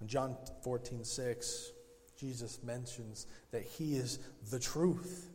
In 0.00 0.08
John 0.08 0.36
14, 0.64 1.04
6, 1.04 1.72
Jesus 2.18 2.58
mentions 2.62 3.26
that 3.50 3.62
he 3.62 3.96
is 3.96 4.18
the 4.50 4.58
truth. 4.58 5.28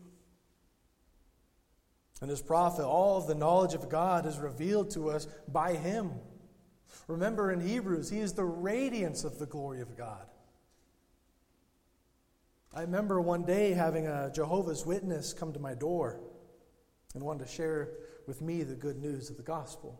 And 2.21 2.31
as 2.31 2.41
prophet, 2.41 2.83
all 2.83 3.17
of 3.17 3.27
the 3.27 3.35
knowledge 3.35 3.75
of 3.75 3.89
God 3.89 4.25
is 4.25 4.39
revealed 4.39 4.89
to 4.91 5.11
us 5.11 5.27
by 5.47 5.73
him. 5.73 6.11
Remember 7.07 7.51
in 7.51 7.61
Hebrews, 7.61 8.09
he 8.09 8.19
is 8.19 8.33
the 8.33 8.43
radiance 8.43 9.23
of 9.23 9.39
the 9.39 9.45
glory 9.45 9.81
of 9.81 9.97
God. 9.97 10.27
I 12.73 12.81
remember 12.81 13.21
one 13.21 13.43
day 13.43 13.71
having 13.71 14.07
a 14.07 14.29
Jehovah's 14.33 14.85
Witness 14.85 15.33
come 15.33 15.53
to 15.53 15.59
my 15.59 15.73
door 15.73 16.19
and 17.15 17.23
wanted 17.23 17.47
to 17.47 17.51
share 17.51 17.89
with 18.27 18.41
me 18.41 18.63
the 18.63 18.75
good 18.75 18.97
news 18.97 19.29
of 19.29 19.37
the 19.37 19.43
gospel. 19.43 19.99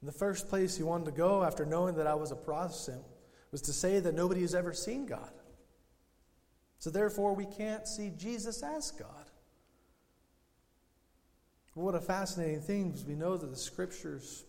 And 0.00 0.08
the 0.08 0.18
first 0.18 0.48
place 0.48 0.76
he 0.76 0.82
wanted 0.82 1.04
to 1.06 1.12
go 1.12 1.44
after 1.44 1.64
knowing 1.66 1.94
that 1.96 2.06
I 2.06 2.14
was 2.14 2.30
a 2.30 2.36
Protestant 2.36 3.02
was 3.52 3.60
to 3.62 3.72
say 3.72 4.00
that 4.00 4.14
nobody 4.14 4.40
has 4.40 4.54
ever 4.54 4.72
seen 4.72 5.06
God. 5.06 5.30
So 6.78 6.90
therefore, 6.90 7.34
we 7.34 7.46
can't 7.46 7.86
see 7.86 8.10
Jesus 8.16 8.62
as 8.62 8.90
God. 8.90 9.30
What 11.74 11.94
a 11.94 12.00
fascinating 12.00 12.60
thing 12.60 12.90
because 12.90 13.04
we 13.04 13.14
know 13.14 13.36
that 13.36 13.50
the 13.50 13.56
scriptures 13.56 14.44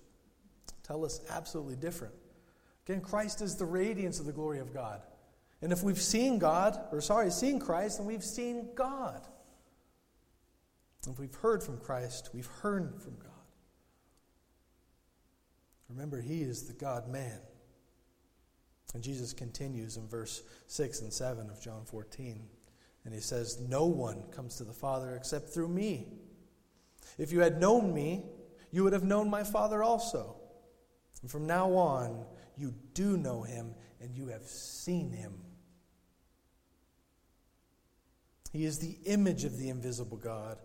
tell 0.86 1.06
us 1.06 1.22
absolutely 1.30 1.76
different. 1.76 2.14
Again, 2.88 3.02
Christ 3.02 3.42
is 3.42 3.56
the 3.56 3.66
radiance 3.66 4.20
of 4.20 4.26
the 4.26 4.32
glory 4.32 4.60
of 4.60 4.74
God. 4.74 5.02
And 5.62 5.72
if 5.72 5.84
we've 5.84 6.02
seen 6.02 6.38
God, 6.38 6.80
or 6.92 7.02
sorry, 7.02 7.32
seen 7.32 7.60
Christ, 7.60 7.98
then 7.98 8.08
we've 8.08 8.24
seen 8.24 8.70
God. 8.76 9.22
If 11.08 11.20
we've 11.20 11.36
heard 11.36 11.64
from 11.64 11.80
Christ, 11.80 12.30
we've 12.34 12.50
heard 12.62 13.02
from 13.02 13.16
God. 13.18 13.32
Remember, 15.90 16.20
He 16.20 16.42
is 16.42 16.64
the 16.64 16.74
God 16.74 17.08
man. 17.08 17.40
And 18.94 19.04
Jesus 19.04 19.34
continues 19.34 19.98
in 19.98 20.08
verse 20.08 20.42
6 20.68 21.02
and 21.02 21.14
7 21.14 21.50
of 21.50 21.62
John 21.62 21.86
14. 21.86 22.48
And 23.04 23.14
He 23.14 23.20
says, 23.20 23.60
No 23.60 23.86
one 23.86 24.24
comes 24.32 24.56
to 24.58 24.64
the 24.64 24.74
Father 24.74 25.16
except 25.16 25.50
through 25.50 25.68
me. 25.68 26.08
If 27.18 27.32
you 27.32 27.42
had 27.42 27.60
known 27.60 27.94
me, 27.94 28.26
you 28.72 28.84
would 28.84 28.94
have 28.94 29.04
known 29.04 29.30
my 29.30 29.44
Father 29.44 29.84
also. 29.84 30.38
And 31.22 31.32
from 31.32 31.48
now 31.48 31.72
on, 31.72 32.26
you 32.58 32.74
do 32.94 33.18
know 33.18 33.42
him 33.44 33.74
and 34.02 34.16
you 34.16 34.28
have 34.28 34.44
seen 34.44 35.12
him. 35.12 35.34
He 38.52 38.66
is 38.66 38.80
the 38.80 38.98
image 39.06 39.44
of 39.44 39.58
the 39.58 39.70
invisible 39.70 40.18
God, 40.18 40.58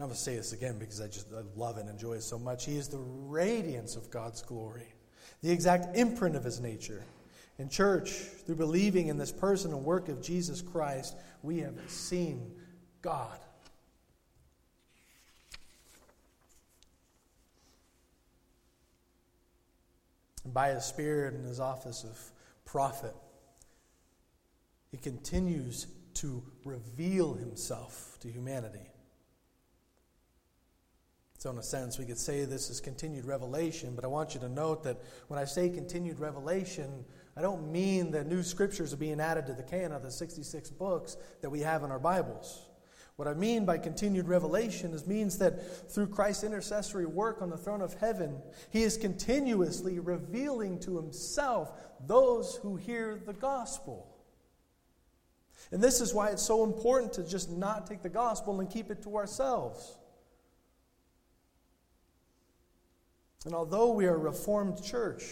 I'm 0.00 0.06
going 0.06 0.16
to 0.16 0.20
say 0.20 0.34
this 0.34 0.52
again 0.52 0.78
because 0.78 1.00
I 1.00 1.06
just 1.06 1.28
I 1.32 1.42
love 1.56 1.78
and 1.78 1.88
enjoy 1.88 2.14
it 2.14 2.24
so 2.24 2.36
much. 2.36 2.66
He 2.66 2.76
is 2.76 2.88
the 2.88 2.98
radiance 2.98 3.94
of 3.94 4.10
God's 4.10 4.42
glory, 4.42 4.92
the 5.40 5.52
exact 5.52 5.96
imprint 5.96 6.34
of 6.34 6.42
his 6.42 6.60
nature. 6.60 7.04
In 7.58 7.68
church, 7.68 8.10
through 8.10 8.56
believing 8.56 9.06
in 9.06 9.18
this 9.18 9.30
person 9.30 9.72
and 9.72 9.84
work 9.84 10.08
of 10.08 10.20
Jesus 10.20 10.60
Christ, 10.60 11.14
we 11.44 11.58
have 11.58 11.74
seen 11.86 12.50
God. 13.02 13.38
And 20.33 20.33
by 20.52 20.70
his 20.70 20.84
Spirit 20.84 21.34
and 21.34 21.46
his 21.46 21.60
office 21.60 22.04
of 22.04 22.18
prophet, 22.64 23.14
he 24.90 24.96
continues 24.96 25.86
to 26.14 26.42
reveal 26.64 27.34
himself 27.34 28.18
to 28.20 28.28
humanity. 28.28 28.90
So, 31.38 31.50
in 31.50 31.58
a 31.58 31.62
sense, 31.62 31.98
we 31.98 32.06
could 32.06 32.18
say 32.18 32.44
this 32.44 32.70
is 32.70 32.80
continued 32.80 33.26
revelation, 33.26 33.94
but 33.94 34.04
I 34.04 34.08
want 34.08 34.32
you 34.34 34.40
to 34.40 34.48
note 34.48 34.82
that 34.84 35.02
when 35.28 35.38
I 35.38 35.44
say 35.44 35.68
continued 35.68 36.18
revelation, 36.18 37.04
I 37.36 37.42
don't 37.42 37.70
mean 37.70 38.12
that 38.12 38.26
new 38.26 38.42
scriptures 38.42 38.94
are 38.94 38.96
being 38.96 39.20
added 39.20 39.46
to 39.48 39.52
the 39.52 39.62
canon 39.62 39.92
of 39.92 40.02
the 40.02 40.10
66 40.10 40.70
books 40.70 41.18
that 41.42 41.50
we 41.50 41.60
have 41.60 41.82
in 41.82 41.90
our 41.90 41.98
Bibles. 41.98 42.66
What 43.16 43.28
I 43.28 43.34
mean 43.34 43.64
by 43.64 43.78
continued 43.78 44.26
revelation 44.26 44.92
is 44.92 45.06
means 45.06 45.38
that 45.38 45.90
through 45.92 46.08
Christ's 46.08 46.42
intercessory 46.42 47.06
work 47.06 47.42
on 47.42 47.50
the 47.50 47.56
throne 47.56 47.80
of 47.80 47.94
heaven, 47.94 48.42
he 48.70 48.82
is 48.82 48.96
continuously 48.96 50.00
revealing 50.00 50.80
to 50.80 50.96
himself 50.96 51.72
those 52.06 52.56
who 52.56 52.74
hear 52.74 53.20
the 53.24 53.32
gospel. 53.32 54.10
And 55.70 55.80
this 55.80 56.00
is 56.00 56.12
why 56.12 56.30
it's 56.30 56.42
so 56.42 56.64
important 56.64 57.12
to 57.14 57.22
just 57.22 57.50
not 57.50 57.86
take 57.86 58.02
the 58.02 58.08
gospel 58.08 58.58
and 58.60 58.68
keep 58.68 58.90
it 58.90 59.02
to 59.04 59.16
ourselves. 59.16 59.96
And 63.44 63.54
although 63.54 63.92
we 63.92 64.06
are 64.06 64.14
a 64.14 64.18
Reformed 64.18 64.82
church, 64.82 65.22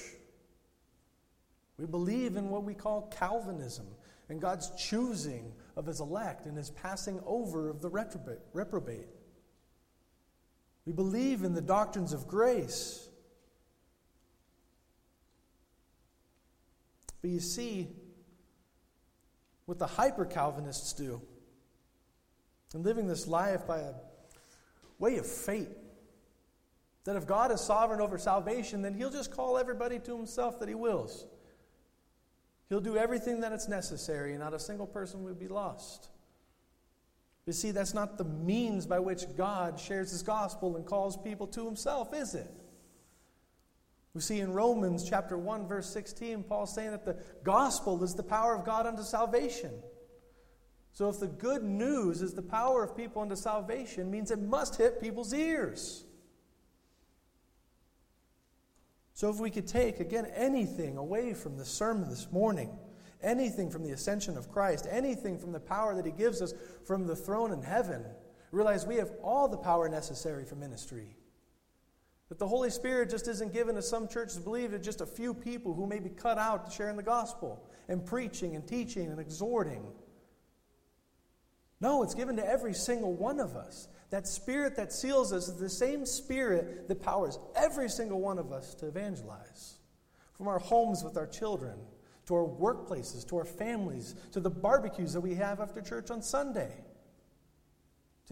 we 1.78 1.86
believe 1.86 2.36
in 2.36 2.48
what 2.48 2.62
we 2.62 2.74
call 2.74 3.10
Calvinism 3.18 3.86
and 4.28 4.40
God's 4.40 4.70
choosing 4.76 5.52
of 5.76 5.86
his 5.86 6.00
elect 6.00 6.46
and 6.46 6.56
his 6.56 6.70
passing 6.70 7.20
over 7.26 7.68
of 7.68 7.80
the 7.80 7.88
reprobate. 7.88 9.08
We 10.84 10.92
believe 10.92 11.44
in 11.44 11.54
the 11.54 11.60
doctrines 11.60 12.12
of 12.12 12.26
grace. 12.26 13.08
But 17.20 17.30
you 17.30 17.40
see, 17.40 17.88
what 19.66 19.78
the 19.78 19.86
hyper 19.86 20.24
Calvinists 20.24 20.92
do, 20.92 21.22
and 22.74 22.84
living 22.84 23.06
this 23.06 23.26
life 23.26 23.66
by 23.66 23.78
a 23.78 23.92
way 24.98 25.18
of 25.18 25.26
fate, 25.26 25.68
that 27.04 27.16
if 27.16 27.26
God 27.26 27.52
is 27.52 27.60
sovereign 27.60 28.00
over 28.00 28.18
salvation, 28.18 28.82
then 28.82 28.94
He'll 28.94 29.10
just 29.10 29.30
call 29.30 29.58
everybody 29.58 29.98
to 30.00 30.16
Himself 30.16 30.58
that 30.60 30.68
He 30.68 30.74
wills. 30.74 31.26
He'll 32.72 32.80
do 32.80 32.96
everything 32.96 33.42
that 33.42 33.52
is 33.52 33.68
necessary, 33.68 34.30
and 34.30 34.40
not 34.40 34.54
a 34.54 34.58
single 34.58 34.86
person 34.86 35.22
will 35.22 35.34
be 35.34 35.46
lost. 35.46 36.08
You 37.44 37.52
see, 37.52 37.70
that's 37.70 37.92
not 37.92 38.16
the 38.16 38.24
means 38.24 38.86
by 38.86 38.98
which 38.98 39.24
God 39.36 39.78
shares 39.78 40.10
His 40.10 40.22
gospel 40.22 40.76
and 40.76 40.86
calls 40.86 41.18
people 41.18 41.46
to 41.48 41.66
Himself, 41.66 42.14
is 42.14 42.34
it? 42.34 42.50
We 44.14 44.22
see 44.22 44.40
in 44.40 44.54
Romans 44.54 45.06
chapter 45.06 45.36
1, 45.36 45.68
verse 45.68 45.86
16, 45.90 46.44
Paul 46.44 46.64
saying 46.64 46.92
that 46.92 47.04
the 47.04 47.18
gospel 47.44 48.02
is 48.02 48.14
the 48.14 48.22
power 48.22 48.54
of 48.54 48.64
God 48.64 48.86
unto 48.86 49.02
salvation. 49.02 49.72
So 50.94 51.10
if 51.10 51.20
the 51.20 51.28
good 51.28 51.62
news 51.62 52.22
is 52.22 52.32
the 52.32 52.40
power 52.40 52.82
of 52.82 52.96
people 52.96 53.20
unto 53.20 53.36
salvation, 53.36 54.10
means 54.10 54.30
it 54.30 54.40
must 54.40 54.76
hit 54.76 54.98
people's 54.98 55.34
ears. 55.34 56.06
So, 59.22 59.30
if 59.30 59.38
we 59.38 59.50
could 59.50 59.68
take, 59.68 60.00
again, 60.00 60.26
anything 60.34 60.96
away 60.96 61.32
from 61.32 61.56
the 61.56 61.64
sermon 61.64 62.10
this 62.10 62.32
morning, 62.32 62.76
anything 63.22 63.70
from 63.70 63.84
the 63.84 63.92
ascension 63.92 64.36
of 64.36 64.50
Christ, 64.50 64.88
anything 64.90 65.38
from 65.38 65.52
the 65.52 65.60
power 65.60 65.94
that 65.94 66.04
He 66.04 66.10
gives 66.10 66.42
us 66.42 66.52
from 66.84 67.06
the 67.06 67.14
throne 67.14 67.52
in 67.52 67.62
heaven, 67.62 68.04
realize 68.50 68.84
we 68.84 68.96
have 68.96 69.12
all 69.22 69.46
the 69.46 69.56
power 69.56 69.88
necessary 69.88 70.44
for 70.44 70.56
ministry. 70.56 71.14
That 72.30 72.40
the 72.40 72.48
Holy 72.48 72.68
Spirit 72.68 73.10
just 73.10 73.28
isn't 73.28 73.52
given, 73.52 73.76
as 73.76 73.88
some 73.88 74.08
churches 74.08 74.40
believe, 74.40 74.72
to 74.72 74.80
just 74.80 75.00
a 75.00 75.06
few 75.06 75.34
people 75.34 75.72
who 75.72 75.86
may 75.86 76.00
be 76.00 76.10
cut 76.10 76.36
out 76.36 76.64
to 76.68 76.72
sharing 76.72 76.96
the 76.96 77.04
gospel 77.04 77.64
and 77.86 78.04
preaching 78.04 78.56
and 78.56 78.66
teaching 78.66 79.06
and 79.06 79.20
exhorting. 79.20 79.84
No, 81.80 82.02
it's 82.02 82.16
given 82.16 82.34
to 82.38 82.44
every 82.44 82.74
single 82.74 83.14
one 83.14 83.38
of 83.38 83.54
us. 83.54 83.86
That 84.12 84.28
spirit 84.28 84.76
that 84.76 84.92
seals 84.92 85.32
us 85.32 85.48
is 85.48 85.56
the 85.56 85.70
same 85.70 86.04
spirit 86.04 86.86
that 86.86 87.00
powers 87.02 87.38
every 87.56 87.88
single 87.88 88.20
one 88.20 88.38
of 88.38 88.52
us 88.52 88.74
to 88.74 88.86
evangelize. 88.86 89.78
From 90.34 90.48
our 90.48 90.58
homes 90.58 91.02
with 91.02 91.16
our 91.16 91.26
children, 91.26 91.78
to 92.26 92.34
our 92.34 92.44
workplaces, 92.44 93.26
to 93.28 93.38
our 93.38 93.46
families, 93.46 94.14
to 94.32 94.40
the 94.40 94.50
barbecues 94.50 95.14
that 95.14 95.22
we 95.22 95.34
have 95.36 95.60
after 95.60 95.80
church 95.80 96.10
on 96.10 96.20
Sunday, 96.20 96.72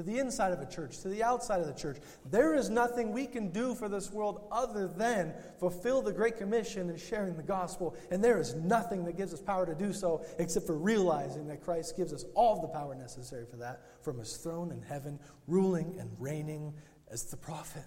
to 0.01 0.07
the 0.11 0.19
inside 0.19 0.51
of 0.51 0.61
a 0.61 0.67
church, 0.67 1.01
to 1.01 1.09
the 1.09 1.23
outside 1.23 1.61
of 1.61 1.67
the 1.67 1.75
church. 1.75 1.99
There 2.31 2.55
is 2.55 2.71
nothing 2.71 3.13
we 3.13 3.27
can 3.27 3.51
do 3.51 3.75
for 3.75 3.87
this 3.87 4.11
world 4.11 4.47
other 4.51 4.89
than 4.89 5.35
fulfill 5.59 6.01
the 6.01 6.13
Great 6.13 6.39
Commission 6.39 6.89
and 6.89 6.99
sharing 6.99 7.37
the 7.37 7.43
gospel. 7.43 7.95
And 8.11 8.25
there 8.25 8.41
is 8.41 8.55
nothing 8.55 9.05
that 9.05 9.19
gives 9.19 9.35
us 9.35 9.43
power 9.43 9.67
to 9.67 9.75
do 9.75 9.93
so 9.93 10.25
except 10.39 10.67
for 10.67 10.79
realizing 10.79 11.47
that 11.49 11.63
Christ 11.63 11.99
gives 11.99 12.15
us 12.15 12.25
all 12.35 12.63
the 12.63 12.69
power 12.69 12.95
necessary 12.95 13.45
for 13.45 13.57
that 13.59 13.83
from 14.03 14.19
his 14.19 14.39
throne 14.39 14.73
in 14.73 14.81
heaven, 14.81 15.19
ruling 15.47 15.95
and 15.99 16.11
reigning 16.19 16.73
as 17.11 17.25
the 17.25 17.37
prophet, 17.37 17.85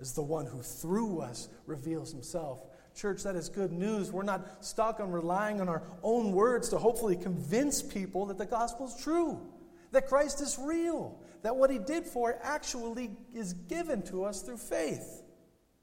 as 0.00 0.14
the 0.14 0.22
one 0.22 0.46
who 0.46 0.62
through 0.62 1.20
us 1.20 1.50
reveals 1.66 2.12
himself. 2.12 2.64
Church, 2.96 3.24
that 3.24 3.36
is 3.36 3.50
good 3.50 3.72
news. 3.72 4.10
We're 4.10 4.22
not 4.22 4.64
stuck 4.64 5.00
on 5.00 5.12
relying 5.12 5.60
on 5.60 5.68
our 5.68 5.82
own 6.02 6.32
words 6.32 6.70
to 6.70 6.78
hopefully 6.78 7.14
convince 7.14 7.82
people 7.82 8.24
that 8.26 8.38
the 8.38 8.46
gospel 8.46 8.86
is 8.86 8.96
true 8.96 9.38
that 9.92 10.06
Christ 10.06 10.40
is 10.40 10.58
real, 10.58 11.18
that 11.42 11.56
what 11.56 11.70
he 11.70 11.78
did 11.78 12.04
for 12.04 12.30
it 12.30 12.38
actually 12.42 13.10
is 13.34 13.52
given 13.52 14.02
to 14.02 14.24
us 14.24 14.42
through 14.42 14.58
faith 14.58 15.22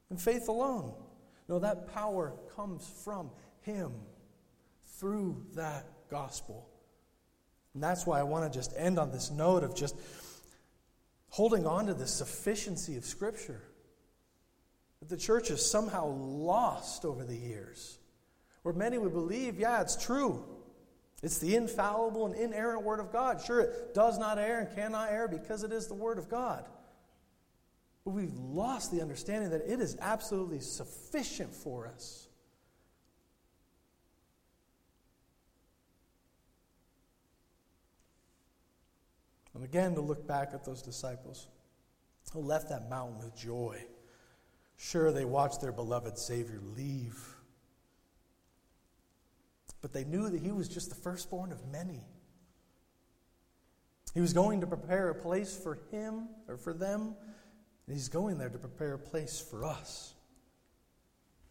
and 0.10 0.22
faith 0.22 0.48
alone. 0.48 0.94
No, 1.48 1.60
that 1.60 1.94
power 1.94 2.34
comes 2.56 2.88
from 3.04 3.30
him 3.62 3.92
through 5.00 5.46
that 5.56 5.86
gospel. 6.10 6.68
And 7.74 7.84
that's 7.84 8.06
why 8.06 8.20
I 8.20 8.24
want 8.24 8.52
to 8.52 8.58
just 8.58 8.74
end 8.78 8.98
on 8.98 9.12
this 9.12 9.30
note 9.30 9.64
of 9.64 9.76
just 9.76 9.96
holding 11.30 11.68
on 11.68 11.88
to 11.88 11.94
the 11.94 12.08
sufficiency 12.08 12.96
of 12.96 13.06
Scripture. 13.06 13.62
That 15.02 15.10
the 15.10 15.18
church 15.18 15.50
has 15.50 15.70
somehow 15.70 16.08
lost 16.08 17.06
over 17.06 17.26
the 17.26 17.36
years. 17.36 18.00
Where 18.64 18.74
many 18.74 18.98
would 18.98 19.14
believe, 19.14 19.60
yeah, 19.60 19.82
it's 19.82 20.02
true. 20.04 20.44
It's 21.26 21.40
the 21.40 21.56
infallible 21.56 22.28
and 22.28 22.36
inerrant 22.36 22.84
Word 22.84 23.00
of 23.00 23.12
God. 23.12 23.42
Sure, 23.42 23.62
it 23.62 23.96
does 23.96 24.20
not 24.20 24.38
err 24.38 24.60
and 24.60 24.76
cannot 24.76 25.12
err 25.12 25.28
because 25.28 25.64
it 25.64 25.72
is 25.72 25.88
the 25.88 25.96
Word 25.96 26.20
of 26.20 26.30
God. 26.30 26.64
But 28.04 28.12
we've 28.12 28.38
lost 28.38 28.92
the 28.92 29.02
understanding 29.02 29.50
that 29.50 29.64
it 29.68 29.82
is 29.82 29.98
absolutely 30.00 30.60
sufficient 30.60 31.52
for 31.52 31.88
us. 31.88 32.28
And 39.56 39.64
again, 39.64 39.96
to 39.96 40.02
look 40.02 40.28
back 40.28 40.52
at 40.54 40.64
those 40.64 40.84
disciples 40.84 41.48
who 42.34 42.42
left 42.42 42.70
that 42.70 42.88
mountain 42.88 43.18
with 43.18 43.36
joy. 43.36 43.84
Sure, 44.78 45.12
they 45.12 45.26
watched 45.26 45.60
their 45.60 45.72
beloved 45.72 46.20
Savior 46.20 46.60
leave 46.78 47.35
but 49.86 49.94
they 49.94 50.04
knew 50.04 50.28
that 50.30 50.42
he 50.42 50.52
was 50.52 50.68
just 50.68 50.90
the 50.90 50.96
firstborn 50.96 51.52
of 51.52 51.64
many. 51.72 52.02
He 54.16 54.20
was 54.20 54.34
going 54.34 54.62
to 54.62 54.66
prepare 54.66 55.12
a 55.12 55.14
place 55.14 55.56
for 55.56 55.78
him 55.92 56.28
or 56.48 56.58
for 56.58 56.74
them, 56.74 57.14
and 57.86 57.96
he's 57.96 58.10
going 58.10 58.40
there 58.40 58.50
to 58.50 58.58
prepare 58.58 58.96
a 58.96 58.98
place 58.98 59.40
for 59.40 59.64
us. 59.64 60.16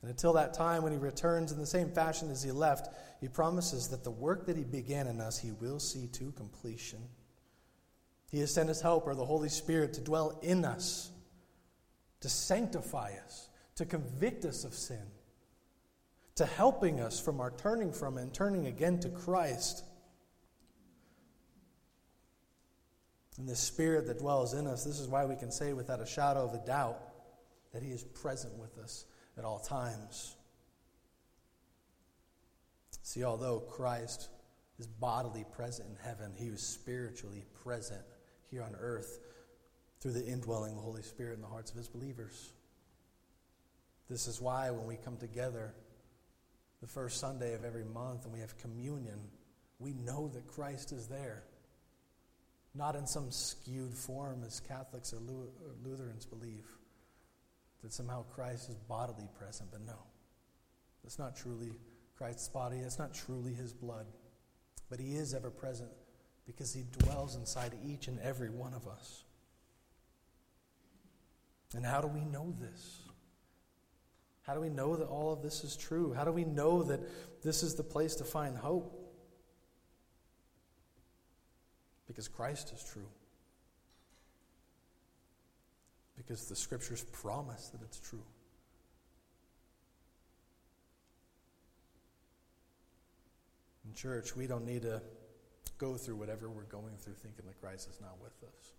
And 0.03 0.11
until 0.11 0.33
that 0.33 0.53
time, 0.53 0.83
when 0.83 0.91
he 0.91 0.99
returns 0.99 1.53
in 1.53 1.61
the 1.61 1.65
same 1.65 1.93
fashion 1.93 2.29
as 2.29 2.43
he 2.43 2.51
left, 2.51 2.93
he 3.21 3.29
promises 3.29 3.87
that 3.91 4.03
the 4.03 4.11
work 4.11 4.47
that 4.47 4.57
he 4.57 4.65
began 4.65 5.07
in 5.07 5.21
us, 5.21 5.39
he 5.39 5.53
will 5.53 5.79
see 5.79 6.09
to 6.09 6.33
completion. 6.33 7.05
He 8.33 8.41
has 8.41 8.53
sent 8.53 8.69
his 8.69 8.81
helper, 8.81 9.15
the 9.15 9.25
Holy 9.25 9.49
Spirit, 9.49 9.93
to 9.93 10.01
dwell 10.01 10.41
in 10.43 10.65
us, 10.65 11.09
to 12.19 12.29
sanctify 12.29 13.13
us, 13.25 13.49
to 13.77 13.87
convict 13.87 14.45
us 14.45 14.65
of 14.65 14.75
sin 14.75 15.07
to 16.37 16.47
helping 16.47 17.01
us 17.01 17.21
from 17.21 17.41
our 17.41 17.53
turning 17.53 17.93
from 17.93 18.19
and 18.19 18.33
turning 18.33 18.67
again 18.67 18.99
to 19.01 19.09
Christ. 19.09 19.85
And 23.39 23.49
the 23.49 23.57
Spirit 23.57 24.07
that 24.07 24.19
dwells 24.19 24.55
in 24.55 24.67
us, 24.67 24.85
this 24.85 25.01
is 25.01 25.09
why 25.09 25.25
we 25.25 25.37
can 25.37 25.51
say 25.51 25.73
without 25.73 26.01
a 26.01 26.07
shadow 26.07 26.45
of 26.45 26.55
a 26.55 26.65
doubt 26.67 26.99
that 27.73 27.83
He 27.83 27.91
is 27.91 28.03
present 28.03 28.55
with 28.59 28.79
us 28.79 29.05
at 29.37 29.45
all 29.45 29.59
times. 29.59 30.37
See, 33.03 33.25
although 33.25 33.61
Christ 33.61 34.29
is 34.79 34.87
bodily 34.87 35.45
present 35.53 35.89
in 35.89 35.97
heaven, 36.05 36.33
He 36.37 36.51
was 36.51 36.63
spiritually 36.63 37.45
present 37.63 38.03
here 38.51 38.63
on 38.63 38.75
earth 38.79 39.21
through 40.01 40.13
the 40.13 40.27
indwelling 40.27 40.73
of 40.73 40.77
the 40.77 40.83
Holy 40.83 41.03
Spirit 41.03 41.35
in 41.35 41.41
the 41.41 41.49
hearts 41.49 41.71
of 41.71 41.77
his 41.79 41.89
believers. 41.89 42.53
This 44.11 44.29
is 44.29 44.41
why 44.41 44.71
when 44.71 44.87
we 44.87 44.97
come 44.97 45.17
together 45.17 45.75
the 46.85 46.91
first 46.91 47.19
Sunday 47.19 47.55
of 47.55 47.65
every 47.65 47.83
month 47.83 48.25
and 48.25 48.33
we 48.35 48.41
have 48.41 48.59
communion, 48.59 49.19
we 49.79 49.95
know 49.95 50.29
that 50.29 50.47
Christ 50.47 50.93
is 50.93 51.07
there. 51.07 51.43
Not 52.75 52.95
in 52.95 53.07
some 53.07 53.31
skewed 53.31 53.95
form 53.95 54.43
as 54.47 54.61
Catholics 54.61 55.15
or 55.15 55.19
Lutherans 55.83 56.27
believe, 56.27 56.67
that 57.83 57.95
somehow 57.95 58.25
Christ 58.35 58.69
is 58.69 58.77
bodily 58.87 59.27
present, 59.39 59.71
but 59.73 59.81
no. 59.81 59.97
That's 61.03 61.19
not 61.19 61.35
truly 61.35 61.73
Christ's 62.19 62.51
body, 62.51 62.81
that's 62.83 62.99
not 62.99 63.15
truly 63.15 63.55
his 63.55 63.73
blood. 63.73 64.05
But 64.91 65.01
he 65.01 65.15
is 65.15 65.33
ever 65.33 65.49
present 65.49 65.91
because 66.47 66.75
he 66.75 66.85
dwells 66.99 67.35
inside 67.35 67.73
each 67.83 68.09
and 68.09 68.21
every 68.21 68.51
one 68.51 68.75
of 68.75 68.87
us. 68.87 69.25
And 71.75 71.87
how 71.87 72.03
do 72.03 72.09
we 72.09 72.27
know 72.27 72.55
this? 72.61 73.04
How 74.45 74.53
do 74.53 74.61
we 74.61 74.69
know 74.69 74.95
that 74.97 75.07
all 75.07 75.33
of 75.33 75.43
this 75.43 75.65
is 75.65 75.75
true? 75.75 76.13
How 76.13 76.25
do 76.25 76.31
we 76.31 76.45
know 76.45 76.83
that 76.83 77.01
this 77.43 77.63
is 77.63 77.75
the 77.75 77.83
place 77.83 78.15
to 78.17 78.25
find 78.25 78.57
hope? 78.57 78.93
Because 82.07 82.29
Christ 82.29 82.73
is 82.75 82.85
true. 82.85 83.09
Because 86.17 86.47
the 86.47 86.57
scriptures 86.57 87.05
promise 87.11 87.71
that 87.71 87.81
it's 87.83 87.99
true. 87.99 88.23
In 93.87 93.95
church, 93.95 94.37
we 94.37 94.47
don't 94.47 94.67
need 94.67 94.83
to 94.83 95.01
go 95.79 95.97
through 95.97 96.17
whatever 96.17 96.51
we're 96.51 96.65
going 96.65 96.97
through 96.99 97.15
thinking 97.15 97.47
that 97.47 97.59
Christ 97.61 97.89
is 97.91 98.01
not 98.01 98.17
with 98.23 98.35
us. 98.43 98.73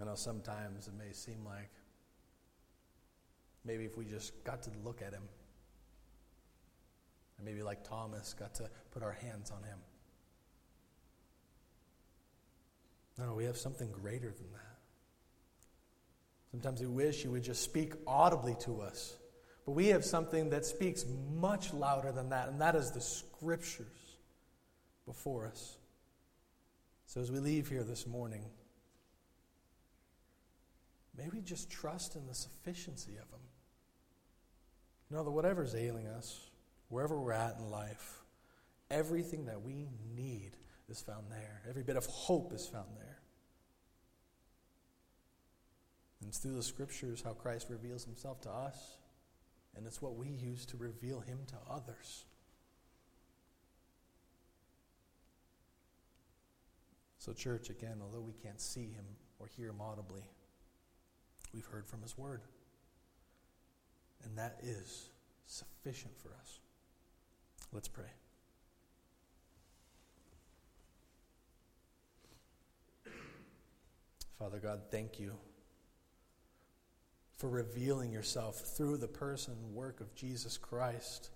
I 0.00 0.04
know 0.04 0.14
sometimes 0.14 0.88
it 0.88 0.94
may 0.98 1.12
seem 1.12 1.44
like 1.44 1.70
maybe 3.64 3.84
if 3.84 3.96
we 3.96 4.04
just 4.04 4.32
got 4.44 4.62
to 4.62 4.70
look 4.84 5.02
at 5.02 5.12
him, 5.12 5.22
and 7.36 7.46
maybe 7.46 7.62
like 7.62 7.82
Thomas, 7.84 8.34
got 8.34 8.54
to 8.56 8.68
put 8.90 9.02
our 9.02 9.12
hands 9.12 9.50
on 9.50 9.62
him. 9.62 9.78
No, 13.18 13.34
we 13.34 13.44
have 13.44 13.56
something 13.56 13.90
greater 13.90 14.30
than 14.30 14.50
that. 14.52 14.78
Sometimes 16.50 16.80
we 16.80 16.86
wish 16.86 17.22
he 17.22 17.28
would 17.28 17.42
just 17.42 17.62
speak 17.62 17.94
audibly 18.06 18.54
to 18.60 18.80
us. 18.80 19.16
But 19.64 19.72
we 19.72 19.88
have 19.88 20.04
something 20.04 20.50
that 20.50 20.66
speaks 20.66 21.04
much 21.34 21.72
louder 21.72 22.12
than 22.12 22.28
that, 22.30 22.48
and 22.48 22.60
that 22.60 22.74
is 22.76 22.90
the 22.90 23.00
scriptures 23.00 24.18
before 25.06 25.46
us. 25.46 25.78
So 27.06 27.20
as 27.20 27.30
we 27.30 27.38
leave 27.38 27.68
here 27.68 27.82
this 27.82 28.06
morning, 28.06 28.44
may 31.16 31.28
we 31.32 31.40
just 31.40 31.70
trust 31.70 32.14
in 32.14 32.26
the 32.26 32.34
sufficiency 32.34 33.12
of 33.12 33.28
Him. 33.30 33.40
Know 35.10 35.22
that 35.22 35.30
whatever's 35.30 35.74
ailing 35.74 36.06
us, 36.06 36.50
wherever 36.88 37.20
we're 37.20 37.32
at 37.32 37.56
in 37.58 37.70
life, 37.70 38.22
everything 38.90 39.46
that 39.46 39.62
we 39.62 39.88
need 40.16 40.52
is 40.88 41.00
found 41.00 41.26
there. 41.30 41.62
Every 41.68 41.82
bit 41.82 41.96
of 41.96 42.06
hope 42.06 42.52
is 42.52 42.66
found 42.66 42.88
there. 42.96 43.18
And 46.20 46.28
it's 46.28 46.38
through 46.38 46.54
the 46.54 46.62
scriptures 46.62 47.22
how 47.22 47.32
Christ 47.32 47.68
reveals 47.68 48.04
himself 48.04 48.40
to 48.42 48.50
us, 48.50 48.96
and 49.76 49.86
it's 49.86 50.00
what 50.00 50.16
we 50.16 50.28
use 50.28 50.64
to 50.66 50.76
reveal 50.76 51.20
him 51.20 51.40
to 51.48 51.56
others. 51.70 52.24
So, 57.18 57.32
church, 57.32 57.70
again, 57.70 57.98
although 58.02 58.20
we 58.20 58.34
can't 58.42 58.60
see 58.60 58.90
him 58.90 59.04
or 59.38 59.46
hear 59.46 59.68
him 59.68 59.80
audibly, 59.80 60.24
we've 61.54 61.66
heard 61.66 61.86
from 61.86 62.02
his 62.02 62.16
word. 62.16 62.42
And 64.24 64.38
that 64.38 64.58
is 64.62 65.10
sufficient 65.46 66.16
for 66.18 66.30
us. 66.40 66.60
Let's 67.72 67.88
pray. 67.88 68.04
Father 74.38 74.58
God, 74.58 74.82
thank 74.90 75.18
you 75.18 75.32
for 77.36 77.48
revealing 77.48 78.12
yourself 78.12 78.60
through 78.76 78.96
the 78.96 79.08
person 79.08 79.54
and 79.62 79.74
work 79.74 80.00
of 80.00 80.14
Jesus 80.14 80.56
Christ. 80.56 81.30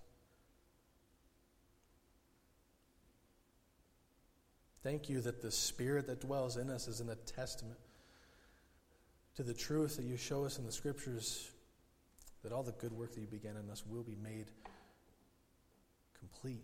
Thank 4.81 5.09
you 5.09 5.21
that 5.21 5.41
the 5.41 5.51
Spirit 5.51 6.07
that 6.07 6.21
dwells 6.21 6.57
in 6.57 6.69
us 6.69 6.87
is 6.87 7.01
in 7.01 7.09
a 7.09 7.15
testament 7.15 7.79
to 9.35 9.43
the 9.43 9.53
truth 9.53 9.97
that 9.97 10.05
you 10.05 10.17
show 10.17 10.45
us 10.45 10.57
in 10.57 10.65
the 10.65 10.71
Scriptures 10.71 11.51
that 12.43 12.51
all 12.51 12.63
the 12.63 12.71
good 12.73 12.93
work 12.93 13.13
that 13.13 13.21
you 13.21 13.27
began 13.27 13.55
in 13.57 13.69
us 13.69 13.83
will 13.85 14.03
be 14.03 14.15
made 14.21 14.47
complete. 16.17 16.63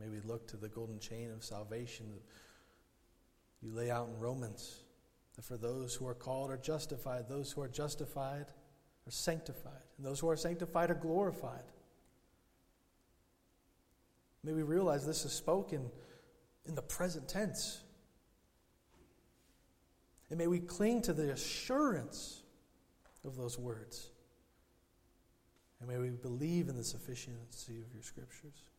May 0.00 0.08
we 0.08 0.20
look 0.20 0.48
to 0.48 0.56
the 0.56 0.68
golden 0.68 0.98
chain 0.98 1.30
of 1.30 1.44
salvation 1.44 2.10
that 2.10 2.22
you 3.62 3.72
lay 3.72 3.90
out 3.90 4.08
in 4.08 4.18
Romans. 4.18 4.78
That 5.36 5.44
for 5.44 5.56
those 5.56 5.94
who 5.94 6.06
are 6.06 6.14
called 6.14 6.50
are 6.50 6.56
justified, 6.56 7.28
those 7.28 7.52
who 7.52 7.62
are 7.62 7.68
justified 7.68 8.46
are 9.06 9.10
sanctified, 9.10 9.82
and 9.96 10.06
those 10.06 10.20
who 10.20 10.28
are 10.28 10.36
sanctified 10.36 10.90
are 10.90 10.94
glorified. 10.94 11.64
May 14.44 14.52
we 14.52 14.62
realize 14.62 15.06
this 15.06 15.24
is 15.24 15.32
spoken 15.32 15.88
in 16.66 16.74
the 16.74 16.82
present 16.82 17.28
tense. 17.28 17.80
And 20.32 20.38
may 20.38 20.46
we 20.46 20.60
cling 20.60 21.02
to 21.02 21.12
the 21.12 21.30
assurance 21.30 22.40
of 23.22 23.36
those 23.36 23.58
words. 23.58 24.08
And 25.78 25.86
may 25.86 25.98
we 25.98 26.08
believe 26.08 26.70
in 26.70 26.74
the 26.74 26.82
sufficiency 26.82 27.82
of 27.82 27.92
your 27.92 28.02
scriptures. 28.02 28.70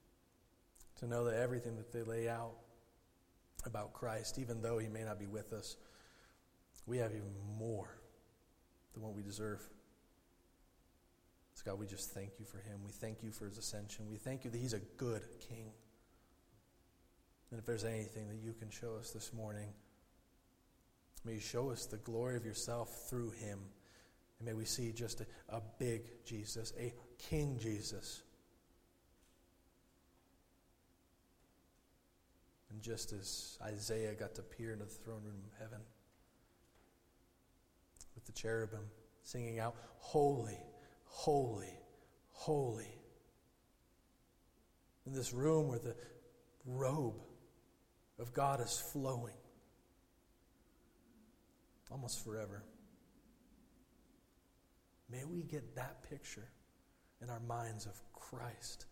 To 0.95 1.05
know 1.05 1.25
that 1.25 1.35
everything 1.35 1.75
that 1.75 1.93
they 1.93 2.01
lay 2.01 2.27
out 2.27 2.55
about 3.67 3.93
Christ, 3.93 4.39
even 4.39 4.63
though 4.63 4.79
he 4.79 4.87
may 4.87 5.03
not 5.03 5.19
be 5.19 5.27
with 5.27 5.53
us, 5.53 5.77
we 6.87 6.97
have 6.97 7.11
even 7.11 7.35
more 7.55 7.99
than 8.95 9.03
what 9.03 9.13
we 9.13 9.21
deserve. 9.21 9.61
So, 11.53 11.61
God, 11.67 11.77
we 11.77 11.85
just 11.85 12.15
thank 12.15 12.31
you 12.39 12.45
for 12.45 12.57
him. 12.57 12.79
We 12.83 12.91
thank 12.93 13.21
you 13.21 13.31
for 13.31 13.45
his 13.45 13.59
ascension. 13.59 14.09
We 14.09 14.17
thank 14.17 14.43
you 14.43 14.49
that 14.49 14.57
he's 14.57 14.73
a 14.73 14.81
good 14.97 15.21
king. 15.39 15.69
And 17.51 17.59
if 17.59 17.65
there's 17.67 17.85
anything 17.85 18.27
that 18.29 18.39
you 18.43 18.53
can 18.53 18.71
show 18.71 18.95
us 18.95 19.11
this 19.11 19.31
morning, 19.31 19.67
May 21.25 21.35
you 21.35 21.39
show 21.39 21.69
us 21.69 21.85
the 21.85 21.97
glory 21.97 22.35
of 22.35 22.45
yourself 22.45 23.09
through 23.09 23.31
him. 23.31 23.59
And 24.39 24.47
may 24.47 24.53
we 24.53 24.65
see 24.65 24.91
just 24.91 25.21
a, 25.21 25.25
a 25.49 25.61
big 25.79 26.01
Jesus, 26.25 26.73
a 26.79 26.93
King 27.17 27.57
Jesus. 27.61 28.23
And 32.71 32.81
just 32.81 33.13
as 33.13 33.57
Isaiah 33.63 34.13
got 34.15 34.35
to 34.35 34.41
peer 34.41 34.73
into 34.73 34.85
the 34.85 34.91
throne 34.91 35.21
room 35.23 35.41
of 35.45 35.59
heaven 35.59 35.79
with 38.15 38.25
the 38.25 38.33
cherubim 38.33 38.85
singing 39.21 39.59
out, 39.59 39.75
Holy, 39.99 40.59
holy, 41.05 41.73
holy. 42.31 42.99
In 45.05 45.13
this 45.13 45.33
room 45.33 45.69
where 45.69 45.79
the 45.79 45.95
robe 46.65 47.21
of 48.19 48.33
God 48.33 48.59
is 48.61 48.77
flowing 48.91 49.33
almost 51.93 52.25
forever. 52.25 52.63
May 55.09 55.23
we 55.25 55.43
get 55.43 55.75
that 55.75 56.09
picture 56.09 56.49
in 57.21 57.29
our 57.29 57.39
minds 57.39 57.85
of 57.85 58.01
Christ. 58.13 58.87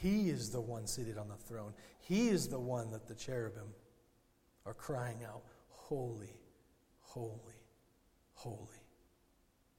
He 0.00 0.28
is 0.28 0.50
the 0.50 0.60
one 0.60 0.86
seated 0.86 1.16
on 1.16 1.28
the 1.28 1.36
throne. 1.36 1.72
He 1.98 2.28
is 2.28 2.46
the 2.46 2.60
one 2.60 2.90
that 2.92 3.08
the 3.08 3.14
cherubim 3.14 3.74
are 4.66 4.74
crying 4.74 5.24
out, 5.24 5.42
Holy, 5.68 6.38
holy, 7.00 7.62
holy. 8.34 8.82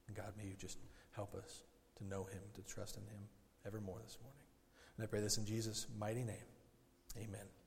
And 0.08 0.16
God, 0.16 0.32
may 0.36 0.44
you 0.44 0.54
just 0.58 0.78
help 1.12 1.34
us 1.36 1.62
to 1.98 2.04
know 2.04 2.24
Him, 2.24 2.40
to 2.54 2.62
trust 2.62 2.96
in 2.96 3.04
Him 3.04 3.22
evermore 3.64 4.00
this 4.02 4.18
morning. 4.20 4.42
And 4.96 5.04
I 5.04 5.06
pray 5.06 5.20
this 5.20 5.38
in 5.38 5.46
Jesus' 5.46 5.86
mighty 5.96 6.24
name. 6.24 6.48
Amen. 7.16 7.59